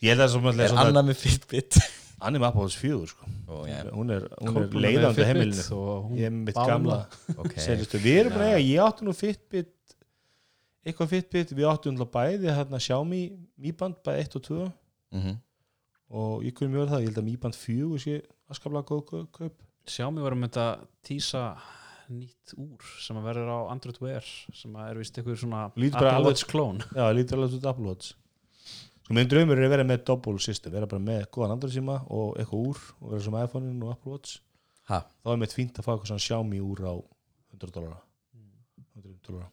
[0.02, 1.92] Ég held að það er svona,
[2.22, 3.26] Er með Fitbit Anime Apple 4 sko.
[3.48, 5.62] Ó, já, hún er, hún er leiðandi Fitbit heimilinu.
[6.06, 6.68] hún ég er mitt Bála.
[6.72, 6.98] gamla.
[7.36, 7.54] ok.
[7.66, 9.96] Selistu, við erum bara eiga, ég átti nú Fitbit
[10.86, 13.22] eitthvað Fitbit, við áttum náttúrulega bæði hérna Xiaomi
[13.62, 14.72] Mi Band bæði 1 og 2
[15.12, 15.36] Mhm.
[16.12, 19.26] og ég kunni mjög það, ég held að Mi Band 4 sé askaplega góð kau-
[19.32, 19.54] kaup.
[19.86, 20.66] Xiaomi var um þetta
[21.04, 21.56] tísa
[22.12, 26.24] nýtt úr sem að verður á Android Wear sem að er vist eitthvað svona Apple
[26.24, 26.82] Watch klón.
[26.94, 28.12] Já, lítur alveg út Apple Watch
[29.12, 31.98] sko minn draumur er að vera með double system vera bara með góðan Android síma
[32.08, 34.38] og eitthvað úr og vera sem iPhone-in og Apple Watch.
[34.88, 36.94] Ha, þá er mitt fínt að fá eitthvað svona Xiaomi úr á
[37.52, 37.98] 100 dólara
[38.96, 39.50] 100 dólara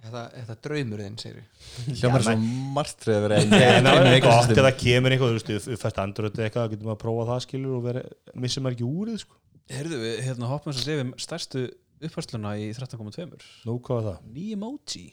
[0.00, 2.34] Þetta, þetta draumur þinn, segir hljómar svo
[2.76, 3.40] margt fyrir að vera
[3.76, 6.62] En það er gott ef það kemur eitthvað, þú veist, ef fæst Android eða eitthvað,
[6.62, 8.04] þá getur maður að prófa það skilur og vera,
[8.46, 9.36] missum maður ekki úrið, sko.
[9.74, 11.66] Heyrðu við, hérna hoppum þess að segja við stærstu
[12.08, 13.28] uppfærsluna í 13.2
[13.68, 14.24] Nú, hvað var það?
[14.38, 15.04] Ný emoji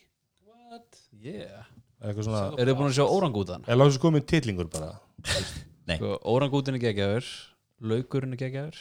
[0.48, 1.04] What?
[1.20, 1.68] Yeah.
[1.68, 3.64] Er svona, Eru þið búin að sjá orangútan?
[3.68, 4.92] er lágsum komið tillingur bara.
[5.88, 5.96] Nei.
[5.98, 7.28] Sko, Orangútin er geggjaður
[7.88, 8.78] Laukurinn er geggjaður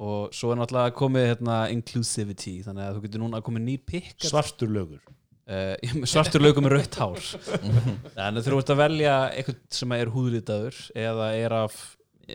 [0.00, 4.24] og svo er náttúrulega komið hérna, inclusivity þannig að þú getur núna komið nýr pikk
[4.30, 5.02] Svartur lögur.
[5.50, 5.74] uh,
[6.08, 10.78] svartur laukur með rautt hár þannig að þú ert að velja eitthvað sem er húðlitaður
[11.04, 11.76] eða er af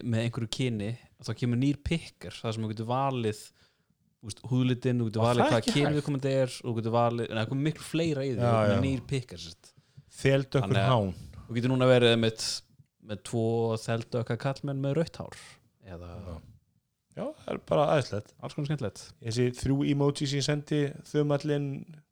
[0.03, 0.91] með einhverju kyni
[1.25, 3.41] þá kemur nýr pikkar það sem þú getur valið
[4.25, 5.97] þú veist, húðlitin, þú getur valið það hvað ekki kyni hægt?
[5.99, 8.49] við komandi er og þú getur valið, en það komið miklu fleira í því Já,
[8.49, 8.71] já.
[8.73, 9.45] komið nýr pikkar.
[10.15, 11.13] Þeldökkur hán.
[11.45, 12.45] þú getur núna verið með,
[13.05, 13.45] með tvo
[13.85, 15.39] þeldöka kallmenn með rautt hár
[15.85, 16.35] eða Já.
[17.15, 18.31] Já, það er bara aðeinslegt.
[18.43, 21.67] alls konar skemmtilegt Þessi þrjú emojis sem ég sendi, þumallinn,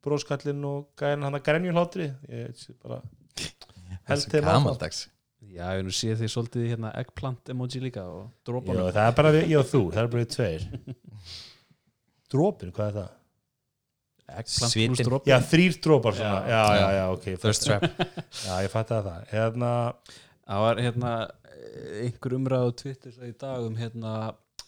[0.06, 2.06] bróskallinn og gæðin hann að grænjulhátri.
[2.32, 3.02] Ég sé bara,
[4.08, 4.62] held Þessi þeim áfram.
[4.62, 5.02] gamaldags
[5.44, 9.18] já, ég nú sé því svolítið hérna eggplant emoji líka og Já, drópanum það er
[9.20, 10.64] bara við, ég og þú, það er bara við tveir.
[12.32, 13.12] Drópin, hvað er það?
[15.04, 16.38] drópin Já, þrýr drópar svona.
[16.48, 16.54] Já.
[16.54, 17.26] Já, já, já, ok.
[17.42, 17.82] fatt- trap
[18.46, 19.26] Já, ég fætti það.
[19.34, 19.72] Hérna,
[20.44, 21.10] Það var hérna
[22.04, 24.10] einhver umræð á Twitter í dag um hérna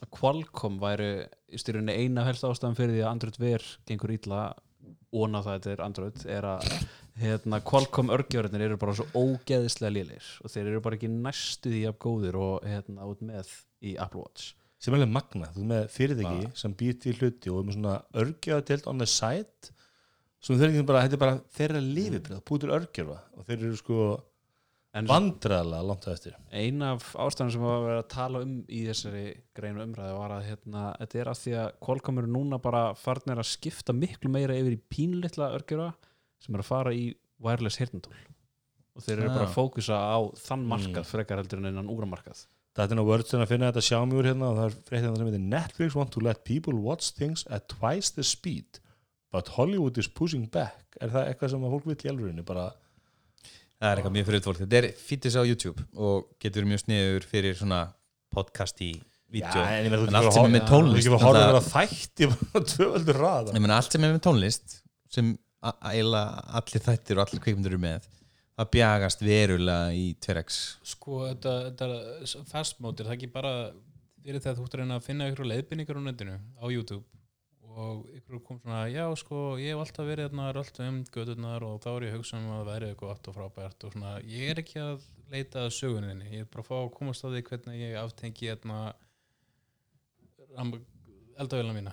[0.00, 1.08] að Qualcomm væri
[1.52, 4.40] í styrjunni eina helst ástæðan fyrir því að Android Wear gengur ítla
[5.12, 6.70] óna það þetta er Android er að
[7.20, 11.84] hérna, Qualcomm örgjörðinir eru bara svo ógeðislega lélir og þeir eru bara ekki næstu því
[11.92, 13.52] af góðir og hérna út með
[13.84, 17.58] í Apple Watch sem er alveg magna, þú með fyrirtæki sem býr til hluti og
[17.62, 19.72] er með svona örgjaðadelt on the side
[20.46, 24.00] sem þeir ekki bara, þetta er bara þeirra lifibrið, bútur örgjafa og þeir eru sko
[24.96, 26.36] en vandræðalega langt á eftir.
[26.56, 29.24] Ein af ástæðan sem var að vera að tala um í þessari
[29.58, 33.42] greinu umræði var að hérna, þetta er af því að Qualcomm eru núna bara farnir
[33.42, 35.90] að skipta miklu meira yfir í pínlitla örgjura
[36.40, 37.10] sem eru að fara í
[37.44, 38.16] wireless heyrnatól
[38.96, 39.34] og þeir eru Ah.
[39.36, 40.16] bara að fókusa á
[40.46, 41.10] þann markað Mm.
[41.10, 42.46] frekar heldur en innan úramarkað
[42.76, 45.28] þetta er ná vörðsinn að finna þetta Xiaomi úr hérna og það er fréttið sem
[45.30, 48.80] heitir Netflix want to let people watch things at twice the speed
[49.32, 50.84] but Hollywood is pushing back.
[51.00, 52.66] Er það eitthvað sem að fólk vill í alvörinni bara
[53.76, 54.60] Það er eitthvað mjög fyrir fólk.
[54.62, 57.80] Þetta er fítis á YouTube og getur mjög sniður fyrir svona
[58.32, 58.92] podcast í
[59.32, 59.60] vídeo.
[59.60, 62.28] En En ert allt sem er með horfa- þú ert tónlist ekki að horfa þætti
[63.76, 64.78] allt sem er með tónlist
[65.12, 68.08] sem a- eiginlega allir þættir og allir kvikmyndur eru með
[68.56, 70.60] það bjagast verulega í 2x
[70.94, 73.52] Sko, þetta, þetta fast mode er það ekki bara
[74.24, 77.04] fyrir það að þú ert að að finna ykkur leiðbynningar á netinu á YouTube.
[77.76, 81.74] Og ykkur kom svona, já sko, ég hef alltaf verið þarna rölt um gödurnar og
[81.84, 84.12] þá er ég að hugsa um að það væri eitthvað gott og frábært og svona,
[84.24, 85.04] ég er ekki að
[85.34, 88.48] leita að söguninni, ég er bara að fá að komast á því hvernig ég aftengi
[88.54, 88.78] þarna
[91.36, 91.92] eldavélina mína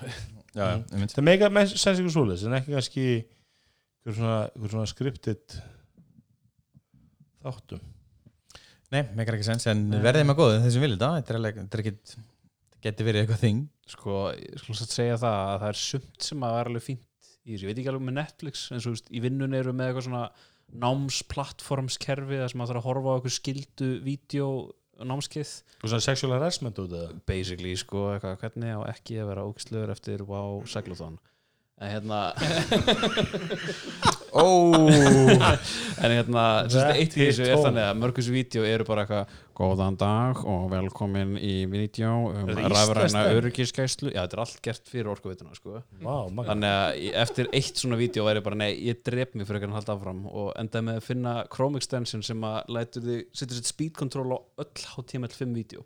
[0.53, 1.07] Já, Mm.
[1.09, 3.05] það meika með sens ykkur svoleiðis en ekki kannski
[4.05, 4.35] svona,
[4.69, 5.55] svona scripted
[7.43, 7.83] þáttum
[8.93, 11.77] Nei, meikar ekki sens en verðið maður góð þessum vilja þetta þetta er alveg, þetta
[11.77, 12.31] er ekki þetta
[12.83, 13.63] geti verið eitthvað þing.
[13.93, 17.31] Sko, ég skulle satt segja það að það er sumt sem að vera alveg fínt
[17.43, 19.73] í þessu, ég veit ekki alveg með Netflix eins og þú veist, í vinnunni eru
[19.75, 20.23] með eitthvað svona
[20.83, 24.47] námsplattformskerfi þar sem maður þarf að horfa á eitthvað skildu vídeo
[25.03, 25.51] námskeið.
[25.81, 27.19] Og svona sexual harassment út af það?
[27.33, 31.17] Basically sko, eitthvað, hvernig á ekki að vera ógislegur eftir wow, segluthon
[31.81, 32.19] en hérna
[34.33, 36.43] en hérna,
[36.93, 40.65] eitt í þessu er þannig að mörgum þessu vídeo eru bara eitthvað góðan dag og
[40.71, 45.83] velkomin í vídeo um rafræna öryggiskæslu já, þetta er allt gert fyrir orkuveituna sko.
[46.01, 49.69] Magna þannig að eftir eitt svona vídeo væri bara, nei, ég drep mig fyrir ekki
[49.69, 50.23] að halda áfram.
[50.33, 54.29] Og endaði með að finna Chrome extension sem að lætur þig, setur sér speed control
[54.33, 55.85] á öll HTML5 vídeo.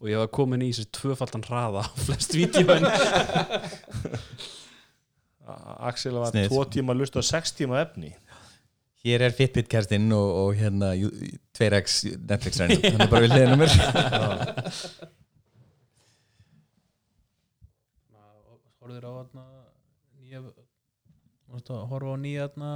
[0.00, 2.86] Og ég var komin í þessi tvöfaldan hraða á flest vídeoin
[5.46, 6.50] Axel var Sniðugt.
[6.52, 8.10] tvo tíma að lusta á sex tíma efni.
[9.06, 11.12] Hér er Fitbit kerstinn og, og hérna jú-
[11.54, 13.70] 2x Netflix hann er bara við mér.
[18.80, 19.44] Horfður á þarna
[20.20, 20.42] nýja
[21.90, 22.70] horfa á nýja þarna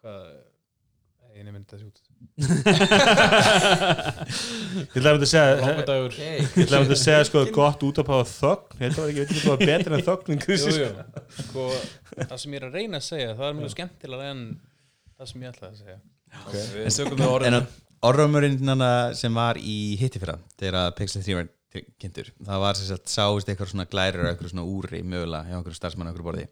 [0.00, 0.24] hvað
[1.36, 1.98] eini myndi þessi út
[4.88, 5.48] Ég ætla að að segja.
[5.58, 5.80] Ég
[6.64, 8.78] ætla að að segja sko gott út að páða þögn.
[8.80, 10.02] Þetta var ekki, ég veit ekki hvað var betur en
[10.78, 10.88] jú.
[11.38, 11.62] Sko,
[12.22, 14.40] það sem ég er að reyna að segja það er mjög skemmtilega en
[15.18, 15.98] það sem ég ætla að segja.
[16.78, 17.60] Við sögum við En orðinu
[18.08, 18.58] orðrömmurinn
[19.18, 21.48] sem var í hitti fyrra þegar Pixel 3 var
[22.00, 25.76] kynntur það var sem sagt sáist eitthvað svona glærur eitthvað svona úri mögulega hjá einhverju
[25.76, 26.46] starfsmann á einhverju borði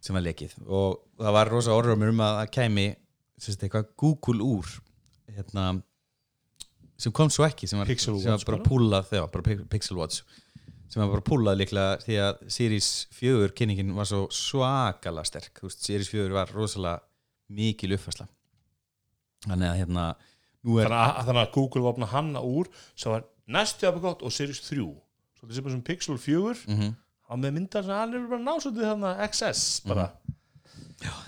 [0.00, 0.56] sem var lekið.
[0.64, 2.52] Og það var rosa orðrömmur um að það
[3.40, 4.68] sagt eitthvað Google úr
[5.30, 5.70] hérna
[7.00, 9.12] sem kom svo ekki sem var, sem var bara púlað
[9.72, 10.24] Pixel Watch
[10.90, 15.84] sem var bara púlað líklega því að Series 4 kynningin var svo svakalega sterk veist,
[15.86, 17.00] Series 4 var rosalega
[17.50, 18.26] mikil uppfærsla.
[19.46, 20.06] Þannig að hérna
[20.82, 24.34] er Þannig þannig að Google var opna hanna úr sem var næstu að gott og
[24.34, 24.82] Series 3
[25.38, 26.90] Svo þetta er sem Pixel 4 mm
[27.30, 30.06] á með myndar sem allir bara ná svolítið þannig að XS bara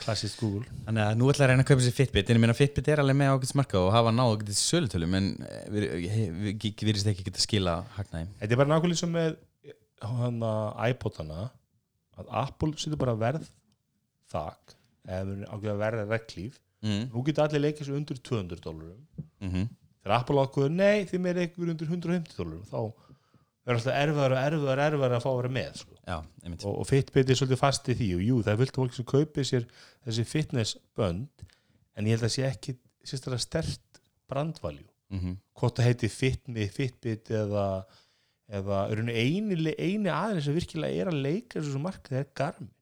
[0.02, 0.66] klassist Google.
[0.86, 2.28] Þannig að nú ætla að reyna að kaupa sér Fitbit.
[2.30, 5.28] En ég meina Fitbit er alveg með ágætis marka og hafa náðu ágætis sölutölum en
[5.48, 9.36] eh, við, við, við virðist ekki geta skila hagnaði Þetta er bara nákvæmlega sem með
[10.02, 10.54] hana,
[10.90, 11.44] iPodana
[12.20, 13.46] að Apple setur bara verð
[14.32, 14.76] þak
[15.08, 17.06] eða ákveða verða reglíf mm.
[17.12, 18.98] nú geta allir leikið svo undir 200 dólarum.
[19.42, 19.70] Mm
[20.02, 22.80] þegar Apple ákveður nei mér er eitthvað undir 150 dólarum þá
[23.70, 25.96] er alltaf erfiðar og erfiðar og erfiðar að fá að vera með sko.
[26.02, 26.16] Já,
[26.56, 28.98] og, og Fitbit er svolítið fast í því og jú, það er fullt af fólki
[28.98, 29.66] sem kaupir sér
[30.06, 31.44] þessi fitness bönd
[31.94, 37.30] en ég held að sé ekki sérstaklega stert brandvaljú mm hvort það heiti Fitmi, Fitbit
[37.30, 37.64] eða,
[38.50, 42.72] eða eini, eini aðeins sem virkilega er að leika þessu markið er Garmin.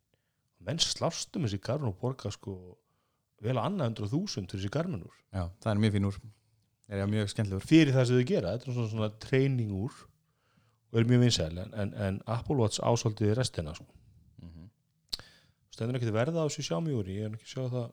[0.64, 2.55] Menn slást um þessi Garmin og borga sko
[3.43, 5.16] vel að annað hundra þúsund fyrir þessi Garmin úr.
[5.35, 6.20] Já, það er mjög fín úr.
[6.87, 10.01] Það er mjög fyrir það sem þau gera, þetta er svona, svona treyning úr
[10.91, 13.86] og er mjög vinsæl en, en, en Apple Watch ásaldið restina sko.
[14.43, 14.68] mm
[15.70, 17.91] stendur ekki verða á þessu sjámi úr ég er ekki að sjá það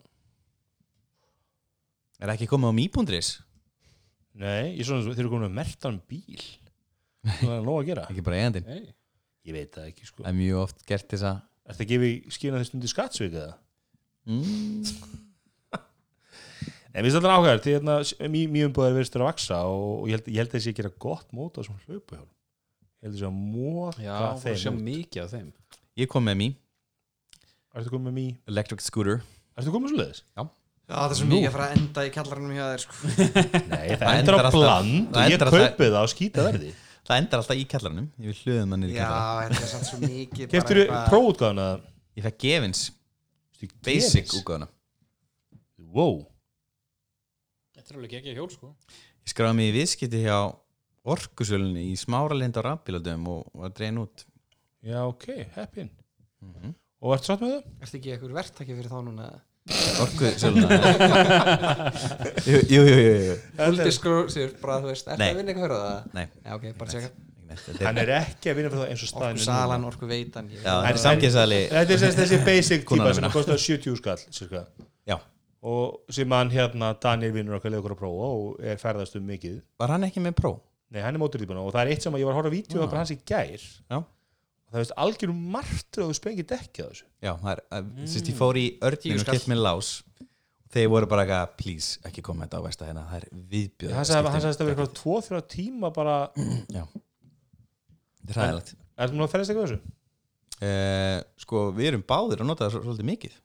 [2.18, 3.28] Er ekki komið á mý.is?
[4.38, 6.42] nei, ég er svona, þeir eru komin með mertan bíl
[7.28, 8.96] það er nóg að gera Ekki bara eigandinn Nei,
[9.48, 11.38] ég veit það ekki sko Það er mjög oft gert þess að
[11.68, 13.56] Er þetta að gefa í skýna þess stundi skattsvik eða?
[14.28, 14.82] mm.
[16.98, 17.96] En við því hérna
[18.50, 20.94] mjög umbúðar verðist að vaksa og, og ég held, ég held að þessi að gera
[21.06, 22.30] gott mót á þessum hlaupahjálm.
[22.98, 24.78] Ég held að að móta Já, sjá þeim.
[24.78, 24.86] út.
[24.88, 25.50] mikið af þeim
[26.02, 26.48] Ég kom með mý,
[27.78, 28.26] Ertu komið með mý?
[28.50, 29.20] electric scooter
[29.58, 30.24] Ertu komið svo leiðis?
[30.38, 30.44] Já,
[30.88, 32.98] það er svo mikið að fara að enda í kjallarannum hjá þér sko.
[33.74, 36.74] Nei, það, Það endar á bland það og ég kaupið það á skýta verði.
[37.08, 39.70] Það endar alltaf í kallarnum Ég vil hlöðum hann niður í Já, kallar þetta er
[39.72, 41.68] samt svo mikið Keftur þú prófútgáðuna?
[42.18, 42.82] Ég fekk gefins
[43.88, 44.68] basic útgáðuna
[45.98, 46.18] Wow.
[47.78, 48.74] þetta er alveg ekki hjól sko
[49.24, 50.36] Ég skráði mig í viðskipti hjá
[51.14, 54.26] orkusölunni í smáralind á rafbíladöfum og var dregin út
[54.88, 55.90] Já, ok, heppin.
[56.44, 57.66] mm Og ertu satt með það?
[57.86, 59.26] Ertu ekki eitthvað verktaki fyrir þá núna?
[60.02, 60.78] Orkusöluna
[62.50, 63.36] Jú, jú, jú, jú, jú.
[63.60, 65.28] Fullt skrúr, sér bara, þú veist, ertu Nei.
[65.30, 66.08] að vinna eitthvað fyrir það?
[66.18, 67.12] Nei, Já, ok, bara tjekka
[67.82, 69.38] Hann er, er ekki að vinna fyrir það eins og staðin.
[69.40, 74.64] Orku salan, orku veitan já, þetta er er þessi basic típa sem kostar 70 skall.
[75.08, 75.18] Já.
[75.68, 79.26] Og sem hann hérna, Daniel vinnur okkar leið okkur að prófa og er ferðast um
[79.28, 79.62] mikið.
[79.80, 80.52] Var hann ekki með pró?
[80.94, 82.56] Nei, hann er móturlífuna og það er eitt sem að ég var að horfa á
[82.58, 82.78] Já.
[82.80, 82.88] ah.
[82.92, 83.98] bara hans í gær Já.
[83.98, 88.06] og það veist algjörum margt að þú sprengir dekki á þessu Já, það er, mm.
[88.14, 89.90] sérst, ég fór í örninu Tíu og kett með lás
[90.72, 94.08] þeir voru bara eitthvað, please, ekki koma þetta á versta hérna, það er viðbjöð hann
[94.08, 96.16] sagði hann sagði að það verið eitthvað 2-3 tíma bara
[96.78, 96.84] Já,
[98.24, 99.94] þetta er ræðilegt er það nú að ferðast eitthvað þessu?
[100.68, 103.38] uh, Sko, við erum báðir að nota það svo- svolítið mikið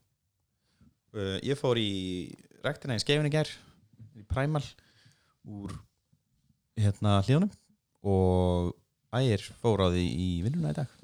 [1.18, 1.90] uh, Ég fór í
[2.66, 3.50] rektina í skeifinni gær
[4.18, 4.64] í Primal
[5.46, 5.74] úr
[6.78, 7.50] hérna hljónum
[8.02, 8.72] og
[9.14, 10.98] ægir fór á því í vinnuna í dag.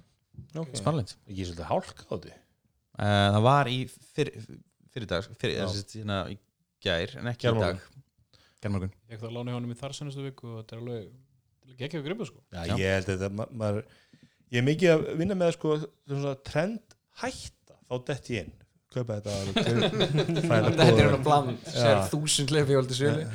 [0.55, 0.79] Okay.
[0.81, 2.35] Smarlind Ekki svolítið hálka á því?
[2.99, 4.45] Uh, Það var í fyrir,
[4.95, 6.39] fyrir dag fyrir, þessi, hérna, í
[6.83, 7.83] gær en ekki í dag.
[8.63, 8.95] Gærmorgun.
[9.07, 11.11] Ég ekki það lána hjá honum í þar sennastu viku og þetta er alveg
[11.69, 12.43] þetta ekki að gripa sko.
[12.55, 13.85] Já, ég held að ma maður
[14.49, 17.77] ég er mikið að vinna með sko svona trend hætta.
[17.89, 18.57] Þá dett ég inn
[18.95, 19.33] kaupa þetta
[20.79, 23.27] Þetta er að bland, sér þúsund leifjóldi sölu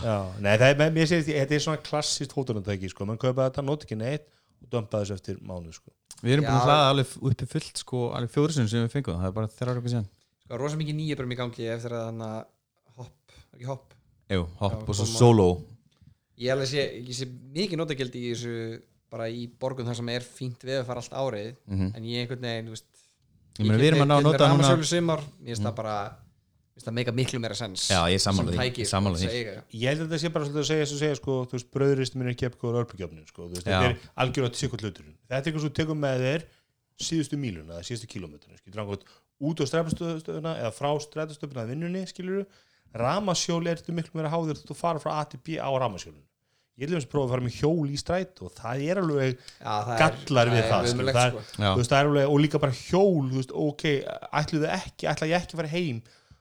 [0.00, 3.64] Já, nei, það er, mér segist, þetta er svona klassist hótunartæki, sko, mann kaupa þetta,
[3.66, 4.28] nota ekki neitt
[4.60, 5.92] og dömpa þessu eftir mánuð, sko.
[6.20, 9.30] Við erum búin að hlaða alveg uppi fullt sko, alveg fjóðursinn sem við fengum það.
[9.30, 10.08] Er bara þeirra ára síðan.
[10.44, 12.36] Sko, rosa mikið nýjabrum í gangi eftir að hann að
[13.00, 13.96] hopp, ekki hopp?
[14.30, 15.48] Jú, hopp Já, og svo solo
[16.40, 18.54] Ég alveg sé, ég sé mikið notagildi í þessu
[19.10, 22.22] bara í borgun þar sem er fínt við að fara allt árið mm en ég
[22.22, 22.89] einhvern veginn, þú veist
[23.58, 27.14] við erum að ná að nota núna mér finnst það bara mér finnst það meika
[27.16, 27.88] miklu meira sens.
[27.90, 29.64] Já, ég sammála sem því, ég.
[29.74, 32.16] Ég held að þetta sé bara svolítið að segja, að segja sko, þú veist, bröðurist
[32.16, 35.18] minn er ekki eftir örbyggjöfnin, sko, þú veist, þetta er algjörlega sikkur hluturinn.
[35.26, 36.46] Þetta er eitthvað svo tekum með þér
[37.00, 38.80] síðustu míluna, eða síðustu kílómetrinu, skilur.
[38.80, 39.04] Hann gott
[39.40, 42.44] út á strætistöðuna eða frá strætistöðuna að vinnunni skilur
[43.00, 46.26] ramasjóli ertu miklu meira háður þú fara frá A til B á ramasjólinu
[46.80, 49.74] ég vil að prófa að fara með hjól í stræt og það er alveg Já,
[49.88, 51.62] það gallar við er það, skilur, ömurlegt, það er- sko.
[51.64, 51.68] Já.
[51.74, 53.84] þú veist, það er alveg, og líka bara hjól veist, ok,
[54.40, 56.00] ætluðu ekki, ætla ég ekki að fara heim?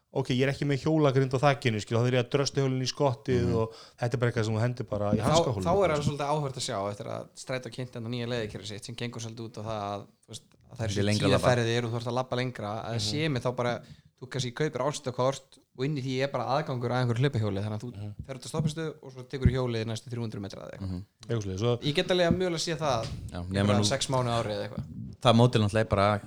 [0.09, 2.81] Ok, ég er ekki með hjólagrind á þakkinu, skil, þá er ég að drösta hjólinn
[2.81, 5.73] í skottið og þetta er bara eitthvað sem þú hendur bara í þá, hanskahólinu þá
[5.85, 8.97] er alveg svolítið áhört að sjá eftir að stræta kynnt en nýja leiðikæri sitt sem
[8.97, 12.17] gengur svolítið út á það að, veist, að það er tíðaferðir og þú ert að
[12.17, 12.71] labba lengra.
[12.89, 13.75] Að það sé mig þá bara,
[14.17, 17.77] þú kannski kaupir ástökkort og inn í því er bara aðgangur að einhverju hlipahjóli þannig
[17.79, 18.09] að þú Mhm.
[18.27, 21.61] fer út að stoppistu og svo tekur hjólið næstu 300 metra eða eitthvað Eitthvað svoleiðis.
[21.63, 23.39] Svo- ég get alveg að mjögulega sé það Já,
[23.79, 24.83] nú, sex mánu ári eða eitthvað
[25.23, 26.21] það mótil náttúrulega er bara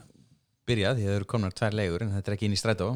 [0.67, 2.87] byrjað, því það eru komnar tvær leigur en þetta er ekki inn í strætó,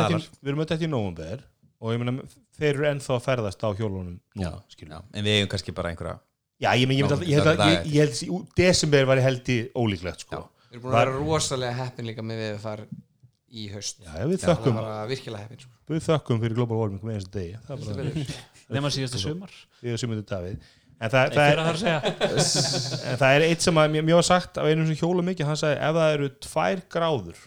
[0.00, 1.40] að við- við erum að að þetta í nóvumber
[1.84, 2.22] og ég meina,
[2.58, 6.18] þeir eru ennþá að ferðast á hjólunum núna, Já, en við eigum kannski bara einhverja
[6.62, 9.44] Já, ég, men, ég, Ná, ég, held að- ég, held að desember var ég held
[9.50, 10.48] í ólíklegt sko.
[10.70, 12.86] við erum búin að vera rosalega heppin líka með við að fara
[13.54, 14.00] í haust.
[14.02, 14.78] Já, við það þökkum,
[15.38, 15.72] heppin sko.
[15.92, 17.60] við þökkum fyrir Global Warming með einstu degi.
[17.66, 19.54] Það er bara nema síðasta sumar.
[19.82, 20.68] Við og Simundur Davíð.
[21.04, 21.98] En það, það, er er, það að segja.
[23.10, 25.60] En það er eitt sem að mér var sagt af einum sem hjóla mikið, hann
[25.60, 27.42] sagði ef það eru tvær gráður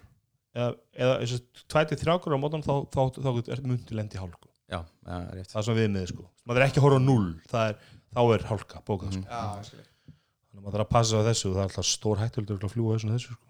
[0.57, 1.39] eða, eða þessi
[1.71, 4.51] tvær til þrjá gráður á mótan þá, þá, þá, þá er myndi lendi hálku.
[4.67, 5.51] Já, já, rétt.
[5.51, 7.77] Það er svona viðmið sko, maður er ekki að horfa á null það er,
[8.17, 9.43] þá er hálka, bókað sko.
[9.69, 9.85] Skil.
[10.11, 12.97] þannig að maður þarf að passa á þessu það er alltaf stór hættuldur að fljúa
[12.97, 13.46] og þessu sko.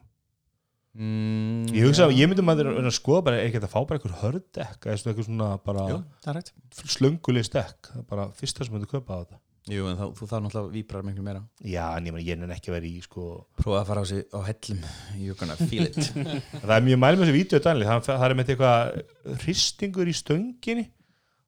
[0.98, 4.16] Mm, ég hugsa að ég myndi maður að skoða bara ekki að fá bara einhver
[4.22, 5.86] hörðdekk eða eitthvað svona bara
[6.26, 6.54] það
[6.94, 9.40] slönguleg stekk það bara fyrsta sem myndi kaupa á þetta.
[9.68, 11.42] Jú, en þá, þú þá náttúrulega víbrar miklu meira.
[11.60, 13.24] Já, en ég meina ég nenni ekki að vera í sko
[13.60, 14.86] Prófa að fara á sig á hellum
[15.20, 15.98] You're gonna feel it.
[16.64, 20.16] Það er mjög mæl með þessu vídeo Daniel, það, það er með eitthvað hristingur í
[20.16, 20.86] stönginni.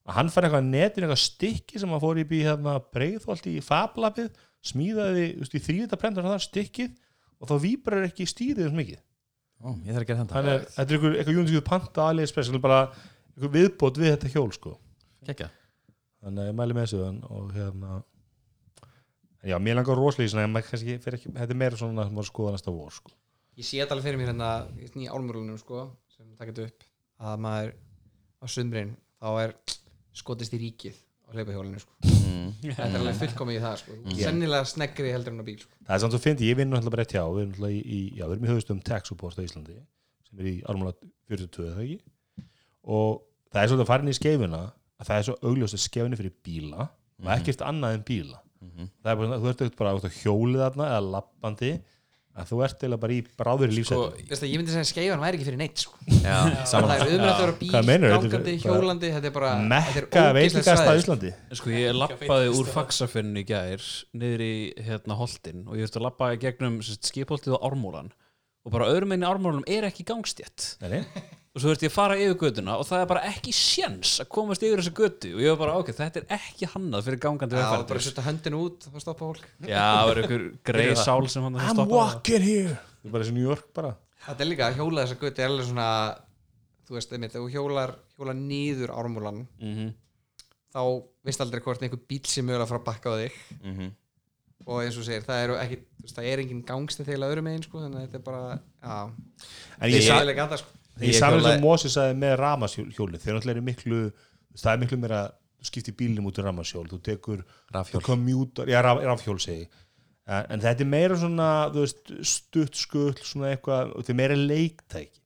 [0.09, 4.33] Hann fær eitthvað netin eitthvað stykki sem hann fór í bí hérna breiðholt í fablapið
[4.65, 6.97] smíðaði þú veist, í þrývita prentur það stikkið
[7.39, 8.99] og þá víbrar ekki stýrið þess mikið
[9.59, 12.51] Ó, ég þarf að gera þetta Þannig er, þetta er eitthvað, eitthvað júntíkuð panta AliExpress,
[12.63, 12.77] bara
[13.33, 14.75] eitthvað viðbót við þetta hjól sko
[15.27, 15.49] Kekja
[16.23, 17.97] þannig að ég mæli með þessu en- og hérna
[19.47, 22.07] já, mér langar rosalega í svona en maður kannski fer ekki, þetta er meira svona
[22.07, 23.11] sem maður skoða næsta vor sko.
[23.59, 25.85] ég sé þetta alveg fyrir mér hérna í nýja álmurlunum sko,
[26.15, 26.87] sem takit upp
[27.19, 27.75] að maður
[28.39, 29.55] á sundbrinn þá er
[30.15, 32.18] skotist í ríkið á hleypahjólinu sko.
[32.29, 32.49] Mm.
[32.63, 33.97] þetta er alveg fullkomið í það sko.
[34.19, 35.71] sennilega sneggri heldur en á bíl sko.
[35.87, 37.99] það er samt svo fyndi, ég vinn náttúrulega bara rétt hjá við erum náttúrulega í,
[38.15, 39.77] já, við erum í höfustum tech support á Íslandi
[40.29, 40.95] sem er í ármála
[41.31, 42.45] 42 það ekki
[42.95, 45.85] og það er svolítið að fara inn í skeifuna að það er svo augljóst að
[45.85, 49.95] skeifinni fyrir bíla og ekkert annað en bíla það er bara, þú ert ekkert bara
[49.97, 51.71] út á hjólið þarna eða lappandi
[52.39, 54.03] að þú ert eiginlega bara í bráður í lífsættu
[54.45, 55.97] að ég myndi segja að skeifan væri ekki fyrir neitt sko.
[56.09, 56.37] Já,
[56.69, 60.23] það er að vera bíl, er gangandi, bara- hjólandi þetta er bara mekka
[60.63, 60.95] svæði, sko.
[61.03, 61.33] Íslandi.
[61.59, 63.85] Sko ég lappaði úr faxafinnu í gær
[64.23, 64.53] niður í
[64.89, 68.11] hérna holtin og ég þurfti að lappa í gegnum sérst, skipholtið á ármólan
[68.65, 70.03] og bara öðrum enn í ármólanum er ekki
[70.91, 71.03] nei.
[71.59, 74.29] Og svo þurfti ég að fara yfir göduna og það er bara ekki sjens að
[74.31, 77.57] komast yfir þessu götu og ég var bara ok, þetta er ekki hannað fyrir gangandi
[77.59, 79.49] Já, bara vegfæri setja höndinu út og stoppa fólk.
[79.67, 81.97] Já, það var einhver greið sál sem hann að I'm stoppa.
[81.99, 82.77] walking here.
[82.79, 83.91] Það er bara þessi New York bara.
[84.23, 85.89] Þetta er líka að hjóla þessa gutti er alveg svona
[86.87, 89.93] þú veist, einmitt, ef þú hjólar, hjólar nýður ármúlan mm -hmm.
[90.71, 90.81] þá
[91.27, 93.33] veist aldrei hvort einhver bíl sem mögulega fara að bakka á þig.
[93.63, 93.91] Mhm.
[94.69, 97.29] og eins og þú segir, það er, ekki, þú veist, það er engin gangstið þegar
[97.31, 99.11] öðrum megin sko, þannig að þetta er bara já,
[99.79, 100.78] en ég ég, sé sa alveg gata sko ég Ég
[101.19, 103.99] saman hjólaði- sem Moses sagði með ramashjóli þeir náttúrulega eru miklu
[104.59, 105.21] það er miklu meira
[105.59, 107.43] þú skiptir bílnum út í ramashjól þú tekur
[108.05, 109.69] commuter, já raf, rafhjól segi ég.
[110.29, 114.35] en, en þetta er meira svona þú veist, stutt skull svona eitthvað, þetta er meira
[114.39, 115.21] leiktæki.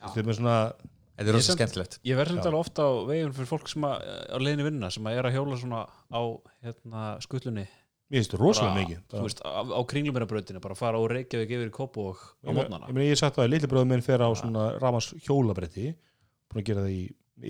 [0.00, 0.56] Þetta er meira svona
[1.20, 1.96] Þetta er Ég rosa skemmtilegt.
[2.08, 5.04] Ég verður þetta alveg ofta á veginn fyrir fólk sem að, á leiðinni vinna sem
[5.04, 6.22] að er að hjóla svona á
[6.64, 7.66] hérna, skullunni
[8.10, 9.00] mér finnst þetta rosalega mikið.
[9.12, 12.88] þú veist, á, á kringlumirabrautinu bara fara og Reykjavík yfir í Kópú og á mótnana.
[12.88, 15.94] ég meina ég sagt að litli bróður minn fer á svona ramans hjólabretti
[16.50, 17.02] búin að gera það í,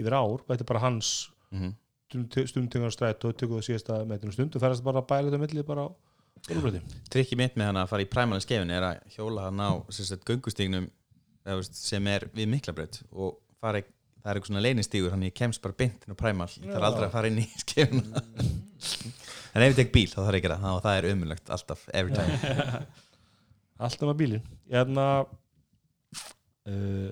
[0.03, 1.73] yfir ár og þetta er bara hans Mhm.
[2.47, 5.63] stundtingar strætt og tekur það síðasta metrinu stund og ferast bara að bæla þetta milli
[5.67, 5.89] bara á
[6.49, 6.81] hjólabretti.
[7.11, 10.25] Trikki mitt með hann að fara í præmæli skefin er að hjóla hann á sagt,
[10.25, 10.91] göngustígnum
[11.73, 13.85] sem er við miklabraut og fara, í-
[14.23, 16.85] það er eitthvað svona leinistígur þannig ég kemst bara beint inn á præmæl það er
[16.85, 18.23] aldrei að fara inn í skefina
[19.55, 21.53] en ef ég tek bíl þá þarf ég að gera það og það er umulagt
[21.57, 22.85] alltaf, every time.
[23.81, 24.47] Allt um að bílinn.
[24.71, 25.07] Ég hérna
[26.69, 27.11] uh,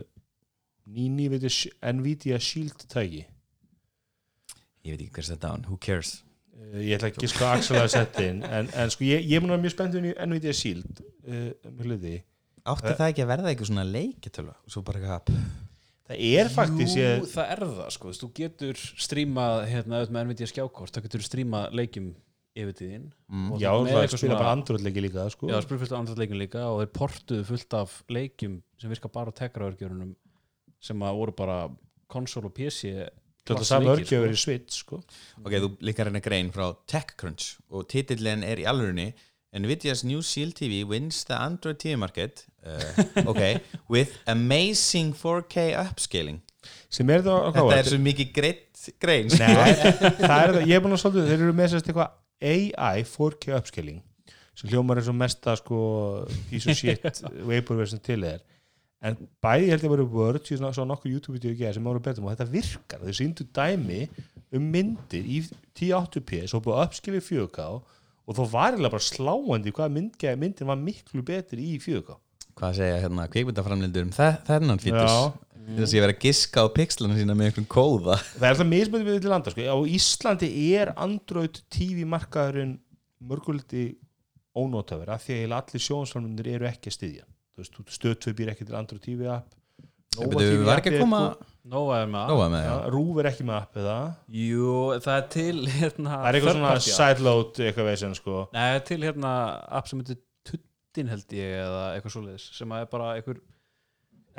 [0.88, 1.58] Nýni veit ég
[1.98, 3.26] Nvidia Shield tæki.
[4.86, 6.18] Ég veit ekki hver þetta á hann, who cares?
[6.56, 9.42] Uh, Ég ætla ekki að sko Axel að setja inn en, en sko ég, ég
[9.42, 12.18] mun að vera mjög spenntun í Nvidia Shield uh, með hluti.
[12.68, 15.40] Átti það ekki að verða eitthvað svona leiketölu og svo bara eitthvað
[16.08, 20.22] Það er faktis Jú, ég, það er það sko, þú getur strímað hérna auðvitað með
[20.24, 22.06] Nvidia skjákort, þá getur strímað leikjum
[22.58, 23.50] yfirtíðin Mm.
[23.60, 25.48] Já, það eitthvað spila svona- bara andröðleiki líka sko.
[25.52, 29.08] Já, spila fullt af andra leikum líka og þeir portuðu fullt af leikjum sem virka
[29.12, 30.14] bara á tekraverkjörunum
[30.80, 31.58] sem að voru bara
[32.08, 32.94] konsól og PC
[33.48, 34.96] Þetta saman leikir, örgjöfur í Switch sko.
[35.44, 39.12] Ok, þú líkar henni grein frá TechCrunch og titillin er í alvörunni
[39.56, 46.40] Nvidia's new Shield TV wins the Android TV market uh, ok, with amazing 4K upscaling
[46.90, 48.64] sem er það Þetta er svo mikið greitt
[49.00, 49.44] grein sko.
[49.48, 52.10] Nei, það er það, ég er búin að svolítið þeir eru með sérst eitthvað
[52.42, 54.02] AI 4K upscaling
[54.58, 55.80] sem hljómar er svo mesta sko
[56.50, 57.04] piece of shit
[57.50, 58.40] vaporware sem til er.
[58.98, 62.24] En bæði held ég að vera Word ég svo nokkur YouTube-vídeó ekki sem voru betur
[62.26, 64.00] og þetta virkar, þau síndu dæmi
[64.58, 65.44] um myndir í
[65.78, 70.80] 1080p svo búið að upskili 4K og þó var eiginlega bara sláandi hvað myndin var
[70.80, 72.16] miklu betur í 4K
[72.58, 75.12] Hvað segja hérna kvikmyndaframlindur um þe þennan fítus.
[75.68, 78.16] Þess að ég vera að giska á pixlana sína með einhvern kóða.
[78.32, 79.66] Það er alltaf mismöndi við til landa sko.
[79.68, 80.48] Á Íslandi
[80.78, 82.78] er Android TV markaðurinn
[83.28, 83.84] mörguliti
[84.56, 87.28] ónótafur af því að allir sjónsframlundir eru ekki að styðja.
[87.98, 89.54] Stöðtvö býr ekki til Android TV app.
[90.18, 91.22] Nova TV app er koma
[91.68, 93.96] Nóa er með Nóa með það Rúf er ekki með app eða?
[94.40, 94.70] Jú,
[95.04, 98.38] það er til hérna Það er eitthvað svona sideload eitthvað veginn sko.
[98.54, 99.32] Nei, það er til hérna
[99.78, 100.18] app sem heitir
[100.98, 103.40] Tuttin held ég eða eitthvað svoleiðis sem að er bara einhver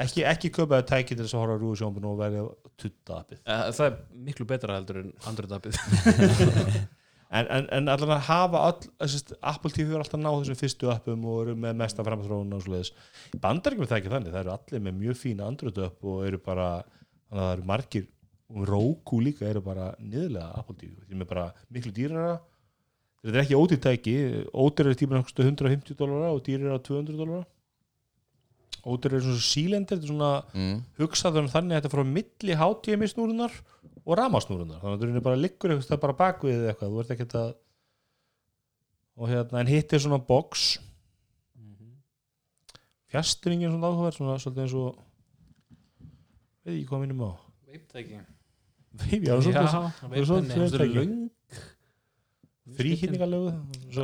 [0.03, 2.45] ekki, ekki köpaði tæki til þess að horfa á Rúf sjónbun og verða
[2.79, 5.79] tutta appið uh, það er miklu betra heldur en Android appið
[7.29, 10.87] En, en, en allan að hafa all, þessist, Apple TV er alltaf náð þessum fyrstu
[10.89, 12.89] appum og eru með mesta framþróun og svoleiðis.
[13.43, 16.39] Bandaríkjum er það ekki þannig, það eru allir með mjög fína Android upp og eru
[16.41, 18.07] bara þannig að það eru margir
[18.49, 22.33] og Roku líka eru bara niðurlega Apple TV þeir eru með bara miklu dýrara
[23.23, 24.17] þetta er ekki ódýrtæki.
[24.53, 27.45] Ódýr er tíma 150 dólara og dýr er 200 dólara
[28.87, 30.75] ódýr er svona sílendir þetta er svona mm.
[31.01, 33.55] hugsaður þannig að þetta frá milli HDMI snúrunar
[34.05, 37.01] og ramasnúrunar þannig að það er bara liggur eitthvað það bara bakvið eða eitthvað, þú
[37.03, 37.49] ert ekkert að
[39.19, 40.77] og hérna, en hitt er svona box.
[43.09, 44.99] Fjastringin svona áhugaverð svona svolítið eins og
[46.63, 47.31] veit ekki hvað minnum á.
[47.67, 48.19] Veiptæki
[48.99, 51.29] Veip, já, svona Já, það er svona veippenni.
[52.69, 53.51] Löng þrýhýtningarlegu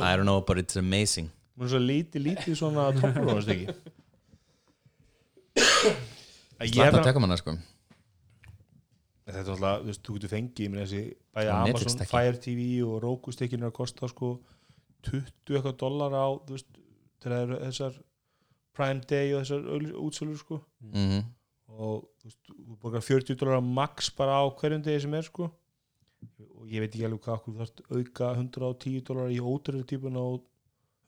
[0.00, 1.30] I don't know but it's amazing.
[1.56, 3.70] Mér er svo lítið, lítið svona toppur og ekki
[6.66, 7.52] Ég Slappa er að teka manna sko.
[9.26, 11.00] Þetta er alltaf, þú veist, þú getur fengið með þessi
[11.36, 12.10] bæði Og Amazon Netflix-tæki.
[12.12, 14.34] Fire TV og Roku stekkin er að kosta sko
[15.08, 16.78] 20 eitthvað dollar á þú veist,
[17.22, 17.98] til að eru þessar
[18.76, 20.60] Prime Day og þessar útsölur sko.
[20.92, 21.24] Mm
[21.76, 25.48] og þú veist, þú borgar 40 dollar max bara á hverjum degi sem er sko
[26.60, 30.42] og ég veit ekki alveg hvað þú þarft auka 110 dollar í ótrúðu típuna og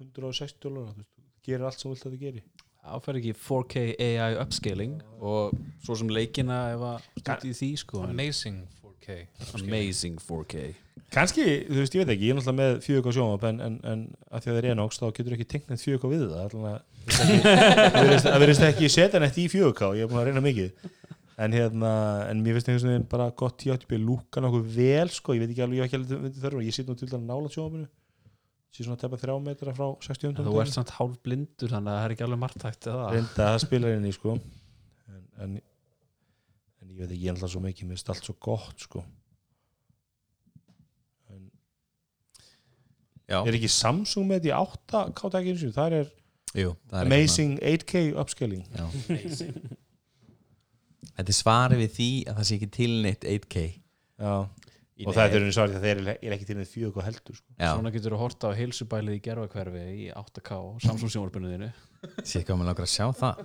[0.04, 2.42] 160 dollar þú veist, þú gerir allt sem vilt að það geri.
[2.88, 7.70] Það fær ekki 4K AI upscaling og svo sem leikina ef að stúti í því
[7.82, 8.02] sko.
[8.06, 9.16] Amazing 4K
[9.58, 10.68] Amazing 4K
[11.14, 14.00] kannski, þú veist, ég veit ekki, ég er náttúrulega með 4K sjónvap en, en, en
[14.28, 16.66] að því að það er enox þá getur ekki tengt neitt 4K við það allan
[16.68, 16.80] að
[18.24, 20.90] það verðist- ekki setja neitt í 4K, ég er búin að reyna mikið
[21.38, 21.92] en hérna,
[22.32, 25.64] en mér finnst einhvern veginn bara gott 1080p lúka nokkuð vel sko, ég veit ekki
[25.64, 27.86] alveg, ég hef ekki alveg myndið þörf ég sitt nú til dæla nála sjónvapinu
[28.74, 31.98] sé svona að tepa þrjá metra frá 60 Þú ert samt hálf blindur þannig að
[31.98, 33.06] það er ekki alveg margtækt eða?
[33.14, 34.34] Reynda að það spilar inn í sko.
[35.08, 35.56] En, en,
[36.82, 39.02] en ég veit ekki, ég er alltaf svo mikið mér finnst allt svo gott sko.
[41.32, 41.48] En
[43.30, 44.56] Já, er ekki Samsung með þetta í
[45.16, 46.14] 8K tækinu sínu, það er
[46.58, 48.64] jú það er Amazing 8K upscaling.
[48.76, 48.86] Já.
[51.18, 53.62] Þetta er svarið við því að það sé ekki tilneitt 8K
[54.22, 54.34] Já.
[54.46, 57.48] og það er einu svarið að þeir er ekki til með 4K heldur sko.
[57.58, 61.70] Svona getur þú horta á heilsubælið í gerfakverfi í 8K á Samsung sjónvarpinu þínu.
[62.22, 63.42] Sé hvað maður langar að sjá það.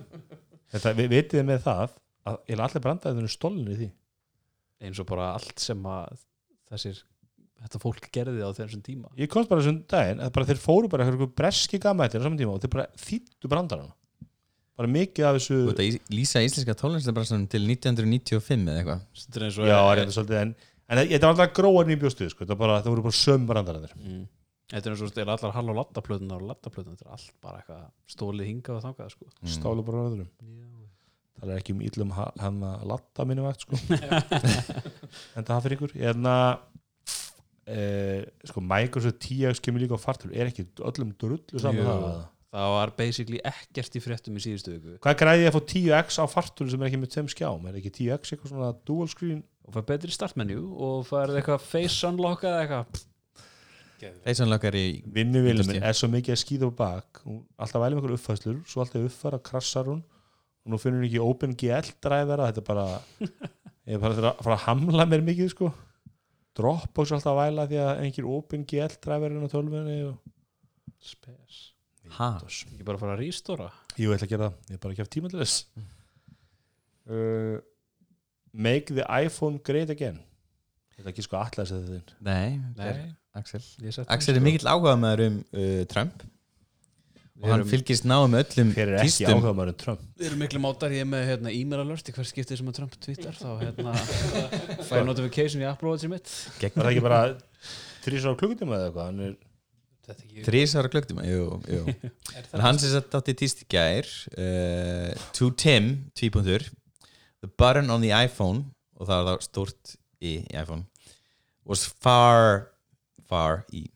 [0.74, 1.98] Þetta, við vitið þið með það
[2.30, 3.90] að ég allir brandaðið stólinu í því?
[4.84, 6.22] Eins og bara allt sem að
[6.70, 7.02] þessir
[7.64, 9.10] þetta fólk gerði á þessum tíma.
[9.18, 12.38] Ég komst bara þessum daginn að bara þeir fóru bara eitthvað breski gamættir á saman
[12.38, 13.94] tíma og þeir bara þýttu brandarana
[14.78, 19.40] bara mikið af þessu Þú veit að lýsa íslenska tónlistabransanum til 1995 eða eitthvað Þetta
[19.40, 20.54] er eins og já, er þetta svolítið en,
[20.88, 22.48] en þetta var alltaf gróðan í bjóstuð sko.
[22.48, 24.24] það, bara, það voru bara söm brandaranir mm.
[24.74, 27.60] Þetta er eins og stila allar hall og lattaplötunar og lattaplötunar, þetta er allt bara
[27.60, 27.82] eitthvað
[28.14, 29.26] stólið hingað og þangað sko.
[29.28, 29.50] Mm.
[29.58, 30.30] stálu bara öðrum
[31.44, 33.78] það er ekki um illum ha- hann að latta minni vakt sko.
[35.36, 36.52] en það fyrir ykkur en að
[37.68, 37.80] e,
[38.48, 41.88] sko Microsoft 10x kemur líka á fartölu er ekki öllum drullu saman Jú.
[41.90, 42.22] það?
[42.54, 44.92] Það var basically ekkert í fréttum í síðustu viku.
[45.02, 47.78] Hvað græði ég að fá 10x á fartölu sem er ekki með tveim skjám er
[47.80, 49.40] ekki 10x eitthvað svona dual screen?
[49.66, 53.02] Og fær betri startmenju og fær eitthvað face unlock eða eitthvað.
[54.22, 54.84] Feysanlökar í
[55.16, 55.88] vinnuvélum Windows 10.
[55.88, 57.22] er svo mikið að skýða á bak.
[57.24, 60.04] Hún alltaf væli með einhver uppfæslur svo alltaf uppfæra, krassar hún.
[60.62, 62.86] Og nú finnur hún ekki OpenGL dræfera þetta er bara
[63.88, 65.74] ég er bara að fara að hamla mér mikið sko.
[66.54, 70.20] Dropbox er alltaf væla því að einhver open GL dræverinn á tölvunni og
[71.02, 71.73] Spes
[72.18, 74.82] ha, Ekki bara að fara að rístóra Jú, ég ætla að gera það, ég er
[74.84, 75.56] bara ekki haft tíma til þess
[77.10, 77.58] uh,
[78.54, 80.20] Make the iPhone great again.
[80.94, 83.64] Þetta er ekki sko allar að segja þinn nei, þetta er Nei, Axel.
[83.82, 86.22] Ég Axel er mikill áhuga með um uh, Trump.
[87.42, 89.40] Og hann fylgist náðu með öllum Hver er ekki tístum.
[89.40, 90.04] áhuga maður en Trump?
[90.20, 92.06] Við erum miklu mátar, ég er með hérna, e-mail alert.
[92.06, 93.94] Í hver skiptið sem að Trump twittar þá hérna,
[94.86, 96.30] fæ ég notification í Watch mitt.
[96.62, 97.20] Var það ekki bara
[98.06, 99.34] þrýsar á klukkutíma eða eitthvað?
[100.44, 100.90] Þrísara
[101.28, 101.82] jú, jú.
[102.54, 102.64] er
[103.18, 106.66] átti tíst í gær uh, to Tim, tvípuntur
[107.44, 110.84] the button on the iPhone og það var þá stórt í, í iPhone
[111.64, 112.70] was far
[113.28, 113.86] far í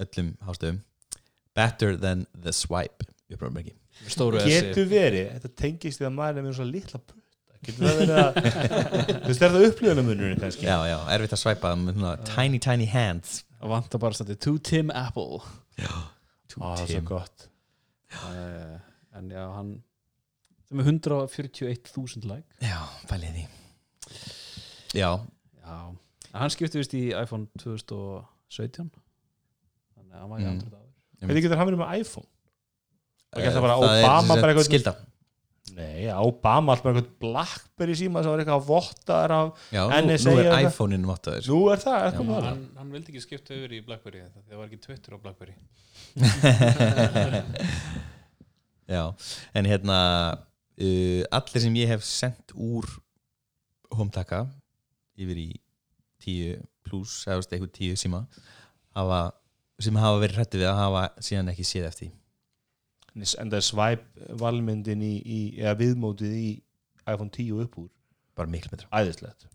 [0.00, 0.82] öllum hástöðum
[1.56, 3.04] better than the swipe
[4.48, 7.18] Getur verið, þetta tengist því að maður er með svona litla putta
[7.60, 8.38] Getur það verið að
[9.20, 10.64] Þú veist, er það upplýðunamunurinn kannski?
[10.64, 14.54] já, já, erfitt að swipa með svona tiny, tiny hands Það vantar bara stætti to
[14.64, 15.40] Tim Apple.
[16.50, 17.04] To Á, það er svo Tim.
[17.10, 17.48] gott.
[18.24, 18.78] Uh,
[19.18, 19.82] En já, hann
[20.68, 22.46] sem er 141.000 like.
[22.62, 22.78] Já,
[23.10, 23.44] pælið því.
[24.94, 25.10] Já,
[25.60, 28.90] Já, en hann skipti vist í iPhone 2017
[29.96, 30.50] Þannig að hann var í Mm.
[30.54, 30.92] andrið áður.
[31.20, 32.26] Hvernig getur hann verið með iPhone?
[33.30, 34.34] Það það er Obama
[35.76, 40.40] Nei, Obama alltaf eitthvað Blackberry síma sem var eitthvað að vottaðar af já, NSA nú
[40.42, 41.46] er iPhone-in vottaður.
[41.52, 44.22] Nú er það, er komið að það hann, hann vildi ekki skipta yfir í Blackberry
[44.24, 45.54] það það var ekki Twitter á Blackberry.
[48.90, 49.04] Já,
[49.54, 49.98] en hérna
[50.34, 52.88] uh, allir sem ég hef sendt úr
[53.94, 54.42] homtaka
[55.20, 55.50] yfir í
[56.24, 58.24] 10 pluss eða þú veist, eitthvað 10 síma
[58.98, 59.20] hafa,
[59.82, 62.10] sem hafa verið hrættu við að hafa síðan ekki séð eftir.
[62.10, 62.19] því.
[63.16, 66.48] En það er swipe valmyndin í, í eða viðmótið í
[67.10, 67.88] iPhone 10 upp úr
[68.38, 69.46] bara miklu betra æðislegt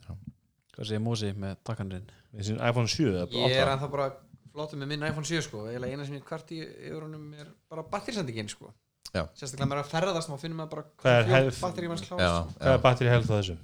[0.75, 2.09] Hvað segir Mósi með takkanrinn?
[2.35, 3.75] Þessi iPhone 7 eða bara Ég er átta.
[3.77, 4.07] ennþá bara
[4.51, 7.47] flottur með minn iPhone 7 sko Eða eina sem ég kvart í yfir honum er
[7.71, 8.73] bara batterisendingin sko
[9.15, 9.23] Já.
[9.37, 12.57] Sérstaklega maður er að ferðast má finnum maður bara Hvað er batterí manns Já, klárast
[12.59, 12.81] Hvað er já.
[12.83, 13.59] battery health á þessum?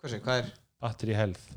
[0.00, 0.52] Hvað sé, hvað er?
[0.80, 1.48] Battery health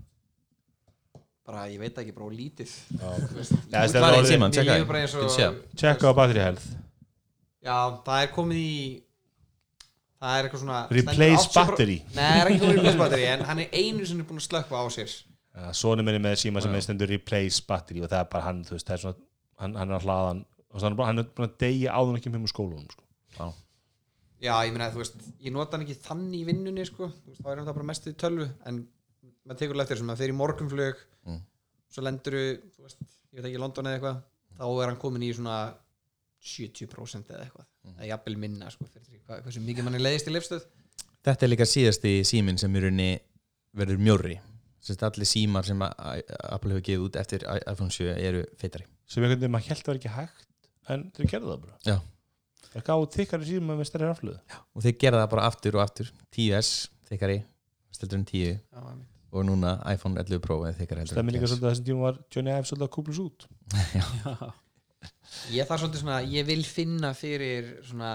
[1.47, 3.07] Bara, ég veit ekki, bara lítið Já.
[3.15, 5.61] Þú veist, Já, ég- þetta er Bara tjekka eins og.
[5.79, 6.67] Checka á battery health
[7.61, 8.75] Já, það er komið í
[10.21, 11.95] Það er eitthvað svona Replace stendur 80% battery.
[12.13, 14.81] Nei, það er ekki komið replace battery En hann er einu sinni búin að slökka
[14.81, 15.13] á sér.
[15.75, 18.75] Sóni minni með síma sem er stendur replace battery og það er bara hann, þú
[18.77, 19.17] veist, það er svona
[19.63, 22.13] hann, hann er að hlaðan og hann er, bara, hann er búin að deyja áður
[22.13, 23.49] en ekki með skólanum sko.
[24.41, 27.41] Já, ég meina, þú veist, ég nota hann ekki þannig í vinnunni, sko, þú veist,
[27.43, 28.79] þá er hann bara mest í tölvu, en
[29.45, 31.41] maður tekur leftir sem að þeir í morgunflug, Mm.
[31.93, 33.03] svo lendur þú veist,
[33.35, 34.21] ég veit ekki, í London eða eitthvað,
[34.57, 35.57] þá er hann komin í svona
[36.41, 37.95] 70% eða eitthvað, Mm.
[37.97, 38.85] eða jafnvel minna, sko,
[39.27, 40.65] hvað, hversu mikið manni leiðist í lifstöð.
[41.25, 43.11] Þetta er líka síðasti síminn sem í
[43.77, 43.97] verður
[44.81, 49.39] Sérst allir símar sem Apple hefur gefið út eftir iPhone 7 eru feitari sem einhvern
[49.43, 50.47] veginn maður held að vera ekki hægt
[50.89, 51.97] en þeir gerðu það bara Já.
[52.73, 56.09] það gáðu tikkari síma með stærri rafluðu og þeir gera það bara aftur og aftur
[56.33, 56.71] 10S,
[57.11, 57.37] þykkari,
[57.93, 59.07] steldur en 10 Já, einmitt.
[59.31, 61.53] og núna iPhone 11 Pro er þykkari heldur en Stemmi líka 10S.
[61.53, 63.47] svolítið að þessum tíma var Johnny Ive svolítið að kúplus út
[64.25, 64.53] Já,
[65.55, 68.11] Ég þarf svolítið svona, ég vil finna fyrir svona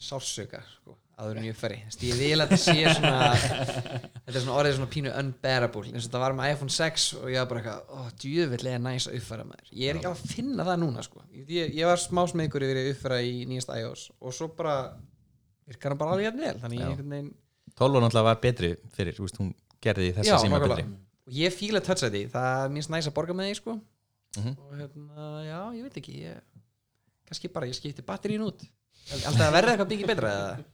[0.00, 0.94] sársöka, sko,
[1.36, 1.76] ég uppfæri.
[1.90, 6.06] Þess, ég vil að þetta sé svona, þetta er svona orðið svona pínu unbearable, eins
[6.06, 9.18] og þetta var með iPhone 6 og ég var bara eitthvað, ó, djöfullega næs að
[9.20, 9.68] uppfæra maður.
[9.76, 11.26] Ég er ekki að finna það núna, sko.
[11.36, 14.78] Ég, ég var smá smegur yfir að uppfæra í nýjast iOS og svo bara
[15.70, 17.30] virkar hann bara alveg jafn vel, þannig ég einhvern veginn
[17.78, 19.52] 12 náttúrulega var betri fyrir, þú veist, hún
[19.84, 23.36] gerði þessa síma betri og ég fíla touch ID, það er mínst næs að borga
[23.36, 23.76] með því, sko.
[24.38, 24.52] Mhm.
[24.62, 26.42] Og hérna, já, ég veit ekki, ég,
[27.26, 28.62] kannski bara, ég skipti batterín út.
[29.10, 30.64] Alltaf að verða eitthvað byggja betra eða?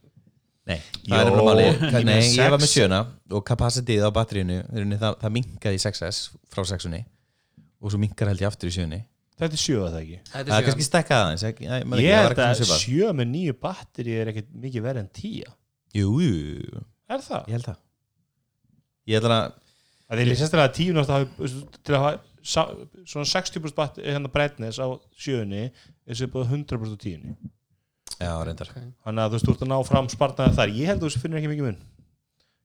[0.67, 2.97] Nei, Jó, það er Nei, ég var með sjöna
[3.31, 6.17] og kapasitið á batteríinu í rauninni, það, það minkaði í 6S
[6.51, 6.99] frá 6unni
[7.79, 8.99] og svo minkar held ég aftur í sjöunni
[9.39, 12.41] þetta er sjö að það ekki Það er kannski stekkað aðeins ekki, ég það held
[12.43, 12.83] að svona svipað.
[12.83, 15.53] sjö með nýju batteri er ekkert mikið verið en tíja
[15.95, 16.35] Jú, jú,
[16.67, 16.83] jú,
[17.15, 17.47] er það?
[17.47, 17.79] ég held það
[19.07, 19.39] Ég held að
[20.07, 24.87] að þeir sérstaklega að tíu náttúrulega til að hafa svona 60% batteri hérna breytnes á
[25.17, 27.35] sjöunni er sem búið 100% á tíunni.
[28.17, 28.71] Já, reyndar.
[29.05, 30.73] Þannig að þú veist, þú ert að ná fram spartnaði þar.
[30.73, 31.79] Ég held að þú finnir ekki mikið mun.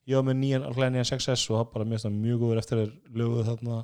[0.08, 2.94] Ég var með nýjan, alveg nýjan 6S og það bara það mjög góður eftir að
[3.20, 3.82] löguðu þarna.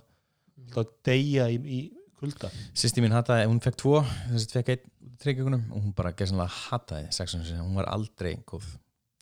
[0.59, 1.81] Alltaf að deyja í, í
[2.19, 2.51] kulda.
[2.77, 6.65] Sýsti mín hataði, hún fekk tvo þess að fekk einn tryggjum og hún bara gerðsanlega
[6.69, 8.67] hataði 6unni sinni, hún var aldrei góð.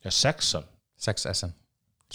[0.04, 0.66] Já, 6an
[1.02, 1.52] 6S-an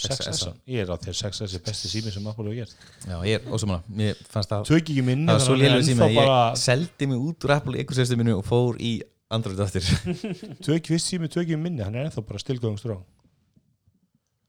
[0.00, 2.76] 6S ég er á þér 6S er besti sími sem Apple hefur gert.
[3.04, 5.86] Já, ég er ósumanna, mér fannst það tök ekki minni það var svo að lélega
[5.88, 8.92] sími að ég bara- seldi mig út úr Apple ekosysteminu og fór í
[9.32, 9.84] Android aftur.
[10.66, 12.96] Tök fyrst sími tök ekki minni hann er ennþá bara stilgöðungstrá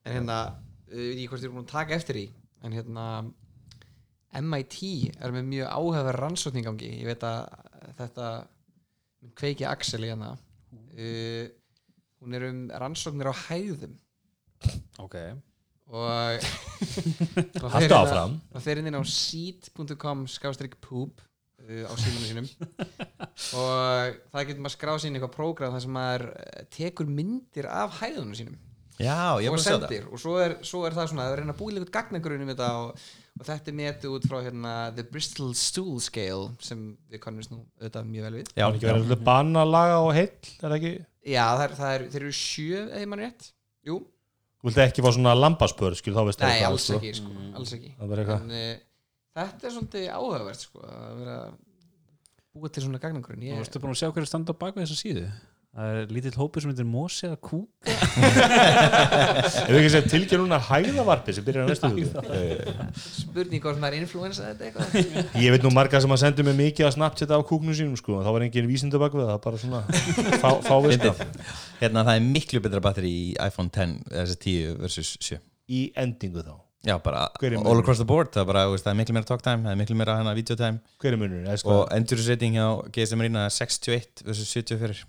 [0.03, 0.37] En hérna,
[0.91, 2.25] uh, ég veit ekki hvort þið eru búin að taka eftir því
[2.63, 3.05] En hérna
[4.43, 4.77] MIT
[5.21, 6.87] er með mjög áhefur rannsókn í gangi.
[7.03, 7.43] Ég veit að
[7.99, 8.29] þetta
[9.37, 11.43] kveiki Axel í hana uh,
[12.23, 13.93] hún er um rannsóknir á hæðum
[15.03, 15.17] ok.
[15.93, 16.47] Og
[17.75, 18.37] Haltu áfram.
[18.55, 21.21] og fer inn á seat.com skástrík poop
[21.61, 22.47] uh, á símanum sínum.
[23.59, 27.99] Og það getur maður skráð sín eitthvað prógram þar sem maður eh, tekur myndir af
[28.01, 28.57] hæðunum sínum.
[29.01, 29.83] Já, ég er og búin að sjá það.
[29.87, 30.03] sendir.
[30.13, 33.05] Og svo er, svo er það svona að reyna að búið líka gagnagrunum þetta og,
[33.39, 37.63] og þetta er metið út frá hérna, The Bristol Stool Scale sem við kannumst nú
[37.81, 38.51] auðvitað mjög vel við.
[38.53, 40.93] Já, Það er ekki verið að banna laga og heill Er það ekki?
[41.33, 43.49] Já, það er, það er, þeir eru sjö eða mann rétt.
[43.89, 43.97] Jú,
[44.63, 46.99] Þú vilt ekki fá svona lambaspör skil þá veist nei, eitthvað, alls sko.
[47.01, 47.89] ekki, sko, alls ekki.
[47.99, 48.43] Það er eitthvað.
[48.45, 48.83] En uh,
[49.35, 51.35] þetta er svolítið áhugavert sko, að vera
[52.53, 54.95] búið til svona gagnagrun Þú ég, varstu búin að sjá hverju standa á baka þessa
[54.95, 55.25] síðu
[55.73, 60.59] það er lítill hópur sem heitir Mosi eða Kú Ef við ekki segja tilgjör núna
[60.61, 61.89] hæðavarpi sem byrjar á næstu
[63.23, 65.39] spurning hvort maður influensa þetta eitthvað.
[65.41, 68.19] Ég veit nú marga sem að sendu mig mikið að Snapchat af kúknum sínum sko
[68.21, 69.81] Það var engin vísindu bak við það, bara svona
[70.43, 70.75] fá, fá
[71.81, 75.41] Hérna það er miklu betra batteri í iPhone 10 þessi 10 versus 7
[75.73, 76.53] Í endingu þá?
[76.83, 77.29] Já, bara
[77.63, 79.71] all across the board það er, bara, veist, það er miklu meira talk time, það
[79.71, 81.15] er miklu meira hana videotime er
[81.53, 85.05] og sko, endurins rating hjá GSM Arena er 61 versus 74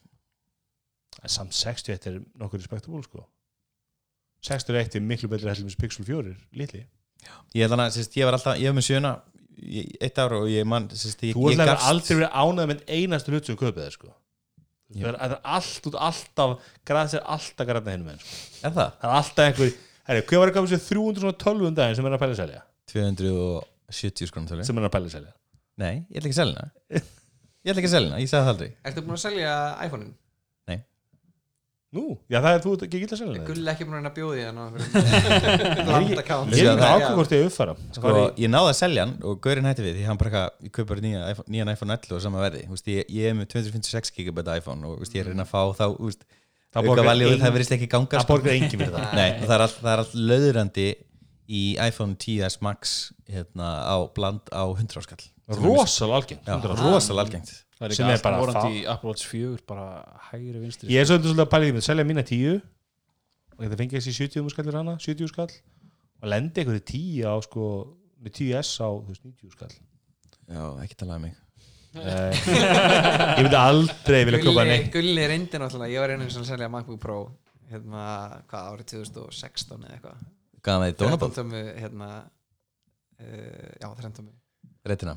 [1.30, 3.24] Samt 61 er nokkur respektabúl sko.
[4.44, 6.82] 61 er miklu betri heldur með Pixel 4 litli.
[7.56, 9.14] Ég að, sérst, ég var alltaf, ég hef með sjöna
[9.64, 13.46] í eitt ára og ég mann, Þú ætlar gafst- aldrei verið ánægð með einastu hlut
[13.48, 13.56] sem
[13.86, 14.12] þér sko.
[14.94, 16.52] Það er, það er allt út alltaf
[16.86, 18.42] græðs er alltaf græðna hinn með sko.
[18.68, 18.90] Er það?
[19.00, 19.72] Það er alltaf einhver
[20.04, 22.60] Herri, hvað var að koma sér 312 um daginn sem er að pæla selja?
[22.92, 25.32] 270 skrónum tölu Sem er að pæla selja.
[25.80, 27.00] Nei, ég ætla ekki að selja hana.
[27.64, 28.68] Ég ætla ekki að selja hana, ég sagði það aldrei.
[28.84, 29.54] Ertu búin að selja
[29.86, 30.12] iPhone-in?
[31.94, 34.06] Nú, já það er þú ert ekki illa að selja það Gull ekki búin að
[34.08, 34.58] að bjóði í hann
[36.54, 38.02] Ég er ekki ákveð hvort ég uppfara sko,
[38.42, 40.88] Ég náði að selja hann og Gaurin hætti við því hann bara eitthvað, ég kaup
[40.90, 42.62] bara nýja, iPhone- nýjan iPhone 11 og sama verði.
[42.90, 45.86] Ég, ég er með 256 GB iPhone og ég er að reyna að fá þá
[46.74, 46.82] auka
[47.30, 49.06] engin- það verðist ekki ganga Það borgar engin fyrir það.
[49.20, 50.88] Nei, það er allt, það er allt löðrandi
[51.54, 52.96] í iPhone 10s Max
[53.30, 55.22] hérna, á bland á 100 áskall
[56.80, 57.90] Rosal algengt Já, 100.
[57.90, 59.86] rosalega algengt það er Sem ekki alltaf bara vorandi í Apple Watch 4 bara
[60.30, 62.60] hægri vinstri Ég er svolítið svolítið að pæla í því að selja mína 10
[63.54, 65.50] og þetta fengi þessi 70 skallir hana 70 skall.
[66.22, 67.64] Og lendi eitthvað í 10 á sko
[68.24, 69.74] með 10S á þú veist, 90 skall.
[70.44, 71.40] Já, ekki talaði um mig.
[73.38, 74.88] Ég myndi aldrei vilja Gulli, neitt.
[74.90, 77.18] Gulli reyndi náttúrulega Ég var einu sem að selja MacBook Pro
[77.70, 78.06] Hérna,
[78.50, 80.24] hvað, árið 2016 eða eitthvað.
[80.64, 84.34] Gaf hann það í Donaball, 13 tömmu, hérna uh, Já, 13 tömmu
[84.84, 85.14] reytina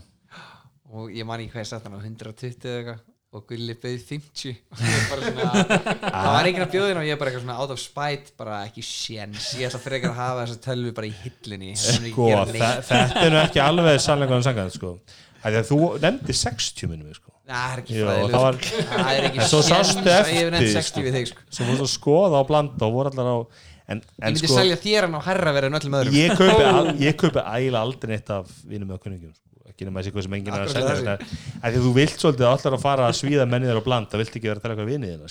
[0.95, 3.05] Og ég man ekki hvað ég sett hann á 120 eða eitthvað.
[3.35, 5.47] Og Gulli bauð 50 Og ég bara svona
[5.99, 9.49] Það var bjóða þinn og ég bara eitthvað svona out of spite Bara ekki séns
[9.59, 11.73] Ég ætla frekar að hafa þessa tölvu bara í hillinni.
[11.75, 14.93] Sko, þe- þetta er ekki alveg sannlega um sangað sko
[15.47, 17.33] að Þú nefndi 60 minnum við sko.
[17.47, 21.17] Það er ekki Jú, fræðilegt það var- er ekki svo sástu Ég eftir, 60 við
[21.19, 21.67] þig sko.
[21.67, 23.37] Að skoða og blanda og voru allar á
[23.87, 26.15] En, Ég en myndi sko selja þér hann á herra verið en öllum öðrum.
[26.17, 29.46] Ég kaupi, al, ég kaupi ægilega aldrei neitt af vinum með kunningum sko.
[29.77, 31.39] Ekki nema þessi hvað sem enginn er að selja þetta.
[31.63, 34.37] Því þú vilt svolítið allar að fara að svíða mennið þér og blanda, það vilt
[34.39, 35.25] ekki vera að tala eitthvað vinið er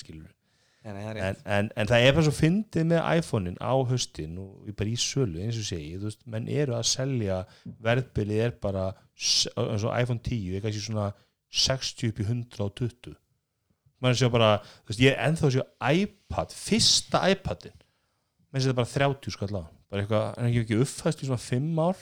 [0.86, 1.40] en, rétt.
[1.50, 5.40] en, en það er bara svo fyndið með iPhone-in á höstin og bara í sölu
[5.42, 7.40] eins og segi, veist, menn eru að selja
[7.82, 11.08] verðbilið er bara eins og iPhone 10 er kannski svona
[11.50, 13.16] 60 upp í 120
[13.98, 15.64] mann sé bara, þú veist, ég er ennþá að sjá
[16.04, 17.74] iPad, fyrsta iPadin.
[18.52, 21.82] Menn sé þetta bara 30 skall á bara eitthvað, en ekki uppfæst í svona 5
[21.82, 22.00] ár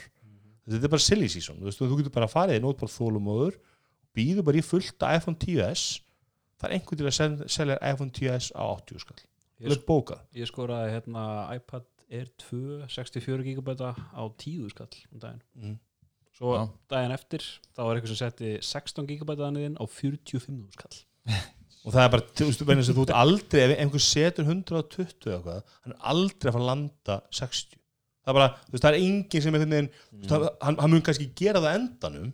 [0.73, 3.59] þetta er bara silly season þú, veist, þú getur bara farið í nótból þólumóður
[4.17, 5.85] býður bara í fullt iPhone 10s
[6.61, 9.19] það er einhvern til að sel- selja iPhone 10s á 80 skall.
[9.61, 11.25] Ég það er bókað ég skoraði hérna
[11.57, 11.85] iPad
[12.15, 15.43] Air 2 64 GB á 10 skall um daginn.
[15.57, 15.77] Mm.
[16.35, 16.63] svo Já.
[16.91, 17.45] daginn eftir
[17.75, 20.97] þá var eitthvað sem setti 16 GB inn á 45 skall.
[21.85, 25.37] Og það er bara, þú veist, að þú ert aldrei ef einhver setur 120 eða
[25.37, 27.79] eitthvað hann er aldrei að fara að landa 60
[28.25, 29.91] það er bara, þú veist, það er enginn sem einhvern veginn,
[30.25, 32.33] þú veist, hann, hann- mun kannski gera það endanum,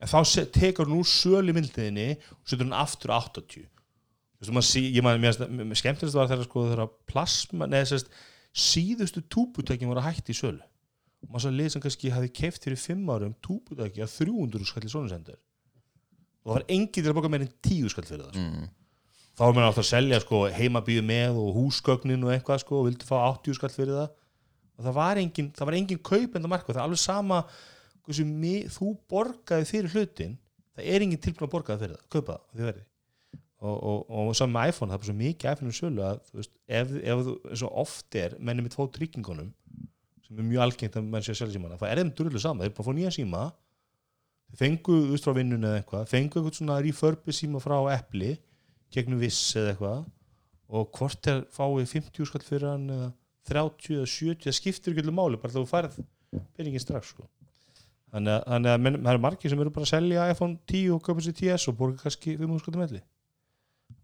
[0.00, 3.66] en þá se- tekur hann úr sölu mildiðinni og setur hann aftur á 80
[4.42, 7.88] þú veist, sí, ég maður, mér, mér, mér skemmtilegst var þegar sko þegar plasma, neða
[7.92, 8.10] sérst
[8.56, 10.62] síðustu túbutökin voru hætti í sölu.
[11.24, 14.84] Og maður svo lið sem kannski hafi keift fyrir 5 árum túbutöki að 300 skall
[14.84, 15.36] í svona sendur
[16.46, 18.44] og það var enginn til að boka meir en 10 skall fyrir það sko.
[18.44, 18.68] Mm.
[19.36, 22.86] þá er maður alltaf að selja sko, heimabíu með og húsgögnin og eitthvað sko, og
[22.86, 24.12] vildi fá 80 skall fyrir það
[24.76, 27.40] og það var engin, það var engin kaupenda marka það er alveg sama
[28.06, 30.36] hversu mi, þú borgaði fyrir hlutin
[30.76, 32.86] það er engin tilbúin að borgaði fyrir það kaupa það á því verði.
[33.66, 36.40] Og, og, og saman með iPhone, það er svo mikið iPhone um sölu að þú
[36.42, 39.54] veist, ef, ef þú, og oft er menni með tvo tryggingunum
[40.26, 42.66] sem er mjög algengt að menn sé að selja símana það er þeim drullu sama,
[42.66, 43.42] þeir bara fá nýja síma
[44.60, 48.34] fengu, þú veist frá vinnunni eða eitthvað fengu eitthvað svona refurbi síma frá Appli
[48.94, 50.04] gegnum viss eða eitthvað
[50.76, 53.10] og hvort er fáið 50 skall fyrir hann eða
[53.48, 55.98] 30 eða 70 það skiptir ekki allir máli, bara þú færð
[56.56, 57.26] peningin strax sko.
[58.14, 60.94] Þannig að, þannig að menn, það eru margir sem eru bara að selja iPhone 10
[60.94, 63.02] og köpa sér 10S og borga kannski 500 skall melli.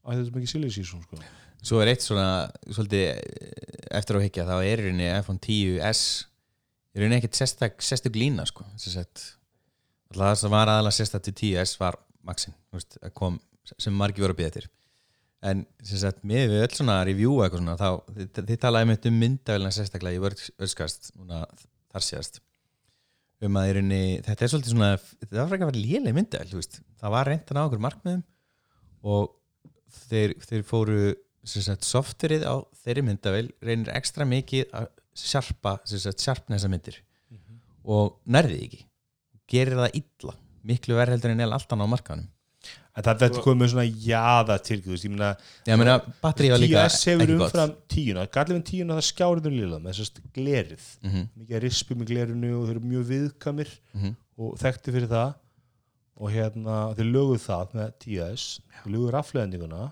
[0.03, 1.21] Og þetta er mikið silly season sko.
[1.63, 2.27] Svo er eitt svona
[2.67, 6.03] svolítið eh, eftir á higgja þá er rauninni iPhone 10s
[6.93, 8.67] í rauninni ekkert sérstök lína sko
[10.13, 11.99] alltaf það sem var aðalega sérstak til 10s var
[13.17, 14.67] kom sem margir voru að býða til
[15.43, 19.07] en sem sagt, með við öll svona review eitthvað svona þá, þið, þið talaði með
[19.11, 22.41] um myndavélina sérstaklega í vörskast þar síðast.
[23.43, 26.61] Um að rauninni, þetta er svolítið svona þetta var frekar að vera léleg myndavél,
[27.03, 28.23] það var reyndan á okkur markmiðum
[29.03, 29.33] og
[30.07, 31.01] þeir, þeir fóru
[31.43, 34.87] sem sagt, softverið á þeirri myndavél reynir ekstra mikið að
[35.19, 37.01] sjarpa, sjarpna þessa myndir
[37.83, 38.85] og nærðið ekki.
[39.51, 42.31] Gerir það illa, miklu verð heldur en eða allt annað á markanum
[42.93, 45.31] en það þetta komið með svona jaða til þú veist, ég meina
[45.69, 49.79] ég meina, batterið var líka 10S hefur umfram 10 gallið með 10 það skjáriður lila
[49.79, 50.91] með þessast glerið.
[51.07, 54.15] Mhm, mikið rispi með glerinu og þeir eru mjög viðkamir mhm.
[54.39, 55.35] og þekkti fyrir það.
[56.23, 58.47] Og hérna þeir löguð það með 10S
[58.83, 59.87] þeir löguð rafleðendinguna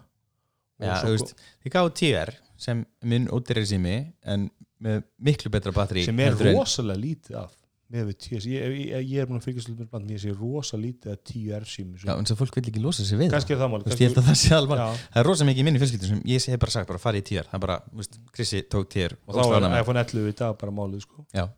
[0.81, 1.35] Já, þú veist,
[1.65, 3.97] þið gáðu TR sem minn ódýrari sími
[4.29, 4.47] en
[4.81, 7.57] með miklu betra batteri sem er rosalega lítið af
[7.91, 10.85] með við 10S, ég, ég, ég er búin að fylgjast með bland, ég sé rosalega
[10.85, 13.61] lítið af 10R sími Já, en svo fólk vil ekki losa sig við kannski er
[13.61, 14.85] það mál það að það Já.
[15.01, 17.49] það er rosa mikið í minni sem ég hef bara sagt bara farið í TR
[17.51, 20.37] það er bara, þú veist, Krissi tók TR og þá slánað er iPhone 11 í
[20.39, 21.27] dag bara málið sko.
[21.35, 21.49] Já,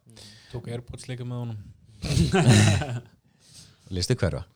[0.55, 1.61] Tók Airpods líka með honum.
[3.97, 4.47] Listu hverfa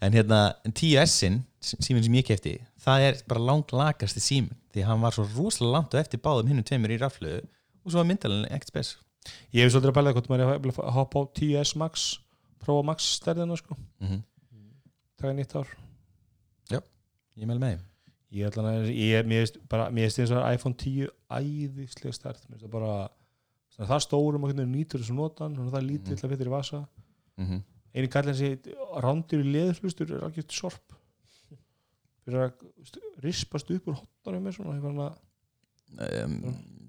[0.00, 4.84] en hérna, en 10S-in síminn sem ég kefti, það er bara langt lagasti síminn, því
[4.88, 8.08] hann var svo rosalega langt og eftir báðum hinnum tveimur í rafluðu og svo var
[8.08, 8.94] myndalinn ekkert spes
[9.52, 12.08] ég hef svolítið að pæla hvort maður er að hoppa á 10S Max
[12.60, 13.78] prófa Max stærðina sko.
[14.02, 14.26] Mm
[15.20, 15.70] taka nýtt ár.
[17.36, 17.80] Ég meðal með
[18.30, 19.42] ég ætla að ég, mér
[19.96, 22.46] veist eins og iPhone 10 æðislega stærð.
[22.48, 26.22] Mér veist það bara það stórum og hvernig nýtur þessu notan það lítið mm.
[26.24, 26.82] að fyrir vasa.
[27.40, 27.60] Mm
[27.90, 28.50] einu kallin sé
[29.02, 30.92] rándir í leðurhlustur er algjört sorp.
[32.22, 35.08] Fyrir að rispast upp úr hottanum með svona
[36.20, 36.36] um,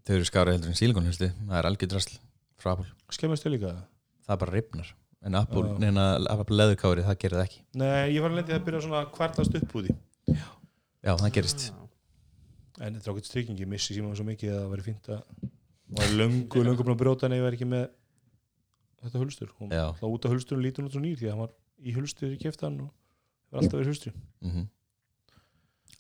[0.07, 2.17] þau eru skára heldur en sílikon það er algjör drasl
[2.61, 2.89] frá Apple.
[3.13, 3.75] Skemmast þau líka?
[4.27, 4.91] Það bara ripnar
[5.21, 5.77] en Apple, Já.
[5.83, 7.61] neina, Apple leðurkári, það gerir það ekki.
[7.77, 9.95] Nei ég var að lendi að byrja svona kvartast upp úr því.
[11.01, 11.65] Já, það gerist.
[12.81, 15.21] En þetta er ákveðt strykkingi, missi síma svo mikið að það væri fínt að
[16.01, 17.85] er löngu, löngu búin að brjóta en ég væri ekki með
[19.03, 19.53] þetta hulstur.
[19.61, 19.85] Og Já.
[19.99, 22.33] þá út af hulsturinn lítur hún út svo nýr því að hann var í hulstur
[22.33, 22.91] í keftan og
[23.51, 24.67] var alltaf verið hulstur mm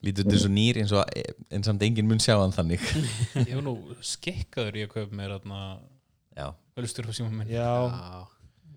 [0.01, 1.07] lítur þetta svo nýr eins og
[1.53, 2.83] en samt enginn mun sjá hann þannig.
[3.49, 3.75] Ég var nú
[4.05, 5.37] skekkaður í að kaupa mér
[6.77, 7.49] Hölstur á síma minn.
[7.51, 7.67] Já,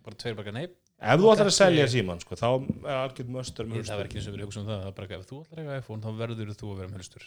[0.05, 0.75] Bara tveir baka neip.
[1.05, 2.49] Ef þú ætlar að selja síman sko, þá
[2.87, 5.09] er algjört möstur með Það verður ekki eins og verið hugsa um það, það bara,
[5.17, 7.27] Ef þú ætlar að eiga iPhone þá verður þú að vera með hölstur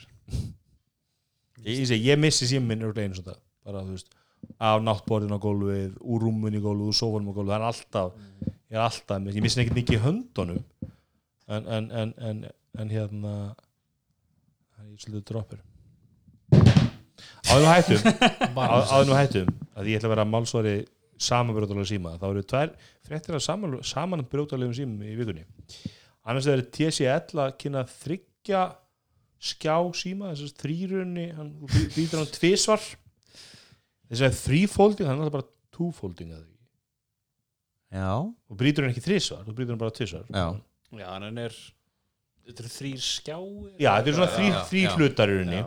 [1.66, 3.36] ég, ég, missi símin úr einu svona
[3.68, 4.16] bara veist
[4.64, 8.18] af náttborðin á gólfið, úr rúmun í gólfið úr sófanum á gólfið, það er alltaf
[8.48, 10.64] ég er alltaf, ég missi ekkert mikið í höndunum
[11.48, 12.43] en, en, en, en,
[12.82, 13.66] en hérna það
[15.02, 15.62] svolítið droppur.
[17.48, 18.02] Áður nú hættum
[18.60, 20.74] á- áður nú hættum að ég ætla að vera málsvari
[21.28, 22.74] samanbrjóðalega síma þá eru tvær
[23.08, 25.45] fréttir af saman, samanbrjóðalegum símum í vikunni.
[26.28, 28.66] Annars er TCL að kynna þryggja
[29.48, 31.54] skjá síma þess að þrýrunni hann
[31.95, 32.84] býtur hann tvisvar.
[34.12, 36.54] Þess að þrýfólding hann er alltaf bara túfólding að því.
[37.98, 40.26] Já, og brýtur hann ekki þrisvar, þú brýtur hann bara tvisvar.
[40.28, 40.48] Já.
[41.00, 41.55] Já, hann er
[42.47, 44.91] Þetta eru þrýr skjáir já þetta er svona þrý, Já, þrý já.
[44.95, 45.61] hlutar í rauninni.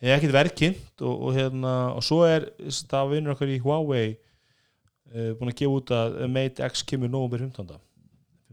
[0.00, 2.46] Eða ekkert verkint og, og, hérna, og svo er
[2.88, 7.42] það vinnur okkar í Huawei uh, búin að gefa út að Mate X kemur nóvumber
[7.42, 7.74] 15.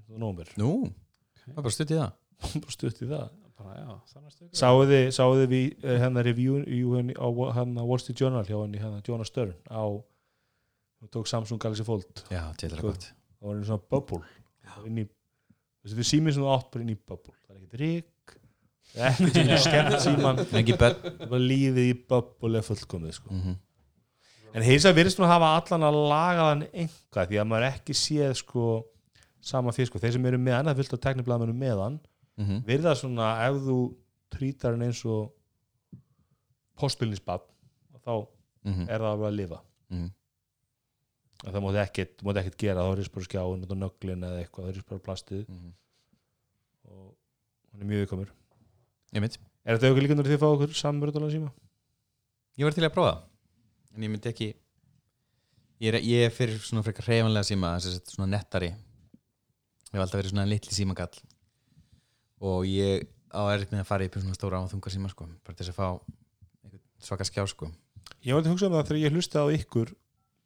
[0.02, 0.18] 15.
[0.18, 0.72] nóvumber nú
[1.46, 2.16] það er bara stutt í það.
[2.64, 3.30] Bara stutt í það.
[3.58, 7.28] Bara, já, þannig að sáðu þið, sáðu þið við uh, hérna review í henni á
[7.56, 12.26] hérna, Wall Street Journal hjá henni hérna, Jonas Stern á hún tók Samsung Galaxy Fold.
[12.34, 12.78] Já, til Sko.
[12.82, 13.08] það gott.
[13.40, 14.22] það var einu svona bubble
[14.68, 15.06] Það inn í,
[15.88, 17.34] þessi við símið sem þú átt bara inn í bubble.
[17.48, 18.36] Það er ekkert rík
[18.92, 20.76] það er ekkert sem er skemmt síman það er
[21.32, 23.32] bara lífið í bubble er fullkomið sko.
[23.34, 23.56] mm
[24.58, 27.94] en heils að virðist nú hafa allan að laga þann einhvað því að maður ekki
[27.94, 28.64] séð sko,
[29.44, 31.98] sama fyrir sko, þeir sem eru með annað fyllt á tekniblaðmennu meðan
[32.40, 32.64] -hmm.
[32.66, 33.76] virða svona ef þú
[34.34, 35.34] trítar hann eins og
[36.80, 37.44] postbylnisbab
[38.06, 38.14] þá
[38.66, 38.90] Mhm.
[38.90, 39.60] er það alveg að lifa
[41.46, 44.40] En það mátti ekkert, mátti ekkert gera þá er þess bara skjáin og nöglin eða
[44.42, 45.74] eitthvað það er bara plastið Mhm.
[46.88, 47.16] og
[47.72, 48.30] hann er mjög viðkomur
[49.14, 49.38] ég mynd,
[49.68, 51.52] Er þetta auðvitað líka núna því að fá okkur samverðulega síma?
[52.58, 53.22] ég var til að prófa það.
[53.96, 54.48] en ég myndi ekki
[55.82, 60.02] ég er, ég er fyrir svona frekar hreyfanlega síma þess að svona nettari ég hef
[60.02, 61.20] alltaf verið svona litli símagall
[62.42, 65.10] og ég á erfitt með að fara í upp í svona stóra og þunga síma
[65.12, 66.02] sko, bara til þess að fá
[67.00, 67.70] svaka skjá sko
[68.24, 69.94] Ég var að hugsa um það þegar ég hlusti á ykkur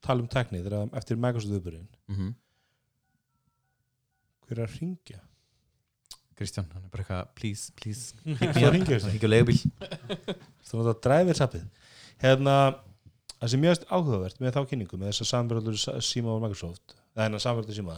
[0.06, 2.32] tala um tekni þegar eftir Microsoft viðbyrðin mm
[4.52, 5.20] hver er að ringja?
[6.36, 8.16] Kristján, hann er bara eitthvað please, please
[8.58, 9.60] Það ringja hann ekki á leigubíl.
[9.62, 11.68] Þú náttúrulega dræfir sappið
[12.22, 12.56] Hérna,
[13.38, 17.28] það sem mjög áhugavert með þá kynningu, með þess að samverðalur síma og Microsoft, eða
[17.28, 17.96] hennar samverðalur síma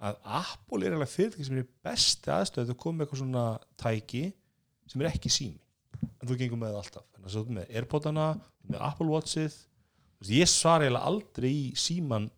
[0.00, 3.46] að Apple er alveg fyrirtæki sem er besti aðstöðu að koma með eitthvað svona
[3.82, 4.22] tæki
[4.88, 5.58] sem er ekki sími.
[6.20, 7.08] En þú gengum með það alltaf.
[7.16, 8.28] Þannig að þú ert með Airpodana,
[8.70, 9.58] með Apple Watchið
[10.28, 12.30] ég svar eiginlega aldrei í síman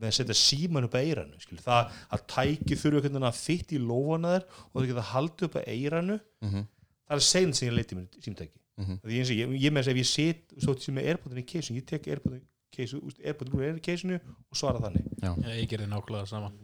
[0.00, 1.62] með að setja síman upp að eiranu skilur.
[1.64, 5.48] það að tæki þurfa einhvern veginn að fytt í lófana þær og þú geta haldið
[5.48, 6.66] upp að eiranu mm
[7.10, 8.56] það er segn sem ég leiti mér símtæki.
[8.78, 9.00] Mhm.
[9.02, 11.40] því eins og ég, ég með þess að ef ég sit svo sem er airpodin
[11.42, 15.04] í keisinu, ég tek airpodin í keisinu, airpodin úr er í keisinu og svara þannig,
[15.20, 16.54] Já, ég gerði nákvæmlega saman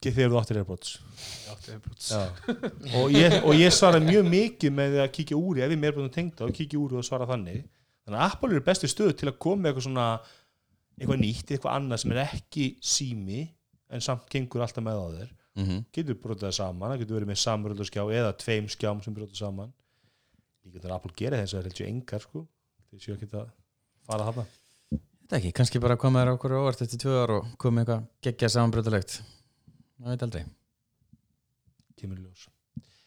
[0.00, 2.10] þegar þú áttir Ég Airpods.
[2.96, 6.14] og, ég, og ég svara mjög mikið með að kíkja úr ef ég með airpodin
[6.16, 7.64] tengda og kíkja úr og svara þannig
[8.06, 10.06] þannig að Apple er bestu stöð til að koma með eitthvað svona
[10.96, 13.42] eitthvað nýtt, eitthvað annað sem er ekki sími
[13.92, 15.34] en samt gengur alltaf með á þér.
[15.56, 15.84] -hmm.
[15.92, 19.72] getur brotað saman, það getur verið með samröldarskjá eða tveim skjám sem brotað saman.
[20.66, 22.44] Líka þegar Apple gerir þess að það er heldur engar sko,
[22.90, 23.48] þeir séu ekki að
[24.08, 24.46] fara þarna.
[24.96, 28.52] Þetta ekki, kannski bara koma þér okkur óvart eftir tvö ár og koma eitthvað geggja
[28.56, 29.20] samanbröðulegt
[29.96, 30.44] maður veit aldrei.
[31.96, 32.46] Kemur í ljós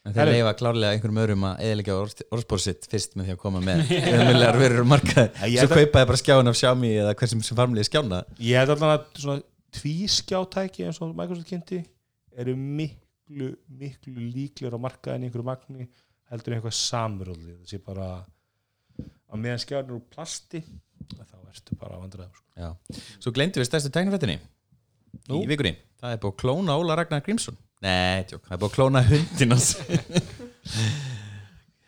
[0.08, 1.96] en þeir leifa klárlega einhverjum öðrum að eðilegja
[2.32, 5.82] orðspór sitt fyrst með því að koma með eðmilegar verður markað Ja, ég svo að-
[5.84, 9.42] kaupaði bara skjáin af Xiaomi eða hversum sem farmlega skjána ég held allan að svona
[9.76, 11.82] tvískjátæki eins og Microsoft kynnti
[12.40, 15.88] eru miklu, miklu líklegur á markaðin einhverju magni
[16.30, 18.08] heldur eitthvað samröldi það sé bara
[19.30, 20.62] á meðan skjáin eru plasti
[21.10, 22.26] þá ertu bara að vandra.
[22.56, 22.68] Já.
[23.18, 24.38] Svo glemdu við stærstu tæknifrættinni
[25.28, 25.40] Nú?
[25.42, 28.70] í vikunni það er búið að klóna Óla Ragnar Grímsson Nei, tjók, það er búið
[28.70, 29.70] að klóna hundin hans.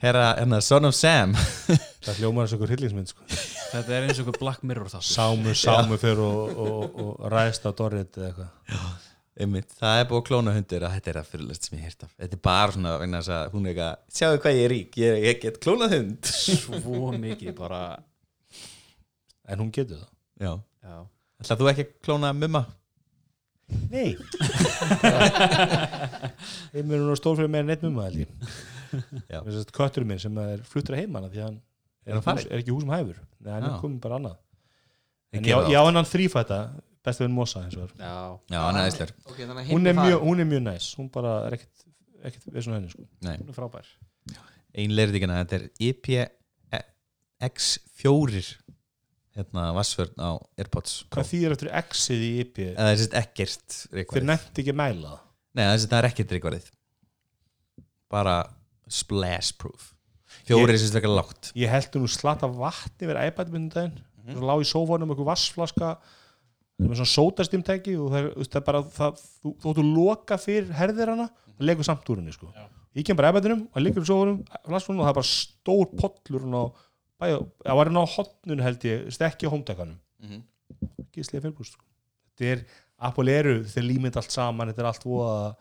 [0.03, 1.35] Herra, hérna, Son of Sam.
[2.03, 3.27] Það hljómar eins og einhver hillingsmynd sko.
[3.29, 5.07] Þetta er eins og einhver Black Mirror þáttur.
[5.13, 9.05] Sámu, sámu fyrir og, og, og ræðst á Dorrit eða eitthvað.
[9.43, 12.03] Einmitt, það er búið að klóna hundir að þetta er að fyrirlest sem ég hýrt
[12.09, 12.11] af.
[12.19, 14.99] Þetta er bara svona vegna þess að hún er eitthvað sjáu hvað ég er rík,
[15.05, 16.33] ég, ég get klónað hund.
[16.43, 17.81] Svo mikið bara
[19.49, 20.11] en hún getur það.
[20.43, 20.53] Já,
[20.83, 20.97] Já,
[21.45, 22.65] ætlaðu þú ekki að klóna mumma?
[23.93, 24.11] Nei.
[26.77, 28.29] Ég mér nú stór fyrir meira einn ég.
[29.29, 29.39] Já.
[29.41, 31.59] Þess að kötturinn minn sem er fluttur að heimana því hann
[32.03, 33.19] Er er, hús, er ekki húsum hæfur.
[33.39, 34.39] Nei, hann er komin bara annað.
[35.33, 36.59] Ég En já en hann þrýfætta
[37.07, 37.93] bestu vinn Mosa eins og er.
[37.99, 38.15] Já,
[38.53, 40.87] Já, hann er æsler Ok, þannig að hún er, mjög, hún er mjög næs.
[40.99, 41.79] Hún bara er ekkert,
[42.23, 43.03] ekkert við svona henni sko.
[43.27, 43.87] Nei, Hún er frábær.
[44.83, 48.33] Ein leirðikina, þetta er IPX4
[49.37, 50.31] hérna vassvörn á
[50.61, 55.09] Airpods Hvað þýðir eftir X-ið í IP eða þessi ekkert Hver reikvarið nefndi ekki mæla
[55.09, 55.21] það.
[55.53, 56.71] Nei, þessi það er ekkert reikvarið
[58.13, 58.39] bara
[58.93, 59.93] splash proof.
[60.45, 61.53] Fjóri er þessi eitthvað lágt.
[61.57, 64.03] Ég held nú slata vatni verið iPad myndin daginn.
[64.23, 64.45] Mm -hmm.
[64.45, 65.97] Lá í sófanum einhver vassflaska
[66.83, 69.83] Það er með svona sótastimtæki og það er, það er bara það, þú, þú áttu
[69.87, 72.49] loka fyrir herðir hana það leikur samt úr henni sko.
[72.57, 72.65] Já.
[72.99, 75.93] ég kem bara iPadinum og það liggur í sófanum flaskunum og það er bara stór
[76.01, 76.65] pollur hún á,
[77.23, 80.43] það var hérna á hotnun held ég stekki á hómtakanum Mhm.
[81.13, 81.85] gíslega félbúst sko.
[82.39, 82.65] þetta er,
[82.99, 85.57] Apple eru, þeir límynd allt saman þetta er allt voða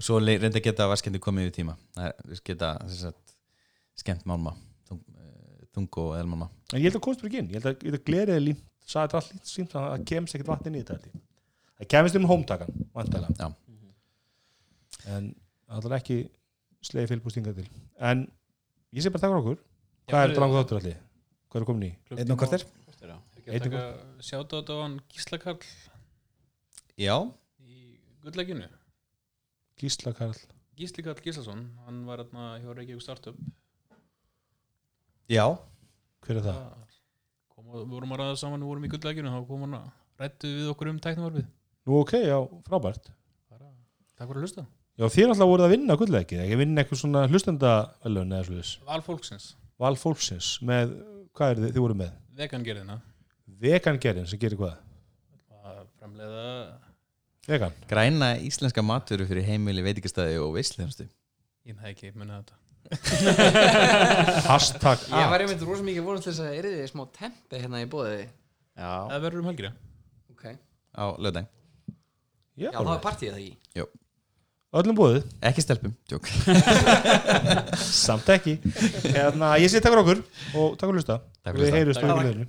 [0.00, 1.74] svo le- reynda geta vaskendi komið í tíma.
[1.94, 3.14] Það er geta að
[4.00, 4.54] skemmt málma
[4.88, 5.66] þung, eh,
[6.00, 6.48] og eðlmálma.
[6.72, 9.18] En ég held að ekki inn, ég held að, að glerið er límt sagði þetta
[9.34, 10.96] límt símt að það kemst ekkert vatn inn í þetta
[11.80, 13.54] það kemst um hómtakan vantilega Já.
[15.06, 15.34] en
[15.68, 16.18] það er ekki
[16.88, 17.68] slegið félbústinga til.
[18.00, 18.24] En
[18.94, 19.58] ég sé bara takk fyrir okkur
[20.10, 20.98] hvað er þetta langt þáttur allir?
[21.50, 21.92] hvað er komin í?
[22.14, 23.84] Einn og taka
[24.22, 25.64] sjáta á hann Gísla Karl.
[27.00, 27.16] Já,
[27.64, 28.68] í gulllegginu
[29.80, 30.36] Gísla Karl.
[30.78, 33.38] Gísli Karl Gíslason, hann var hérna hjá Reykjavík Startup.
[35.30, 35.46] Já.
[36.20, 36.60] Hver er það?
[37.54, 39.88] kom, við vorum að ræða saman, við vorum í gulllegginu þá kom hann að
[40.20, 41.48] rættu við okkur um tæknivarfið
[41.88, 42.36] nú ok, já,
[42.68, 43.10] frábært.
[43.50, 43.70] Bara,
[44.16, 44.66] takk fyrir að hlusta.
[45.00, 49.00] Já, þér alltaf voruð að vinna gullleikið ekki vinna eitthvað svona hlustendavelun eða slúðis Val
[49.80, 50.92] fólksins, Val fólksins með,
[51.36, 52.12] hvað er þið, þið voru með?
[52.40, 52.98] vegan gerðina
[53.60, 54.76] Vegangerinn sem gerir hvað?
[55.60, 56.44] að framleiða
[57.50, 57.72] Vegan?
[57.90, 61.06] Græna íslenska maturu fyrir heimili veitingastæði og veistlefnstu
[61.68, 62.56] ég næði ekki, munið þetta.
[64.50, 65.44] Hashtag Ég var at.
[65.44, 68.90] einmitt rosa mikið vonast til þess að er þið smá tempi hérna í bóði já.
[69.10, 69.72] það verður um helgina.
[70.32, 70.44] Ok.
[70.96, 71.48] Á lögdæn
[72.60, 73.84] Já, Já, það var partíð það ekki
[74.78, 76.28] öllum búið, Ekki stelpum, tjók
[78.04, 78.58] samt ekki.
[79.10, 80.22] Hérna, ég sé takk fyrir okkur
[80.54, 81.16] og takk fyrir að hlusta.
[81.42, 81.78] Takk fyrir við það.
[81.80, 82.10] heyrjumst Takk.
[82.10, 82.48] með ykkur